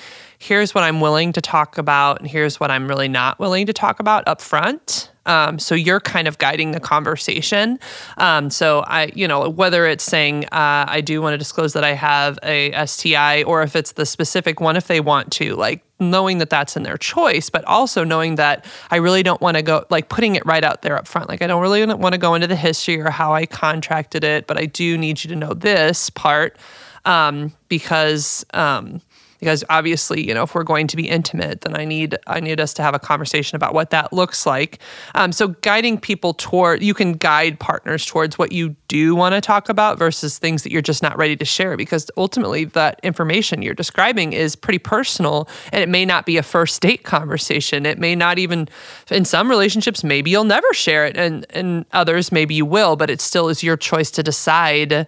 here's 0.44 0.76
what 0.76 0.84
I'm 0.84 1.00
willing 1.00 1.32
to 1.34 1.42
talk 1.42 1.78
about, 1.78 2.20
and 2.20 2.30
here's 2.30 2.60
what 2.60 2.70
I'm 2.70 2.88
really 2.88 3.08
not 3.08 3.40
willing 3.40 3.66
to 3.68 3.74
talk 3.74 4.00
about 4.02 4.28
up 4.28 4.42
front. 4.42 5.10
Um, 5.26 5.58
so 5.58 5.74
you're 5.74 6.02
kind 6.02 6.28
of 6.28 6.38
guiding 6.38 6.72
the 6.72 6.82
conversation. 6.82 7.80
Um, 8.18 8.50
so 8.50 8.84
I, 8.88 9.10
you 9.16 9.26
know, 9.26 9.48
whether 9.48 9.86
it's 9.86 10.04
saying 10.04 10.44
uh, 10.46 10.84
I 10.88 11.00
do 11.00 11.22
want 11.22 11.34
to 11.34 11.38
disclose 11.38 11.72
that 11.74 11.86
I 11.86 11.94
have 11.94 12.38
a 12.44 12.74
STI, 12.86 13.44
or 13.44 13.64
if 13.64 13.74
it's 13.78 13.94
the 13.94 14.06
specific 14.06 14.60
one, 14.60 14.76
if 14.76 14.88
they 14.88 15.00
want 15.00 15.32
to, 15.34 15.56
like 15.56 15.82
knowing 16.02 16.40
that 16.40 16.50
that's 16.50 16.76
in 16.76 16.84
their 16.84 16.98
choice, 16.98 17.50
but 17.50 17.64
also 17.64 18.04
knowing 18.04 18.36
that 18.36 18.66
I 18.92 18.98
really 18.98 19.24
don't 19.24 19.40
want 19.40 19.56
to 19.56 19.64
go 19.64 19.86
like 19.90 20.10
putting 20.10 20.36
it 20.36 20.46
right 20.46 20.66
out 20.66 20.82
there 20.82 20.98
up 20.98 21.08
front. 21.08 21.30
Like 21.30 21.42
I 21.42 21.48
don't 21.48 21.62
really 21.62 21.86
want 21.86 22.14
to 22.14 22.20
go 22.20 22.36
into 22.36 22.48
the 22.48 22.58
history 22.58 23.00
or 23.00 23.10
how 23.10 23.34
I 23.34 23.46
contracted 23.46 24.26
it, 24.26 24.46
but 24.46 24.58
I 24.58 24.66
do 24.66 24.98
need 24.98 25.24
you 25.24 25.30
to 25.30 25.38
know 25.38 25.54
this 25.54 26.10
part 26.10 26.58
um, 27.06 27.54
because. 27.70 28.46
Um, 28.54 29.02
because 29.44 29.64
obviously 29.70 30.26
you 30.26 30.34
know 30.34 30.44
if 30.44 30.56
we're 30.56 30.64
going 30.64 30.88
to 30.88 30.96
be 30.96 31.08
intimate 31.08 31.62
then 31.62 31.76
i 31.76 31.86
need 31.86 32.18
i 32.28 32.40
need 32.40 32.60
us 32.60 32.74
to 32.74 32.82
have 32.82 32.96
a 32.96 33.00
conversation 33.00 33.56
about 33.56 33.74
what 33.74 33.90
that 33.92 34.14
looks 34.14 34.46
like. 34.46 34.80
Um, 35.16 35.32
so 35.32 35.50
guiding 35.50 36.00
people 36.00 36.34
toward 36.34 36.82
you 36.82 36.94
can 36.94 37.14
guide 37.14 37.60
partners 37.60 38.06
towards 38.06 38.38
what 38.38 38.52
you 38.52 38.76
do 38.88 39.16
want 39.16 39.36
to 39.36 39.42
talk 39.42 39.70
about 39.70 39.98
versus 39.98 40.38
things 40.40 40.64
that 40.64 40.72
you're 40.72 40.82
just 40.82 41.04
not 41.04 41.18
ready 41.18 41.36
to 41.36 41.46
share 41.46 41.78
because 41.78 42.10
ultimately 42.18 42.66
that 42.66 43.00
information 43.04 43.62
you're 43.62 43.74
describing 43.74 44.34
is 44.34 44.56
pretty 44.56 44.80
personal 44.80 45.48
and 45.72 45.84
it 45.84 45.90
may 45.90 46.06
not 46.06 46.26
be 46.26 46.38
a 46.38 46.44
first 46.44 46.82
date 46.82 47.04
conversation. 47.04 47.86
It 47.86 48.00
may 48.00 48.16
not 48.16 48.40
even 48.40 48.70
in 49.12 49.26
some 49.26 49.50
relationships 49.50 50.04
maybe 50.04 50.32
you'll 50.32 50.44
never 50.44 50.72
share 50.74 51.06
it 51.06 51.18
and 51.18 51.46
and 51.52 51.86
others 51.92 52.32
maybe 52.32 52.56
you 52.56 52.66
will 52.66 52.96
but 52.96 53.10
it 53.10 53.22
still 53.22 53.50
is 53.50 53.64
your 53.64 53.78
choice 53.78 54.12
to 54.12 54.24
decide 54.24 55.08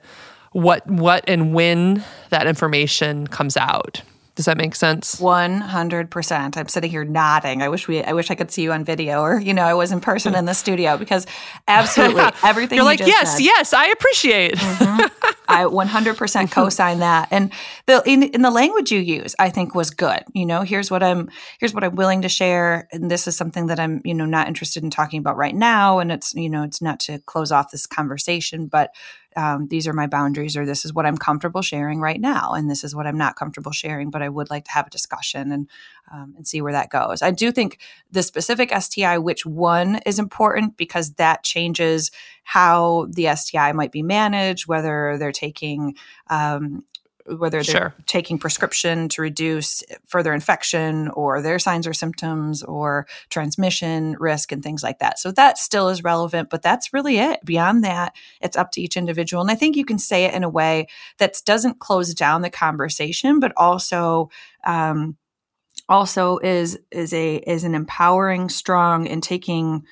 what 0.52 0.86
what 0.88 1.24
and 1.28 1.54
when 1.54 2.04
that 2.30 2.48
information 2.48 3.28
comes 3.28 3.58
out 3.58 4.02
does 4.36 4.46
that 4.46 4.58
make 4.58 4.76
sense? 4.76 5.20
One 5.20 5.62
hundred 5.62 6.12
percent. 6.12 6.58
I'm 6.58 6.68
sitting 6.68 6.92
here 6.92 7.06
nodding. 7.06 7.62
I 7.62 7.70
wish 7.70 7.88
we. 7.88 8.04
I 8.04 8.12
wish 8.12 8.30
I 8.30 8.36
could 8.36 8.52
see 8.52 8.64
you 8.64 8.74
on 8.74 8.84
video, 8.84 9.22
or 9.22 9.40
you 9.40 9.54
know, 9.54 9.64
I 9.64 9.74
was 9.74 9.94
in 9.94 10.02
person 10.02 10.36
in 10.36 10.44
the 10.44 10.54
studio 10.54 10.98
because 10.98 11.26
absolutely 11.70 12.24
everything. 12.44 12.76
You're 12.76 12.84
you 12.84 12.90
like, 12.90 13.00
yes, 13.00 13.38
said, 13.38 13.44
yes, 13.44 13.74
I 13.74 13.88
appreciate. 13.88 14.56
mm-hmm. 14.56 15.06
I 15.48 15.68
100 15.68 16.18
percent 16.18 16.52
co-sign 16.52 17.00
that, 17.00 17.30
and 17.32 17.52
the 17.86 18.04
in, 18.06 18.24
in 18.24 18.42
the 18.42 18.52
language 18.52 18.92
you 18.92 19.00
use, 19.00 19.36
I 19.40 19.50
think 19.50 19.74
was 19.74 19.90
good. 19.90 20.24
You 20.34 20.46
know, 20.46 20.64
here's 20.64 20.92
what 20.92 21.02
I'm 21.02 21.30
here's 21.60 21.74
what 21.74 21.86
I'm 21.86 21.96
willing 21.96 22.24
to 22.24 22.30
share, 22.30 22.90
and 22.92 23.10
this 23.10 23.28
is 23.28 23.38
something 23.38 23.68
that 23.68 23.80
I'm 23.80 24.02
you 24.04 24.14
know 24.14 24.26
not 24.26 24.50
interested 24.50 24.84
in 24.84 24.90
talking 24.90 25.20
about 25.20 25.38
right 25.38 25.56
now, 25.56 26.00
and 26.00 26.12
it's 26.12 26.34
you 26.34 26.50
know 26.50 26.64
it's 26.64 26.82
not 26.82 27.00
to 27.02 27.20
close 27.20 27.54
off 27.54 27.72
this 27.72 27.88
conversation, 27.88 28.68
but 28.68 28.90
um, 29.36 29.68
these 29.68 29.88
are 29.88 29.94
my 29.94 30.08
boundaries 30.08 30.56
or 30.58 30.66
this 30.66 30.86
is 30.86 30.94
what 30.94 31.06
i'm 31.06 31.18
comfortable 31.18 31.62
sharing 31.62 32.00
right 32.00 32.22
now 32.22 32.54
and 32.54 32.70
this 32.70 32.84
is 32.84 32.96
what 32.96 33.08
i'm 33.08 33.18
not 33.18 33.36
comfortable 33.36 33.72
sharing 33.72 34.10
but 34.10 34.22
i 34.22 34.30
would 34.30 34.50
like 34.50 34.66
to 34.66 34.72
have 34.72 34.88
a 34.88 34.92
discussion 34.92 35.52
and 35.52 35.70
um, 36.12 36.34
and 36.38 36.48
see 36.48 36.62
where 36.62 36.74
that 36.74 36.90
goes. 36.90 37.22
I 37.22 37.32
do 37.32 37.52
think 37.52 37.80
the 38.12 38.24
specific 38.24 38.72
sti 38.80 39.18
which 39.18 39.46
one 39.46 40.00
is 40.06 40.20
important 40.20 40.78
because 40.78 41.14
that 41.14 41.44
changes 41.44 42.12
how 42.44 43.08
the 43.10 43.36
sti 43.36 43.72
might 43.72 43.92
be 43.92 44.04
managed 44.04 44.68
whether 44.68 45.18
they're 45.18 45.32
taking 45.32 45.96
um, 46.30 46.84
whether 47.26 47.64
they're 47.64 47.64
sure. 47.64 47.96
taking 48.06 48.38
prescription 48.38 49.10
to 49.10 49.22
reduce 49.22 49.84
further 50.06 50.34
infection 50.34 51.10
or 51.10 51.42
their 51.42 51.58
signs 51.58 51.88
or 51.88 51.94
symptoms 51.94 52.62
or 52.64 53.08
transmission 53.30 54.16
risk 54.20 54.52
and 54.52 54.62
things 54.62 54.84
like 54.84 55.00
that. 55.00 55.18
So 55.18 55.32
that 55.32 55.58
still 55.58 55.90
is 55.90 56.04
relevant, 56.04 56.50
but 56.50 56.62
that's 56.62 56.94
really 56.94 57.18
it. 57.18 57.44
Beyond 57.44 57.84
that, 57.84 58.16
it's 58.42 58.58
up 58.58 58.72
to 58.72 58.82
each 58.82 58.96
individual. 58.96 59.42
And 59.42 59.50
I 59.50 59.56
think 59.56 59.76
you 59.76 59.86
can 59.86 59.98
say 59.98 60.26
it 60.26 60.34
in 60.34 60.44
a 60.44 60.50
way 60.50 60.88
that 61.18 61.42
doesn't 61.46 61.80
close 61.80 62.14
down 62.14 62.42
the 62.42 62.50
conversation, 62.50 63.40
but 63.40 63.54
also 63.58 64.30
um, 64.66 65.18
also 65.90 66.38
is 66.40 66.78
is 66.92 67.14
a 67.14 67.36
is 67.36 67.64
an 67.64 67.76
empowering, 67.76 68.50
strong, 68.50 69.08
and 69.08 69.22
taking 69.22 69.84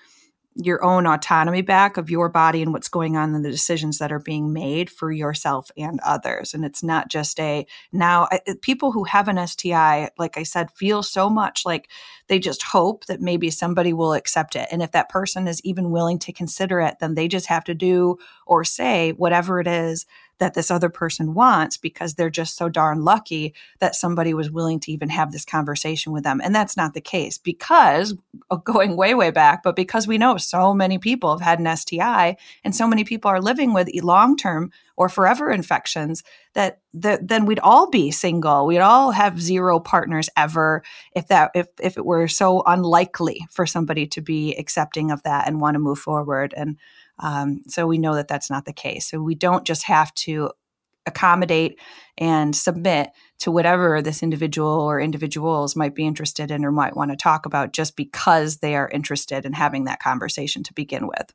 your 0.55 0.83
own 0.83 1.07
autonomy 1.07 1.61
back 1.61 1.97
of 1.97 2.09
your 2.09 2.29
body 2.29 2.61
and 2.61 2.73
what's 2.73 2.89
going 2.89 3.17
on 3.17 3.33
in 3.33 3.41
the 3.41 3.49
decisions 3.49 3.97
that 3.97 4.11
are 4.11 4.19
being 4.19 4.53
made 4.53 4.89
for 4.89 5.11
yourself 5.11 5.71
and 5.77 5.99
others. 6.01 6.53
And 6.53 6.63
it's 6.63 6.83
not 6.83 7.09
just 7.09 7.39
a 7.39 7.65
now 7.91 8.27
I, 8.31 8.39
people 8.61 8.91
who 8.91 9.03
have 9.05 9.27
an 9.27 9.45
STI, 9.45 10.09
like 10.17 10.37
I 10.37 10.43
said, 10.43 10.71
feel 10.71 11.01
so 11.01 11.29
much 11.29 11.65
like 11.65 11.89
they 12.27 12.39
just 12.39 12.63
hope 12.63 13.05
that 13.05 13.21
maybe 13.21 13.49
somebody 13.49 13.93
will 13.93 14.13
accept 14.13 14.55
it. 14.55 14.67
And 14.71 14.81
if 14.81 14.91
that 14.91 15.09
person 15.09 15.47
is 15.47 15.61
even 15.63 15.91
willing 15.91 16.19
to 16.19 16.31
consider 16.31 16.81
it, 16.81 16.97
then 16.99 17.15
they 17.15 17.27
just 17.27 17.47
have 17.47 17.63
to 17.65 17.73
do 17.73 18.17
or 18.45 18.63
say 18.63 19.11
whatever 19.13 19.59
it 19.59 19.67
is 19.67 20.05
that 20.39 20.53
this 20.53 20.71
other 20.71 20.89
person 20.89 21.33
wants 21.33 21.77
because 21.77 22.15
they're 22.15 22.29
just 22.29 22.57
so 22.57 22.69
darn 22.69 23.03
lucky 23.03 23.53
that 23.79 23.95
somebody 23.95 24.33
was 24.33 24.51
willing 24.51 24.79
to 24.79 24.91
even 24.91 25.09
have 25.09 25.31
this 25.31 25.45
conversation 25.45 26.11
with 26.11 26.23
them. 26.23 26.41
And 26.43 26.53
that's 26.53 26.75
not 26.75 26.93
the 26.93 27.01
case 27.01 27.37
because 27.37 28.15
uh, 28.49 28.55
going 28.57 28.97
way, 28.97 29.13
way 29.13 29.31
back, 29.31 29.63
but 29.63 29.75
because 29.75 30.07
we 30.07 30.17
know 30.17 30.37
so 30.37 30.73
many 30.73 30.97
people 30.97 31.31
have 31.37 31.41
had 31.41 31.59
an 31.59 31.77
STI 31.77 32.35
and 32.63 32.75
so 32.75 32.87
many 32.87 33.03
people 33.03 33.29
are 33.29 33.41
living 33.41 33.73
with 33.73 33.89
long 34.01 34.35
term 34.35 34.71
or 34.95 35.09
forever 35.09 35.51
infections 35.51 36.23
that, 36.53 36.79
that 36.93 37.27
then 37.27 37.45
we'd 37.45 37.59
all 37.59 37.89
be 37.89 38.11
single 38.11 38.67
we'd 38.67 38.79
all 38.79 39.11
have 39.11 39.41
zero 39.41 39.79
partners 39.79 40.29
ever 40.37 40.83
if 41.15 41.27
that 41.27 41.49
if 41.55 41.67
if 41.81 41.97
it 41.97 42.05
were 42.05 42.27
so 42.27 42.61
unlikely 42.67 43.47
for 43.49 43.65
somebody 43.65 44.05
to 44.05 44.21
be 44.21 44.53
accepting 44.55 45.09
of 45.09 45.23
that 45.23 45.47
and 45.47 45.59
want 45.59 45.73
to 45.73 45.79
move 45.79 45.97
forward 45.97 46.53
and 46.55 46.77
um, 47.19 47.61
so 47.67 47.87
we 47.87 47.97
know 47.97 48.15
that 48.15 48.27
that's 48.27 48.49
not 48.49 48.65
the 48.65 48.73
case. 48.73 49.09
So 49.09 49.21
we 49.21 49.35
don't 49.35 49.65
just 49.65 49.83
have 49.83 50.13
to 50.15 50.51
accommodate 51.05 51.79
and 52.17 52.55
submit 52.55 53.09
to 53.39 53.51
whatever 53.51 54.01
this 54.01 54.23
individual 54.23 54.69
or 54.69 55.01
individuals 55.01 55.75
might 55.75 55.95
be 55.95 56.05
interested 56.05 56.49
in 56.49 56.63
or 56.63 56.71
might 56.71 56.95
want 56.95 57.11
to 57.11 57.17
talk 57.17 57.45
about 57.45 57.73
just 57.73 57.95
because 57.95 58.57
they 58.57 58.75
are 58.75 58.89
interested 58.89 59.45
in 59.45 59.53
having 59.53 59.83
that 59.85 59.99
conversation 59.99 60.63
to 60.63 60.73
begin 60.73 61.07
with. 61.07 61.33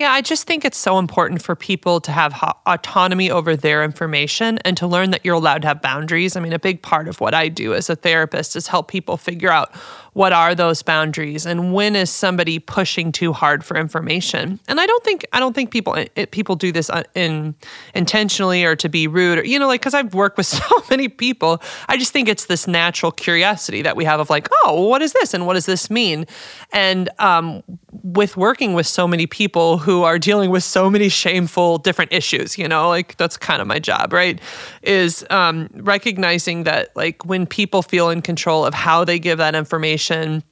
Yeah, 0.00 0.10
I 0.10 0.22
just 0.22 0.48
think 0.48 0.64
it's 0.64 0.76
so 0.76 0.98
important 0.98 1.40
for 1.40 1.54
people 1.54 2.00
to 2.00 2.10
have 2.10 2.32
ha- 2.32 2.58
autonomy 2.66 3.30
over 3.30 3.54
their 3.54 3.84
information 3.84 4.58
and 4.64 4.76
to 4.76 4.88
learn 4.88 5.12
that 5.12 5.24
you're 5.24 5.36
allowed 5.36 5.62
to 5.62 5.68
have 5.68 5.80
boundaries. 5.80 6.34
I 6.34 6.40
mean, 6.40 6.52
a 6.52 6.58
big 6.58 6.82
part 6.82 7.06
of 7.06 7.20
what 7.20 7.32
I 7.32 7.46
do 7.48 7.74
as 7.74 7.88
a 7.88 7.94
therapist 7.94 8.56
is 8.56 8.66
help 8.66 8.88
people 8.88 9.16
figure 9.16 9.50
out 9.50 9.72
what 10.14 10.32
are 10.32 10.54
those 10.54 10.82
boundaries 10.82 11.44
and 11.44 11.72
when 11.74 11.94
is 11.94 12.08
somebody 12.08 12.58
pushing 12.58 13.12
too 13.12 13.32
hard 13.32 13.64
for 13.64 13.76
information 13.76 14.58
and 14.68 14.80
i 14.80 14.86
don't 14.86 15.04
think 15.04 15.26
i 15.32 15.40
don't 15.40 15.54
think 15.54 15.70
people 15.70 15.94
it, 15.94 16.30
people 16.30 16.56
do 16.56 16.72
this 16.72 16.88
uh, 16.88 17.02
in 17.14 17.54
intentionally 17.94 18.64
or 18.64 18.74
to 18.74 18.88
be 18.88 19.06
rude 19.06 19.38
or 19.38 19.44
you 19.44 19.58
know 19.58 19.66
like 19.66 19.80
because 19.80 19.92
i've 19.92 20.14
worked 20.14 20.36
with 20.36 20.46
so 20.46 20.64
many 20.88 21.08
people 21.08 21.60
i 21.88 21.96
just 21.96 22.12
think 22.12 22.28
it's 22.28 22.46
this 22.46 22.66
natural 22.66 23.12
curiosity 23.12 23.82
that 23.82 23.96
we 23.96 24.04
have 24.04 24.20
of 24.20 24.30
like 24.30 24.48
oh 24.64 24.86
what 24.88 25.02
is 25.02 25.12
this 25.12 25.34
and 25.34 25.46
what 25.46 25.54
does 25.54 25.66
this 25.66 25.90
mean 25.90 26.24
and 26.72 27.10
um, 27.18 27.62
with 28.02 28.36
working 28.36 28.72
with 28.74 28.86
so 28.86 29.06
many 29.06 29.26
people 29.26 29.78
who 29.84 30.02
are 30.02 30.18
dealing 30.18 30.50
with 30.50 30.64
so 30.64 30.88
many 30.90 31.08
shameful 31.08 31.78
different 31.78 32.12
issues 32.12 32.58
you 32.58 32.66
know 32.66 32.88
like 32.88 33.16
that's 33.16 33.36
kind 33.36 33.60
of 33.60 33.68
my 33.68 33.78
job 33.78 34.12
right 34.12 34.40
is 34.82 35.24
um, 35.30 35.68
recognizing 35.74 36.64
that 36.64 36.94
like 36.96 37.24
when 37.24 37.46
people 37.46 37.82
feel 37.82 38.10
in 38.10 38.22
control 38.22 38.64
of 38.64 38.74
how 38.74 39.04
they 39.04 39.18
give 39.18 39.38
that 39.38 39.54
information 39.54 40.42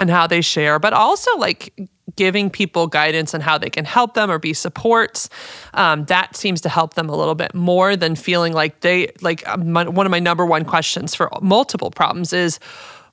and 0.00 0.10
how 0.10 0.26
they 0.26 0.40
share, 0.40 0.78
but 0.78 0.92
also 0.92 1.36
like 1.36 1.72
giving 2.16 2.50
people 2.50 2.86
guidance 2.86 3.34
on 3.34 3.40
how 3.40 3.58
they 3.58 3.70
can 3.70 3.84
help 3.84 4.14
them 4.14 4.30
or 4.30 4.38
be 4.38 4.52
supports. 4.52 5.28
Um, 5.74 6.04
that 6.06 6.36
seems 6.36 6.60
to 6.62 6.68
help 6.68 6.94
them 6.94 7.08
a 7.08 7.16
little 7.16 7.34
bit 7.34 7.54
more 7.54 7.96
than 7.96 8.16
feeling 8.16 8.52
like 8.52 8.80
they, 8.80 9.12
like 9.20 9.46
um, 9.48 9.72
my, 9.72 9.86
one 9.86 10.06
of 10.06 10.10
my 10.10 10.18
number 10.18 10.46
one 10.46 10.64
questions 10.64 11.14
for 11.14 11.30
multiple 11.42 11.90
problems 11.90 12.32
is, 12.32 12.58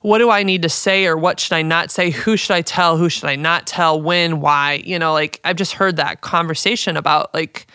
what 0.06 0.18
do 0.18 0.30
I 0.30 0.44
need 0.44 0.62
to 0.62 0.68
say 0.68 1.06
or 1.06 1.16
what 1.16 1.40
should 1.40 1.54
I 1.54 1.62
not 1.62 1.90
say? 1.90 2.10
Who 2.10 2.36
should 2.36 2.54
I 2.54 2.62
tell? 2.62 2.96
Who 2.96 3.08
should 3.08 3.24
I 3.24 3.34
not 3.34 3.66
tell? 3.66 4.00
When? 4.00 4.40
Why? 4.40 4.80
You 4.84 5.00
know, 5.00 5.12
like 5.12 5.40
I've 5.42 5.56
just 5.56 5.72
heard 5.72 5.96
that 5.96 6.20
conversation 6.20 6.96
about 6.96 7.34
like 7.34 7.66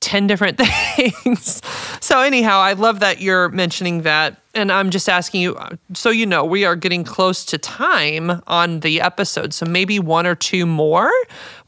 10 0.00 0.26
different 0.26 0.58
things. 0.96 1.62
so, 2.00 2.22
anyhow, 2.22 2.58
I 2.58 2.72
love 2.72 2.98
that 3.00 3.20
you're 3.20 3.50
mentioning 3.50 4.02
that 4.02 4.42
and 4.54 4.72
I'm 4.72 4.90
just 4.90 5.08
asking 5.08 5.42
you, 5.42 5.56
so 5.94 6.10
you 6.10 6.26
know, 6.26 6.44
we 6.44 6.64
are 6.64 6.74
getting 6.74 7.04
close 7.04 7.44
to 7.46 7.58
time 7.58 8.42
on 8.48 8.80
the 8.80 9.00
episode. 9.00 9.54
So 9.54 9.64
maybe 9.64 10.00
one 10.00 10.26
or 10.26 10.34
two 10.34 10.66
more. 10.66 11.10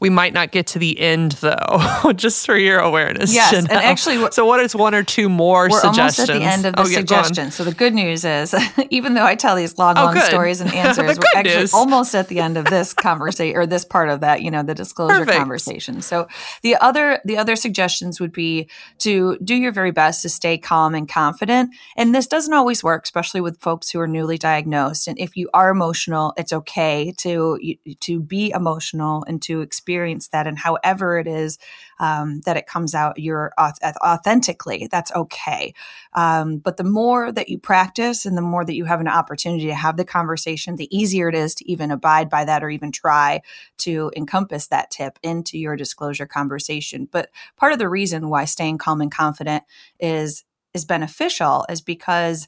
We 0.01 0.09
might 0.09 0.33
not 0.33 0.51
get 0.51 0.67
to 0.67 0.79
the 0.79 0.99
end 0.99 1.33
though, 1.33 2.11
just 2.15 2.45
for 2.45 2.57
your 2.57 2.79
awareness. 2.79 3.33
Yes, 3.33 3.53
and 3.53 3.71
actually, 3.71 4.29
so 4.31 4.45
what 4.45 4.59
is 4.59 4.75
one 4.75 4.93
or 4.93 5.01
two 5.01 5.29
more 5.29 5.69
we're 5.69 5.79
suggestions? 5.79 6.29
almost 6.29 6.29
at 6.29 6.39
the 6.39 6.43
end 6.43 6.65
of 6.65 6.73
the 6.73 6.81
oh, 6.81 6.87
yeah, 6.87 6.97
suggestion. 6.97 7.51
So 7.51 7.63
the 7.63 7.73
good 7.73 7.93
news 7.93 8.25
is, 8.25 8.53
even 8.89 9.13
though 9.13 9.23
I 9.23 9.35
tell 9.35 9.55
these 9.55 9.77
long, 9.77 9.97
oh, 9.97 10.05
long 10.05 10.19
stories 10.19 10.59
and 10.59 10.73
answers, 10.73 11.17
we're 11.17 11.23
actually 11.35 11.55
news. 11.55 11.73
almost 11.73 12.13
at 12.15 12.27
the 12.27 12.41
end 12.41 12.57
of 12.57 12.65
this 12.65 12.93
conversation 12.93 13.55
or 13.55 13.65
this 13.65 13.85
part 13.85 14.09
of 14.09 14.19
that, 14.19 14.41
you 14.41 14.51
know, 14.51 14.61
the 14.61 14.75
disclosure 14.75 15.19
Perfect. 15.19 15.37
conversation. 15.37 16.01
So 16.01 16.27
the 16.63 16.75
other 16.75 17.21
the 17.23 17.37
other 17.37 17.55
suggestions 17.55 18.19
would 18.19 18.33
be 18.33 18.69
to 18.99 19.37
do 19.37 19.55
your 19.55 19.71
very 19.71 19.91
best 19.91 20.21
to 20.23 20.29
stay 20.29 20.57
calm 20.57 20.95
and 20.95 21.07
confident. 21.07 21.73
And 21.95 22.13
this 22.13 22.27
doesn't 22.27 22.53
always 22.53 22.72
always 22.73 22.83
work, 22.83 23.03
especially 23.03 23.41
with 23.41 23.61
folks 23.61 23.91
who 23.91 23.99
are 23.99 24.07
newly 24.07 24.37
diagnosed. 24.37 25.07
And 25.07 25.19
if 25.19 25.37
you 25.37 25.47
are 25.53 25.69
emotional, 25.69 26.33
it's 26.37 26.51
okay 26.51 27.13
to 27.19 27.59
to 27.99 28.19
be 28.19 28.49
emotional 28.49 29.23
and 29.27 29.39
to 29.43 29.61
experience 29.61 30.29
that. 30.29 30.47
And 30.47 30.57
however 30.57 31.19
it 31.19 31.27
is 31.27 31.59
um, 31.99 32.41
that 32.45 32.57
it 32.57 32.65
comes 32.65 32.95
out, 32.95 33.19
you're 33.19 33.51
authentically. 33.59 34.87
That's 34.89 35.11
okay. 35.11 35.75
Um, 36.13 36.57
but 36.57 36.77
the 36.77 36.83
more 36.83 37.31
that 37.31 37.49
you 37.49 37.59
practice, 37.59 38.25
and 38.25 38.35
the 38.35 38.41
more 38.41 38.65
that 38.65 38.75
you 38.75 38.85
have 38.85 39.01
an 39.01 39.07
opportunity 39.07 39.67
to 39.67 39.75
have 39.75 39.97
the 39.97 40.05
conversation, 40.05 40.75
the 40.75 40.89
easier 40.95 41.29
it 41.29 41.35
is 41.35 41.53
to 41.55 41.71
even 41.71 41.91
abide 41.91 42.27
by 42.27 42.43
that 42.45 42.63
or 42.63 42.71
even 42.71 42.91
try 42.91 43.41
to 43.77 44.11
encompass 44.17 44.67
that 44.67 44.89
tip 44.89 45.19
into 45.21 45.59
your 45.59 45.75
disclosure 45.75 46.25
conversation. 46.25 47.07
But 47.11 47.29
part 47.55 47.73
of 47.73 47.79
the 47.79 47.89
reason 47.89 48.29
why 48.29 48.45
staying 48.45 48.79
calm 48.79 48.99
and 49.01 49.11
confident 49.11 49.63
is 49.99 50.43
is 50.73 50.85
beneficial 50.85 51.65
is 51.69 51.81
because 51.81 52.47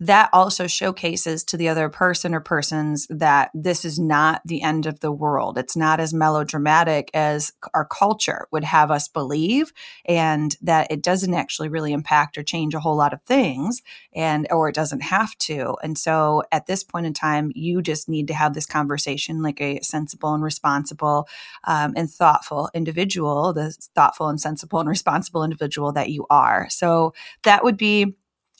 that 0.00 0.28
also 0.32 0.66
showcases 0.66 1.44
to 1.44 1.56
the 1.56 1.68
other 1.68 1.88
person 1.88 2.34
or 2.34 2.40
persons 2.40 3.06
that 3.08 3.50
this 3.54 3.84
is 3.84 4.00
not 4.00 4.42
the 4.44 4.60
end 4.60 4.84
of 4.84 4.98
the 4.98 5.12
world. 5.12 5.56
It's 5.56 5.76
not 5.76 6.00
as 6.00 6.12
melodramatic 6.12 7.10
as 7.14 7.52
our 7.72 7.84
culture 7.84 8.48
would 8.50 8.64
have 8.64 8.90
us 8.90 9.06
believe, 9.06 9.72
and 10.04 10.56
that 10.60 10.90
it 10.90 11.02
doesn't 11.02 11.34
actually 11.34 11.68
really 11.68 11.92
impact 11.92 12.36
or 12.36 12.42
change 12.42 12.74
a 12.74 12.80
whole 12.80 12.96
lot 12.96 13.12
of 13.12 13.22
things, 13.22 13.80
and 14.12 14.48
or 14.50 14.68
it 14.68 14.74
doesn't 14.74 15.02
have 15.02 15.36
to. 15.38 15.76
And 15.84 15.96
so 15.96 16.42
at 16.50 16.66
this 16.66 16.82
point 16.82 17.06
in 17.06 17.14
time, 17.14 17.52
you 17.54 17.80
just 17.80 18.08
need 18.08 18.26
to 18.28 18.34
have 18.34 18.54
this 18.54 18.66
conversation 18.66 19.40
like 19.40 19.60
a 19.60 19.78
sensible 19.82 20.34
and 20.34 20.42
responsible 20.42 21.28
um, 21.64 21.92
and 21.96 22.10
thoughtful 22.10 22.70
individual, 22.74 23.52
the 23.52 23.70
thoughtful 23.94 24.28
and 24.28 24.40
sensible 24.40 24.80
and 24.80 24.88
responsible 24.88 25.44
individual 25.44 25.92
that 25.92 26.10
you 26.10 26.26
are. 26.28 26.66
So 26.70 27.14
that 27.44 27.62
would 27.62 27.76
be 27.76 28.16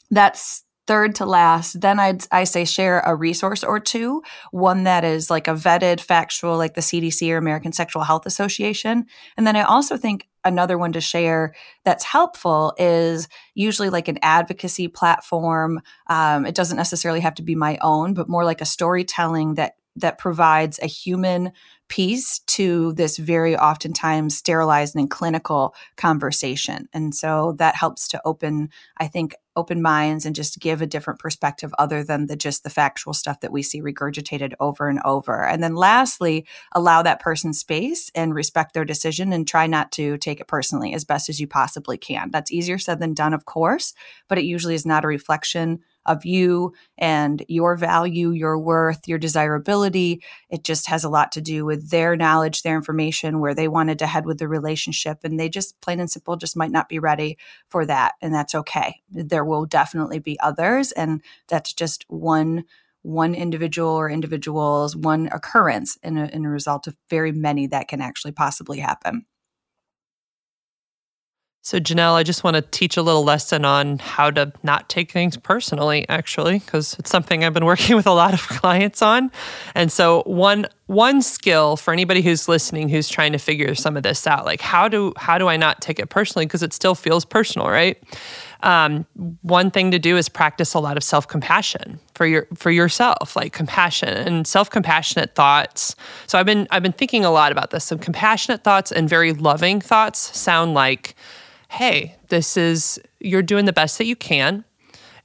that's 0.09 0.63
third 0.85 1.15
to 1.15 1.25
last, 1.25 1.79
then 1.81 1.99
I'd 1.99 2.25
I 2.31 2.43
say 2.43 2.65
share 2.65 2.99
a 3.01 3.15
resource 3.15 3.63
or 3.63 3.79
two, 3.79 4.21
one 4.51 4.83
that 4.83 5.03
is 5.03 5.29
like 5.29 5.47
a 5.47 5.53
vetted 5.53 5.99
factual 5.99 6.57
like 6.57 6.73
the 6.73 6.81
CDC 6.81 7.31
or 7.31 7.37
American 7.37 7.71
Sexual 7.71 8.03
Health 8.03 8.25
Association. 8.25 9.05
And 9.37 9.47
then 9.47 9.55
I 9.55 9.63
also 9.63 9.97
think 9.97 10.27
another 10.43 10.77
one 10.77 10.91
to 10.93 11.01
share 11.01 11.53
that's 11.85 12.03
helpful 12.03 12.73
is 12.77 13.27
usually 13.55 13.89
like 13.89 14.07
an 14.07 14.19
advocacy 14.21 14.87
platform. 14.87 15.81
Um, 16.07 16.45
it 16.45 16.55
doesn't 16.55 16.77
necessarily 16.77 17.21
have 17.21 17.35
to 17.35 17.43
be 17.43 17.55
my 17.55 17.77
own, 17.81 18.13
but 18.13 18.27
more 18.27 18.43
like 18.43 18.61
a 18.61 18.65
storytelling 18.65 19.55
that 19.55 19.75
that 19.95 20.17
provides 20.17 20.79
a 20.81 20.87
human 20.87 21.51
piece 21.87 22.39
to 22.47 22.93
this 22.93 23.17
very 23.17 23.55
oftentimes 23.55 24.35
sterilized 24.35 24.95
and 24.95 25.11
clinical 25.11 25.75
conversation. 25.97 26.87
And 26.93 27.13
so 27.13 27.53
that 27.59 27.75
helps 27.75 28.07
to 28.09 28.21
open, 28.25 28.69
I 28.97 29.07
think, 29.07 29.35
open 29.55 29.81
minds 29.81 30.25
and 30.25 30.35
just 30.35 30.59
give 30.59 30.81
a 30.81 30.87
different 30.87 31.19
perspective 31.19 31.73
other 31.77 32.03
than 32.03 32.27
the 32.27 32.35
just 32.35 32.63
the 32.63 32.69
factual 32.69 33.13
stuff 33.13 33.39
that 33.41 33.51
we 33.51 33.61
see 33.61 33.81
regurgitated 33.81 34.53
over 34.59 34.87
and 34.87 34.99
over. 35.05 35.45
And 35.45 35.63
then 35.63 35.75
lastly, 35.75 36.45
allow 36.73 37.01
that 37.01 37.19
person 37.19 37.53
space 37.53 38.11
and 38.15 38.33
respect 38.33 38.73
their 38.73 38.85
decision 38.85 39.33
and 39.33 39.47
try 39.47 39.67
not 39.67 39.91
to 39.93 40.17
take 40.17 40.39
it 40.39 40.47
personally 40.47 40.93
as 40.93 41.05
best 41.05 41.29
as 41.29 41.39
you 41.39 41.47
possibly 41.47 41.97
can. 41.97 42.31
That's 42.31 42.51
easier 42.51 42.77
said 42.77 42.99
than 42.99 43.13
done, 43.13 43.33
of 43.33 43.45
course, 43.45 43.93
but 44.27 44.37
it 44.37 44.45
usually 44.45 44.75
is 44.75 44.85
not 44.85 45.05
a 45.05 45.07
reflection 45.07 45.79
of 46.05 46.25
you 46.25 46.73
and 46.97 47.43
your 47.47 47.75
value, 47.75 48.31
your 48.31 48.57
worth, 48.59 49.07
your 49.07 49.17
desirability. 49.17 50.23
It 50.49 50.63
just 50.63 50.87
has 50.87 51.03
a 51.03 51.09
lot 51.09 51.31
to 51.33 51.41
do 51.41 51.65
with 51.65 51.89
their 51.89 52.15
knowledge, 52.15 52.61
their 52.61 52.75
information, 52.75 53.39
where 53.39 53.55
they 53.55 53.67
wanted 53.67 53.99
to 53.99 54.07
head 54.07 54.25
with 54.25 54.39
the 54.39 54.47
relationship. 54.47 55.19
And 55.23 55.39
they 55.39 55.49
just, 55.49 55.79
plain 55.81 55.99
and 55.99 56.09
simple, 56.09 56.35
just 56.35 56.57
might 56.57 56.71
not 56.71 56.89
be 56.89 56.99
ready 56.99 57.37
for 57.69 57.85
that. 57.85 58.13
And 58.21 58.33
that's 58.33 58.55
okay. 58.55 59.01
There 59.09 59.45
will 59.45 59.65
definitely 59.65 60.19
be 60.19 60.39
others. 60.39 60.91
And 60.91 61.21
that's 61.47 61.73
just 61.73 62.05
one 62.07 62.65
one 63.03 63.35
individual 63.35 63.89
or 63.89 64.09
individuals, 64.09 64.95
one 64.95 65.27
occurrence 65.33 65.97
in 66.03 66.17
a, 66.17 66.25
in 66.27 66.45
a 66.45 66.49
result 66.49 66.87
of 66.87 66.95
very 67.09 67.33
many 67.33 67.67
that 67.67 67.89
can 67.89 68.01
actually 68.01 68.31
possibly 68.31 68.79
happen. 68.79 69.25
So, 71.65 71.79
Jenelle, 71.79 72.15
I 72.15 72.23
just 72.23 72.43
want 72.43 72.57
to 72.57 72.61
teach 72.61 72.97
a 72.97 73.01
little 73.01 73.23
lesson 73.23 73.63
on 73.63 73.97
how 73.99 74.29
to 74.31 74.51
not 74.63 74.89
take 74.89 75.13
things 75.13 75.37
personally, 75.37 76.05
actually, 76.09 76.59
because 76.59 76.97
it's 76.99 77.09
something 77.09 77.45
I've 77.45 77.53
been 77.53 77.63
working 77.73 77.95
with 77.95 78.05
a 78.05 78.11
lot 78.11 78.33
of 78.33 78.41
clients 78.49 79.01
on. 79.01 79.31
And 79.73 79.89
so, 79.89 80.23
one 80.23 80.67
one 80.87 81.21
skill 81.21 81.77
for 81.77 81.93
anybody 81.93 82.21
who's 82.21 82.49
listening 82.49 82.89
who's 82.89 83.07
trying 83.07 83.31
to 83.31 83.37
figure 83.37 83.75
some 83.75 83.95
of 83.95 84.03
this 84.03 84.27
out, 84.27 84.43
like 84.43 84.59
how 84.59 84.89
do 84.89 85.13
how 85.15 85.37
do 85.37 85.47
I 85.47 85.55
not 85.55 85.79
take 85.79 85.99
it 85.99 86.09
personally 86.09 86.45
because 86.45 86.63
it 86.63 86.73
still 86.73 86.95
feels 86.95 87.23
personal, 87.23 87.69
right? 87.69 87.97
Um, 88.63 89.05
one 89.41 89.71
thing 89.71 89.91
to 89.91 89.99
do 89.99 90.17
is 90.17 90.27
practice 90.27 90.73
a 90.73 90.79
lot 90.79 90.97
of 90.97 91.03
self 91.03 91.29
compassion 91.29 91.97
for 92.13 92.25
your 92.25 92.45
for 92.55 92.71
yourself, 92.71 93.37
like 93.37 93.53
compassion 93.53 94.09
and 94.09 94.45
self 94.45 94.69
compassionate 94.69 95.33
thoughts. 95.35 95.95
So 96.27 96.37
I've 96.37 96.45
been 96.45 96.67
I've 96.71 96.83
been 96.83 96.91
thinking 96.91 97.23
a 97.23 97.31
lot 97.31 97.53
about 97.53 97.69
this. 97.69 97.85
Some 97.85 97.99
compassionate 97.99 98.65
thoughts 98.65 98.91
and 98.91 99.07
very 99.07 99.31
loving 99.31 99.79
thoughts 99.79 100.37
sound 100.37 100.73
like 100.73 101.15
hey, 101.73 102.15
this 102.27 102.55
is 102.55 102.99
you're 103.19 103.41
doing 103.41 103.65
the 103.65 103.73
best 103.73 103.97
that 103.97 104.05
you 104.05 104.15
can. 104.15 104.63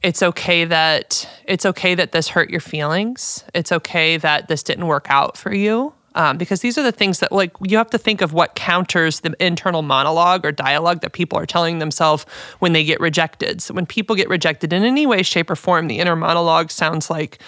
It's 0.03 0.23
okay 0.23 0.65
that 0.65 1.29
it's 1.45 1.67
okay 1.67 1.95
that 1.95 2.13
this 2.13 2.29
hurt 2.29 2.49
your 2.49 2.61
feelings. 2.61 3.45
It's 3.55 3.71
okay 3.71 4.17
that 4.17 4.49
this 4.49 4.63
didn't 4.63 4.87
work 4.87 5.07
out 5.11 5.37
for 5.37 5.53
you. 5.53 5.93
Um, 6.15 6.39
because 6.39 6.63
these 6.63 6.79
are 6.79 6.83
the 6.83 6.91
things 6.91 7.21
that 7.21 7.33
like 7.33 7.53
you 7.63 7.77
have 7.77 7.91
to 7.91 7.99
think 7.99 8.23
of 8.23 8.33
what 8.33 8.55
counters 8.55 9.21
the 9.21 9.37
internal 9.45 9.83
monologue 9.83 10.47
or 10.47 10.51
dialogue 10.51 11.03
that 11.03 11.13
people 11.13 11.39
are 11.39 11.47
telling 11.47 11.81
themselves 11.81 12.25
when 12.61 12.73
they 12.73 12.83
get 12.83 12.99
rejected. 12.99 13.61
So 13.61 13.75
when 13.75 13.85
people 13.85 14.17
get 14.17 14.29
rejected 14.29 14.73
in 14.73 14.85
any 14.85 15.07
way, 15.07 15.23
shape, 15.23 15.51
or 15.51 15.57
form, 15.57 15.87
the 15.87 15.99
inner 15.99 16.17
monologue 16.17 16.71
sounds 16.71 17.11
like, 17.11 17.39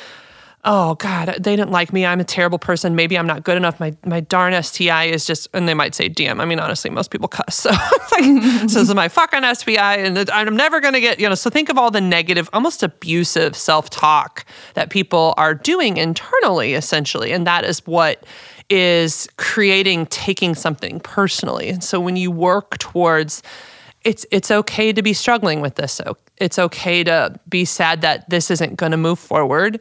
oh 0.64 0.94
God, 0.96 1.36
they 1.38 1.56
didn't 1.56 1.70
like 1.70 1.92
me. 1.92 2.04
I'm 2.04 2.20
a 2.20 2.24
terrible 2.24 2.58
person. 2.58 2.94
Maybe 2.94 3.16
I'm 3.16 3.26
not 3.26 3.44
good 3.44 3.56
enough. 3.56 3.80
My 3.80 3.94
my 4.04 4.20
darn 4.20 4.60
STI 4.62 5.04
is 5.04 5.24
just, 5.24 5.48
and 5.54 5.66
they 5.66 5.74
might 5.74 5.94
say 5.94 6.08
DM. 6.08 6.40
I 6.40 6.44
mean, 6.44 6.60
honestly, 6.60 6.90
most 6.90 7.10
people 7.10 7.28
cuss. 7.28 7.66
So 7.70 7.70
like, 7.70 8.42
so 8.70 8.80
this 8.80 8.88
is 8.88 8.94
my 8.94 9.08
fucking 9.08 9.42
STI, 9.54 9.96
and 9.96 10.30
I'm 10.30 10.56
never 10.56 10.80
gonna 10.80 11.00
get, 11.00 11.20
you 11.20 11.28
know. 11.28 11.34
So 11.34 11.50
think 11.50 11.68
of 11.68 11.78
all 11.78 11.90
the 11.90 12.00
negative, 12.00 12.50
almost 12.52 12.82
abusive 12.82 13.56
self 13.56 13.90
talk 13.90 14.44
that 14.74 14.90
people 14.90 15.34
are 15.36 15.54
doing 15.54 15.96
internally, 15.96 16.74
essentially, 16.74 17.32
and 17.32 17.46
that 17.46 17.64
is 17.64 17.86
what 17.86 18.24
is 18.68 19.28
creating 19.36 20.06
taking 20.06 20.54
something 20.54 21.00
personally. 21.00 21.70
And 21.70 21.82
so 21.82 21.98
when 22.00 22.16
you 22.16 22.30
work 22.30 22.78
towards 22.78 23.42
it's 24.02 24.24
it's 24.30 24.50
okay 24.50 24.92
to 24.92 25.02
be 25.02 25.12
struggling 25.12 25.60
with 25.60 25.74
this. 25.74 25.92
So 25.92 26.16
it's 26.38 26.58
okay 26.58 27.04
to 27.04 27.38
be 27.48 27.64
sad 27.64 28.00
that 28.00 28.28
this 28.30 28.50
isn't 28.50 28.76
going 28.76 28.92
to 28.92 28.96
move 28.96 29.18
forward 29.18 29.80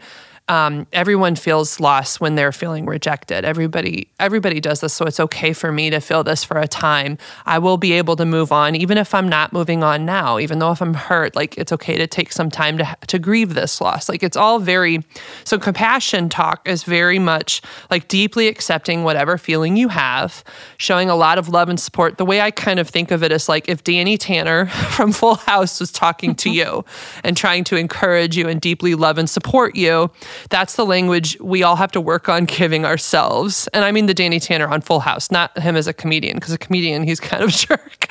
um, 0.50 0.88
everyone 0.91 1.36
feels 1.36 1.80
lost 1.80 2.20
when 2.20 2.34
they're 2.34 2.52
feeling 2.52 2.88
rejected. 2.88 3.45
Everybody, 3.45 4.10
everybody 4.20 4.60
does 4.60 4.82
this, 4.82 4.93
so 4.93 5.06
it's 5.06 5.20
okay 5.20 5.54
for 5.54 5.72
me 5.72 5.91
to 5.91 6.00
feel 6.00 6.24
this 6.24 6.43
for 6.43 6.58
a 6.58 6.68
time. 6.68 7.20
I 7.45 7.60
will 7.60 7.78
be 7.78 7.93
able 7.93 8.16
to 8.16 8.26
move 8.26 8.52
on, 8.52 8.76
even 8.76 8.97
if 8.97 9.14
I'm 9.14 9.30
not 9.30 9.54
moving 9.54 9.84
on 9.84 10.06
now. 10.06 10.39
Even 10.39 10.58
though 10.58 10.72
if 10.72 10.82
I'm 10.82 10.95
hurt, 10.95 11.36
like 11.36 11.56
it's 11.60 11.72
okay 11.72 11.97
to 11.97 12.08
take 12.08 12.32
some 12.32 12.50
time 12.50 12.80
to 12.80 12.97
to 13.08 13.20
grieve 13.20 13.54
this 13.54 13.80
loss. 13.80 14.10
Like 14.10 14.24
it's 14.24 14.36
all 14.36 14.58
very. 14.58 15.04
So 15.43 15.60
compassion 15.60 16.30
talk 16.30 16.68
is 16.68 16.84
very 16.84 17.20
much 17.20 17.62
like 17.91 18.08
deeply 18.08 18.47
accepting 18.47 19.04
whatever 19.04 19.38
feeling 19.38 19.78
you 19.78 19.89
have, 19.89 20.43
showing 20.78 21.12
a 21.12 21.16
lot 21.16 21.38
of 21.38 21.47
love 21.47 21.70
and 21.70 21.80
support. 21.80 22.18
The 22.18 22.26
way 22.26 22.41
I 22.41 22.50
kind 22.50 22.80
of 22.80 22.89
think 22.89 23.12
of 23.12 23.22
it 23.22 23.32
is 23.32 23.47
like 23.47 23.70
if 23.70 23.84
Danny 23.84 24.18
Tanner 24.18 24.66
from 24.89 25.12
Full 25.12 25.36
House 25.36 25.80
was 25.80 25.91
talking 25.91 26.34
to 26.36 26.50
you 26.50 26.84
and 27.24 27.38
trying 27.38 27.64
to 27.66 27.76
encourage 27.76 28.36
you 28.36 28.50
and 28.50 28.60
deeply 28.60 28.95
love 28.95 29.20
and 29.20 29.30
support 29.30 29.76
you 29.76 30.10
that's 30.50 30.76
the 30.76 30.86
language 30.86 31.38
we 31.40 31.64
all 31.64 31.76
have 31.76 31.92
to 31.94 32.02
work 32.02 32.30
on 32.30 32.46
giving 32.46 32.86
ourselves. 32.86 33.68
And 33.74 33.84
I 33.84 33.92
mean 33.92 34.06
the 34.06 34.14
Danny 34.14 34.40
Tanner 34.40 34.68
on 34.68 34.82
Full 34.82 35.00
House, 35.00 35.32
not 35.32 35.58
him 35.58 35.76
as 35.76 35.88
a 35.88 35.94
comedian, 35.94 36.36
because 36.36 36.54
a 36.54 36.58
comedian, 36.58 37.04
he's 37.04 37.20
kind 37.20 37.44
of 37.44 37.50
a 37.50 37.52
jerk. 37.68 38.08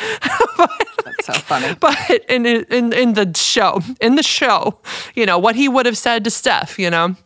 but, 0.56 0.70
That's 1.04 1.26
so 1.26 1.32
funny. 1.34 1.74
But 1.80 1.96
in, 2.28 2.46
in, 2.46 2.92
in 2.92 3.14
the 3.14 3.32
show, 3.36 3.80
in 4.00 4.16
the 4.16 4.22
show, 4.22 4.78
you 5.14 5.26
know, 5.26 5.38
what 5.38 5.56
he 5.56 5.68
would 5.68 5.86
have 5.86 5.98
said 5.98 6.24
to 6.24 6.30
Steph, 6.30 6.78
you 6.78 6.90
know, 6.90 7.16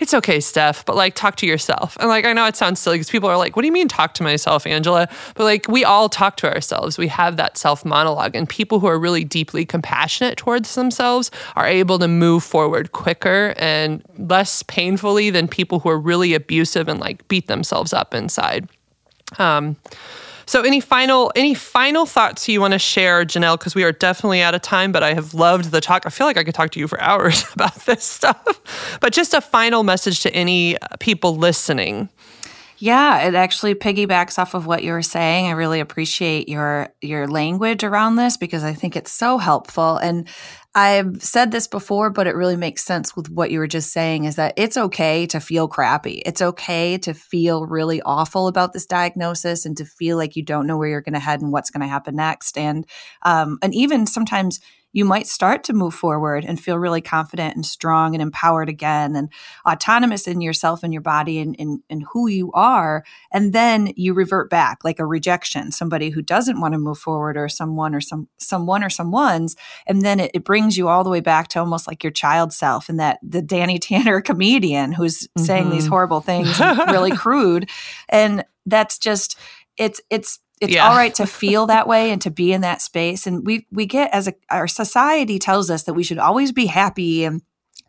it's 0.00 0.14
okay, 0.14 0.40
Steph, 0.40 0.84
but 0.84 0.96
like 0.96 1.14
talk 1.14 1.36
to 1.36 1.46
yourself. 1.46 1.96
And 2.00 2.08
like, 2.08 2.24
I 2.24 2.32
know 2.32 2.46
it 2.46 2.56
sounds 2.56 2.80
silly 2.80 2.96
because 2.96 3.10
people 3.10 3.28
are 3.28 3.36
like, 3.36 3.56
what 3.56 3.62
do 3.62 3.66
you 3.66 3.72
mean 3.72 3.88
talk 3.88 4.14
to 4.14 4.22
myself, 4.22 4.66
Angela? 4.66 5.08
But 5.34 5.44
like, 5.44 5.68
we 5.68 5.84
all 5.84 6.08
talk 6.08 6.36
to 6.38 6.52
ourselves. 6.52 6.98
We 6.98 7.08
have 7.08 7.36
that 7.36 7.56
self 7.56 7.84
monologue. 7.84 8.34
And 8.34 8.48
people 8.48 8.80
who 8.80 8.86
are 8.86 8.98
really 8.98 9.24
deeply 9.24 9.64
compassionate 9.64 10.36
towards 10.36 10.74
themselves 10.74 11.30
are 11.54 11.66
able 11.66 11.98
to 11.98 12.08
move 12.08 12.44
forward 12.44 12.92
quicker 12.92 13.54
and 13.56 14.02
less 14.18 14.62
painfully 14.64 15.30
than 15.30 15.48
people 15.48 15.80
who 15.80 15.88
are 15.88 15.98
really 15.98 16.34
abusive 16.34 16.88
and 16.88 17.00
like 17.00 17.26
beat 17.28 17.46
themselves 17.46 17.92
up 17.92 18.14
inside. 18.14 18.68
Um, 19.38 19.76
so 20.46 20.62
any 20.62 20.80
final 20.80 21.32
any 21.34 21.54
final 21.54 22.06
thoughts 22.06 22.48
you 22.48 22.60
want 22.60 22.72
to 22.72 22.78
share, 22.78 23.24
Jenelle? 23.24 23.58
Because 23.58 23.74
we 23.74 23.84
are 23.84 23.92
definitely 23.92 24.42
out 24.42 24.54
of 24.54 24.62
time, 24.62 24.92
but 24.92 25.02
I 25.02 25.12
have 25.14 25.34
loved 25.34 25.72
the 25.72 25.80
talk. 25.80 26.04
I 26.06 26.10
feel 26.10 26.26
like 26.26 26.36
I 26.36 26.44
could 26.44 26.54
talk 26.54 26.70
to 26.70 26.80
you 26.80 26.88
for 26.88 27.00
hours 27.06 27.44
about 27.52 27.74
this 27.86 28.04
stuff. 28.04 28.98
But 29.00 29.12
just 29.12 29.34
a 29.34 29.40
final 29.40 29.82
message 29.82 30.20
to 30.20 30.32
any 30.32 30.78
uh, 30.78 30.88
people 31.00 31.36
listening. 31.36 32.08
Yeah, 32.78 33.26
it 33.26 33.34
actually 33.34 33.74
piggybacks 33.74 34.38
off 34.38 34.52
of 34.52 34.66
what 34.66 34.84
you 34.84 34.92
were 34.92 35.02
saying. 35.02 35.46
I 35.46 35.52
really 35.52 35.80
appreciate 35.80 36.48
your 36.48 36.88
your 37.00 37.26
language 37.26 37.82
around 37.82 38.16
this 38.16 38.36
because 38.36 38.64
I 38.64 38.74
think 38.74 38.96
it's 38.96 39.12
so 39.12 39.38
helpful. 39.38 39.96
And 39.96 40.28
I've 40.74 41.22
said 41.22 41.52
this 41.52 41.66
before, 41.66 42.10
but 42.10 42.26
it 42.26 42.34
really 42.34 42.56
makes 42.56 42.84
sense 42.84 43.16
with 43.16 43.30
what 43.30 43.50
you 43.50 43.60
were 43.60 43.66
just 43.66 43.94
saying 43.94 44.24
is 44.24 44.36
that 44.36 44.52
it's 44.58 44.76
okay 44.76 45.26
to 45.28 45.40
feel 45.40 45.68
crappy. 45.68 46.22
It's 46.26 46.42
okay 46.42 46.98
to 46.98 47.14
feel 47.14 47.64
really 47.66 48.02
awful 48.02 48.46
about 48.46 48.74
this 48.74 48.84
diagnosis 48.84 49.64
and 49.64 49.74
to 49.78 49.86
feel 49.86 50.18
like 50.18 50.36
you 50.36 50.42
don't 50.42 50.66
know 50.66 50.76
where 50.76 50.88
you're 50.88 51.00
going 51.00 51.14
to 51.14 51.18
head 51.18 51.40
and 51.40 51.52
what's 51.52 51.70
going 51.70 51.80
to 51.80 51.86
happen 51.86 52.16
next. 52.16 52.58
And 52.58 52.86
um, 53.22 53.58
and 53.62 53.74
even 53.74 54.06
sometimes 54.06 54.60
you 54.96 55.04
might 55.04 55.26
start 55.26 55.62
to 55.62 55.74
move 55.74 55.92
forward 55.92 56.42
and 56.42 56.58
feel 56.58 56.78
really 56.78 57.02
confident 57.02 57.54
and 57.54 57.66
strong 57.66 58.14
and 58.14 58.22
empowered 58.22 58.70
again 58.70 59.14
and 59.14 59.30
autonomous 59.68 60.26
in 60.26 60.40
yourself 60.40 60.82
and 60.82 60.90
your 60.90 61.02
body 61.02 61.38
and, 61.38 61.54
and, 61.58 61.82
and 61.90 62.02
who 62.14 62.28
you 62.28 62.50
are. 62.52 63.04
And 63.30 63.52
then 63.52 63.92
you 63.94 64.14
revert 64.14 64.48
back 64.48 64.84
like 64.84 64.98
a 64.98 65.04
rejection, 65.04 65.70
somebody 65.70 66.08
who 66.08 66.22
doesn't 66.22 66.62
want 66.62 66.72
to 66.72 66.78
move 66.78 66.96
forward 66.96 67.36
or 67.36 67.46
someone 67.46 67.94
or 67.94 68.00
some 68.00 68.26
someone 68.38 68.82
or 68.82 68.88
someone's. 68.88 69.54
And 69.86 70.00
then 70.00 70.18
it, 70.18 70.30
it 70.32 70.44
brings 70.44 70.78
you 70.78 70.88
all 70.88 71.04
the 71.04 71.10
way 71.10 71.20
back 71.20 71.48
to 71.48 71.58
almost 71.58 71.86
like 71.86 72.02
your 72.02 72.10
child 72.10 72.54
self 72.54 72.88
and 72.88 72.98
that 72.98 73.18
the 73.22 73.42
Danny 73.42 73.78
Tanner 73.78 74.22
comedian 74.22 74.92
who's 74.92 75.24
mm-hmm. 75.24 75.44
saying 75.44 75.68
these 75.68 75.82
mm-hmm. 75.82 75.90
horrible 75.90 76.22
things 76.22 76.58
really 76.58 77.10
crude. 77.14 77.68
And 78.08 78.46
that's 78.64 78.96
just 78.96 79.36
it's 79.76 80.00
it's 80.08 80.38
it's 80.60 80.72
yeah. 80.74 80.88
all 80.88 80.96
right 80.96 81.14
to 81.16 81.26
feel 81.26 81.66
that 81.66 81.86
way 81.86 82.10
and 82.10 82.22
to 82.22 82.30
be 82.30 82.52
in 82.52 82.62
that 82.62 82.80
space. 82.80 83.26
And 83.26 83.46
we 83.46 83.66
we 83.70 83.86
get 83.86 84.12
as 84.12 84.28
a 84.28 84.34
our 84.50 84.68
society 84.68 85.38
tells 85.38 85.70
us 85.70 85.82
that 85.84 85.94
we 85.94 86.02
should 86.02 86.18
always 86.18 86.52
be 86.52 86.66
happy 86.66 87.24
and 87.24 87.42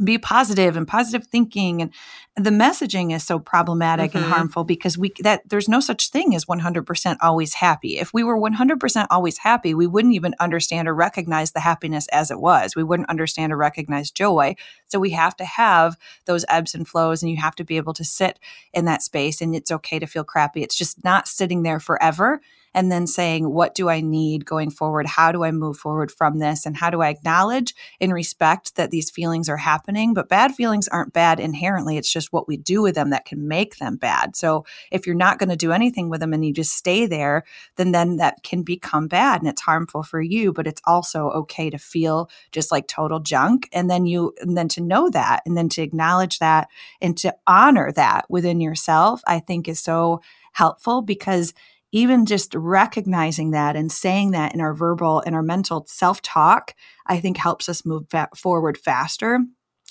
be 0.04 0.18
positive 0.18 0.78
and 0.78 0.88
positive 0.88 1.26
thinking. 1.26 1.82
And 1.82 1.92
the 2.36 2.52
messaging 2.52 3.16
is 3.16 3.24
so 3.24 3.40
problematic 3.40 4.12
mm-hmm. 4.12 4.20
and 4.20 4.28
harmful 4.28 4.64
because 4.64 4.98
we 4.98 5.12
that 5.22 5.48
there's 5.50 5.70
no 5.70 5.80
such 5.80 6.10
thing 6.10 6.36
as 6.36 6.46
100% 6.46 7.18
always 7.22 7.56
happy. 7.56 7.98
If 7.98 8.14
we 8.14 8.24
were 8.24 8.38
100% 8.38 9.08
always 9.10 9.40
happy 9.40 9.74
we 9.74 9.88
wouldn't 9.88 10.14
even 10.14 10.36
understand 10.40 10.88
or 10.88 10.94
recognize 10.94 11.52
the 11.52 11.62
happiness 11.62 12.08
as 12.12 12.30
it 12.30 12.40
was. 12.40 12.76
We 12.76 12.84
wouldn't 12.84 13.10
understand 13.10 13.54
or 13.54 13.58
recognize 13.58 14.12
joy. 14.12 14.56
So 14.86 15.00
we 15.00 15.12
have 15.12 15.36
to 15.38 15.46
have 15.46 15.98
those 16.26 16.46
ebbs 16.48 16.76
and 16.76 16.88
flows 16.88 17.24
and 17.24 17.32
you 17.32 17.38
have 17.38 17.56
to 17.56 17.64
be 17.64 17.78
able 17.78 17.94
to 17.94 18.04
sit 18.04 18.40
in 18.74 18.86
that 18.86 19.02
space 19.02 19.42
and 19.42 19.56
it's 19.56 19.72
okay 19.72 20.00
to 20.00 20.06
feel 20.06 20.24
crappy. 20.24 20.62
It's 20.62 20.78
just 20.78 21.04
not 21.04 21.28
sitting 21.28 21.64
there 21.64 21.80
forever 21.80 22.42
and 22.78 22.92
then 22.92 23.08
saying, 23.08 23.50
what 23.50 23.74
do 23.74 23.90
I 23.90 24.02
need 24.02 24.46
going 24.46 24.70
forward? 24.70 25.08
How 25.08 25.32
do 25.32 25.44
I 25.44 25.50
move 25.50 25.78
forward 25.78 26.12
from 26.12 26.38
this? 26.38 26.64
And 26.64 26.78
how 26.78 26.92
do 26.92 27.02
I 27.02 27.10
acknowledge 27.10 27.74
and 28.00 28.14
respect 28.14 28.76
that 28.76 28.92
these 28.92 29.10
feelings 29.10 29.50
are 29.50 29.58
happening? 29.58 30.14
But 30.14 30.30
bad 30.30 30.54
feelings 30.54 30.88
aren't 30.88 31.12
bad 31.12 31.40
inherently. 31.40 31.98
It's 31.98 32.14
just 32.14 32.32
what 32.32 32.48
we 32.48 32.56
do 32.56 32.84
with 32.84 32.94
them 32.94 33.10
that 33.10 33.26
can 33.26 33.48
make 33.48 33.78
them 33.78 33.96
bad. 33.96 34.36
So 34.36 34.64
if 34.92 35.08
you're 35.08 35.16
not 35.16 35.40
going 35.40 35.50
to 35.50 35.56
do 35.56 35.72
anything 35.72 36.08
with 36.08 36.20
them 36.20 36.34
and 36.34 36.46
you 36.46 36.54
just 36.54 36.76
stay 36.76 37.08
there, 37.08 37.46
then 37.78 37.94
then 37.94 38.18
that 38.18 38.44
can 38.44 38.62
become 38.62 39.08
bad 39.08 39.42
and 39.42 39.50
it's 39.50 39.62
harmful 39.64 40.04
for 40.04 40.22
you. 40.22 40.54
But 40.54 40.68
it's 40.68 40.82
also 40.86 41.32
okay 41.32 41.72
to 41.72 41.80
feel 41.80 42.30
just 42.52 42.72
like 42.72 42.88
total 42.88 43.20
junk. 43.20 43.70
And 43.74 43.90
then 43.90 44.06
you, 44.06 44.36
and 44.40 44.56
then 44.56 44.68
to 44.68 44.82
know 44.82 45.10
that 45.10 45.42
and 45.48 45.58
then 45.58 45.70
to 45.70 45.82
acknowledge 45.82 46.38
that 46.38 46.68
and 47.02 47.18
to 47.18 47.36
honor 47.48 47.92
that 47.94 48.30
within 48.30 48.62
yourself, 48.62 49.24
I 49.26 49.40
think 49.40 49.68
is 49.68 49.80
so 49.80 50.22
helpful 50.54 51.02
because 51.02 51.56
even 51.92 52.26
just 52.26 52.54
recognizing 52.54 53.52
that 53.52 53.76
and 53.76 53.92
saying 53.92 54.32
that 54.32 54.54
in 54.54 54.62
our 54.62 54.74
verbal 54.74 55.22
and 55.26 55.36
our 55.36 55.44
mental 55.44 55.86
self 55.88 56.22
talk, 56.22 56.74
I 57.06 57.20
think 57.20 57.38
helps 57.38 57.70
us 57.70 57.86
move 57.86 58.06
fa- 58.10 58.30
forward 58.36 58.78
faster 58.78 59.40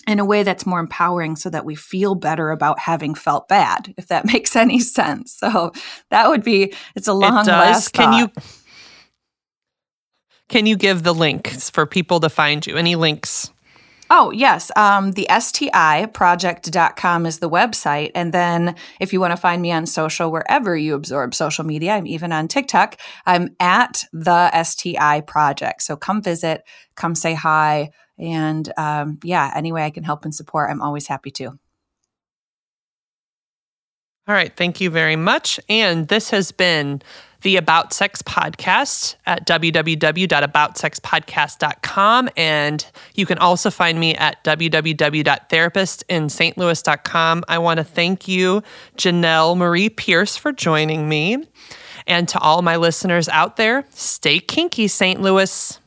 in 0.07 0.19
a 0.19 0.25
way 0.25 0.43
that's 0.43 0.67
more 0.67 0.79
empowering 0.79 1.37
so 1.37 1.49
that 1.51 1.65
we 1.65 1.75
feel 1.75 2.15
better 2.15 2.51
about 2.51 2.79
having 2.79 3.15
felt 3.15 3.49
bad, 3.49 3.95
if 3.97 4.09
that 4.09 4.27
makes 4.33 4.55
any 4.55 4.79
sense. 4.79 5.35
So 5.35 5.73
that 6.11 6.29
would 6.29 6.45
be, 6.45 6.75
it's 6.95 7.09
a 7.09 7.15
long 7.15 7.45
it. 7.47 7.93
Can 7.93 8.13
you? 8.13 8.31
Can 10.49 10.67
you 10.67 10.77
give 10.77 11.03
the 11.03 11.15
links 11.15 11.71
for 11.71 11.87
people 11.87 12.21
to 12.21 12.29
find 12.29 12.65
you? 12.65 12.77
Any 12.77 12.95
links? 12.95 13.51
Oh, 14.09 14.31
yes. 14.31 14.71
Um, 14.77 15.13
the 15.13 15.27
STIproject.com 15.29 17.27
is 17.27 17.41
the 17.41 17.51
website. 17.51 18.13
And 18.15 18.33
then 18.33 18.77
if 19.01 19.13
you 19.13 19.21
want 19.21 19.33
to 19.33 19.37
find 19.37 19.61
me 19.61 19.73
on 19.73 19.87
social, 19.87 20.31
wherever 20.31 20.77
you 20.77 20.95
absorb 20.95 21.35
social 21.35 21.65
media, 21.65 21.93
I'm 21.95 22.07
even 22.07 22.31
on 22.31 22.47
TikTok, 22.47 22.99
I'm 23.27 23.57
at 23.59 24.05
the 24.13 24.63
STI 24.63 25.23
Project. 25.23 25.83
So 25.83 25.97
come 25.97 26.23
visit, 26.23 26.63
come 26.95 27.17
say 27.17 27.35
hi. 27.35 27.91
And 28.19 28.73
um, 28.79 29.19
yeah, 29.25 29.53
any 29.55 29.73
way 29.73 29.85
I 29.85 29.91
can 29.91 30.05
help 30.05 30.25
and 30.25 30.35
support, 30.35 30.71
I'm 30.71 30.83
always 30.83 31.09
happy 31.09 31.31
to. 31.33 31.59
All 34.29 34.35
right. 34.35 34.55
Thank 34.57 34.81
you 34.81 34.91
very 34.91 35.15
much. 35.17 35.61
And 35.69 36.09
this 36.09 36.31
has 36.31 36.51
been 36.51 37.01
the 37.43 37.57
About 37.57 37.93
Sex 37.93 38.23
podcast 38.23 39.17
at 39.27 39.47
www.aboutsexpodcast.com. 39.47 42.29
And 42.37 42.87
you 43.15 43.27
can 43.27 43.39
also 43.39 43.71
find 43.71 44.01
me 44.01 44.15
at 44.15 44.43
www.therapistinstlouis.com. 44.45 47.45
I 47.49 47.59
want 47.59 47.79
to 47.79 47.85
thank 47.85 48.29
you, 48.29 48.63
Jenelle 48.97 49.57
Marie 49.57 49.89
Pierce, 49.89 50.37
for 50.37 50.53
joining 50.53 51.09
me. 51.09 51.45
And 52.07 52.29
to 52.29 52.39
all 52.39 52.63
my 52.63 52.77
listeners 52.77 53.29
out 53.29 53.57
there, 53.57 53.85
stay 53.91 54.39
kinky, 54.39 54.87
St. 54.89 55.21
Louis. 55.21 55.81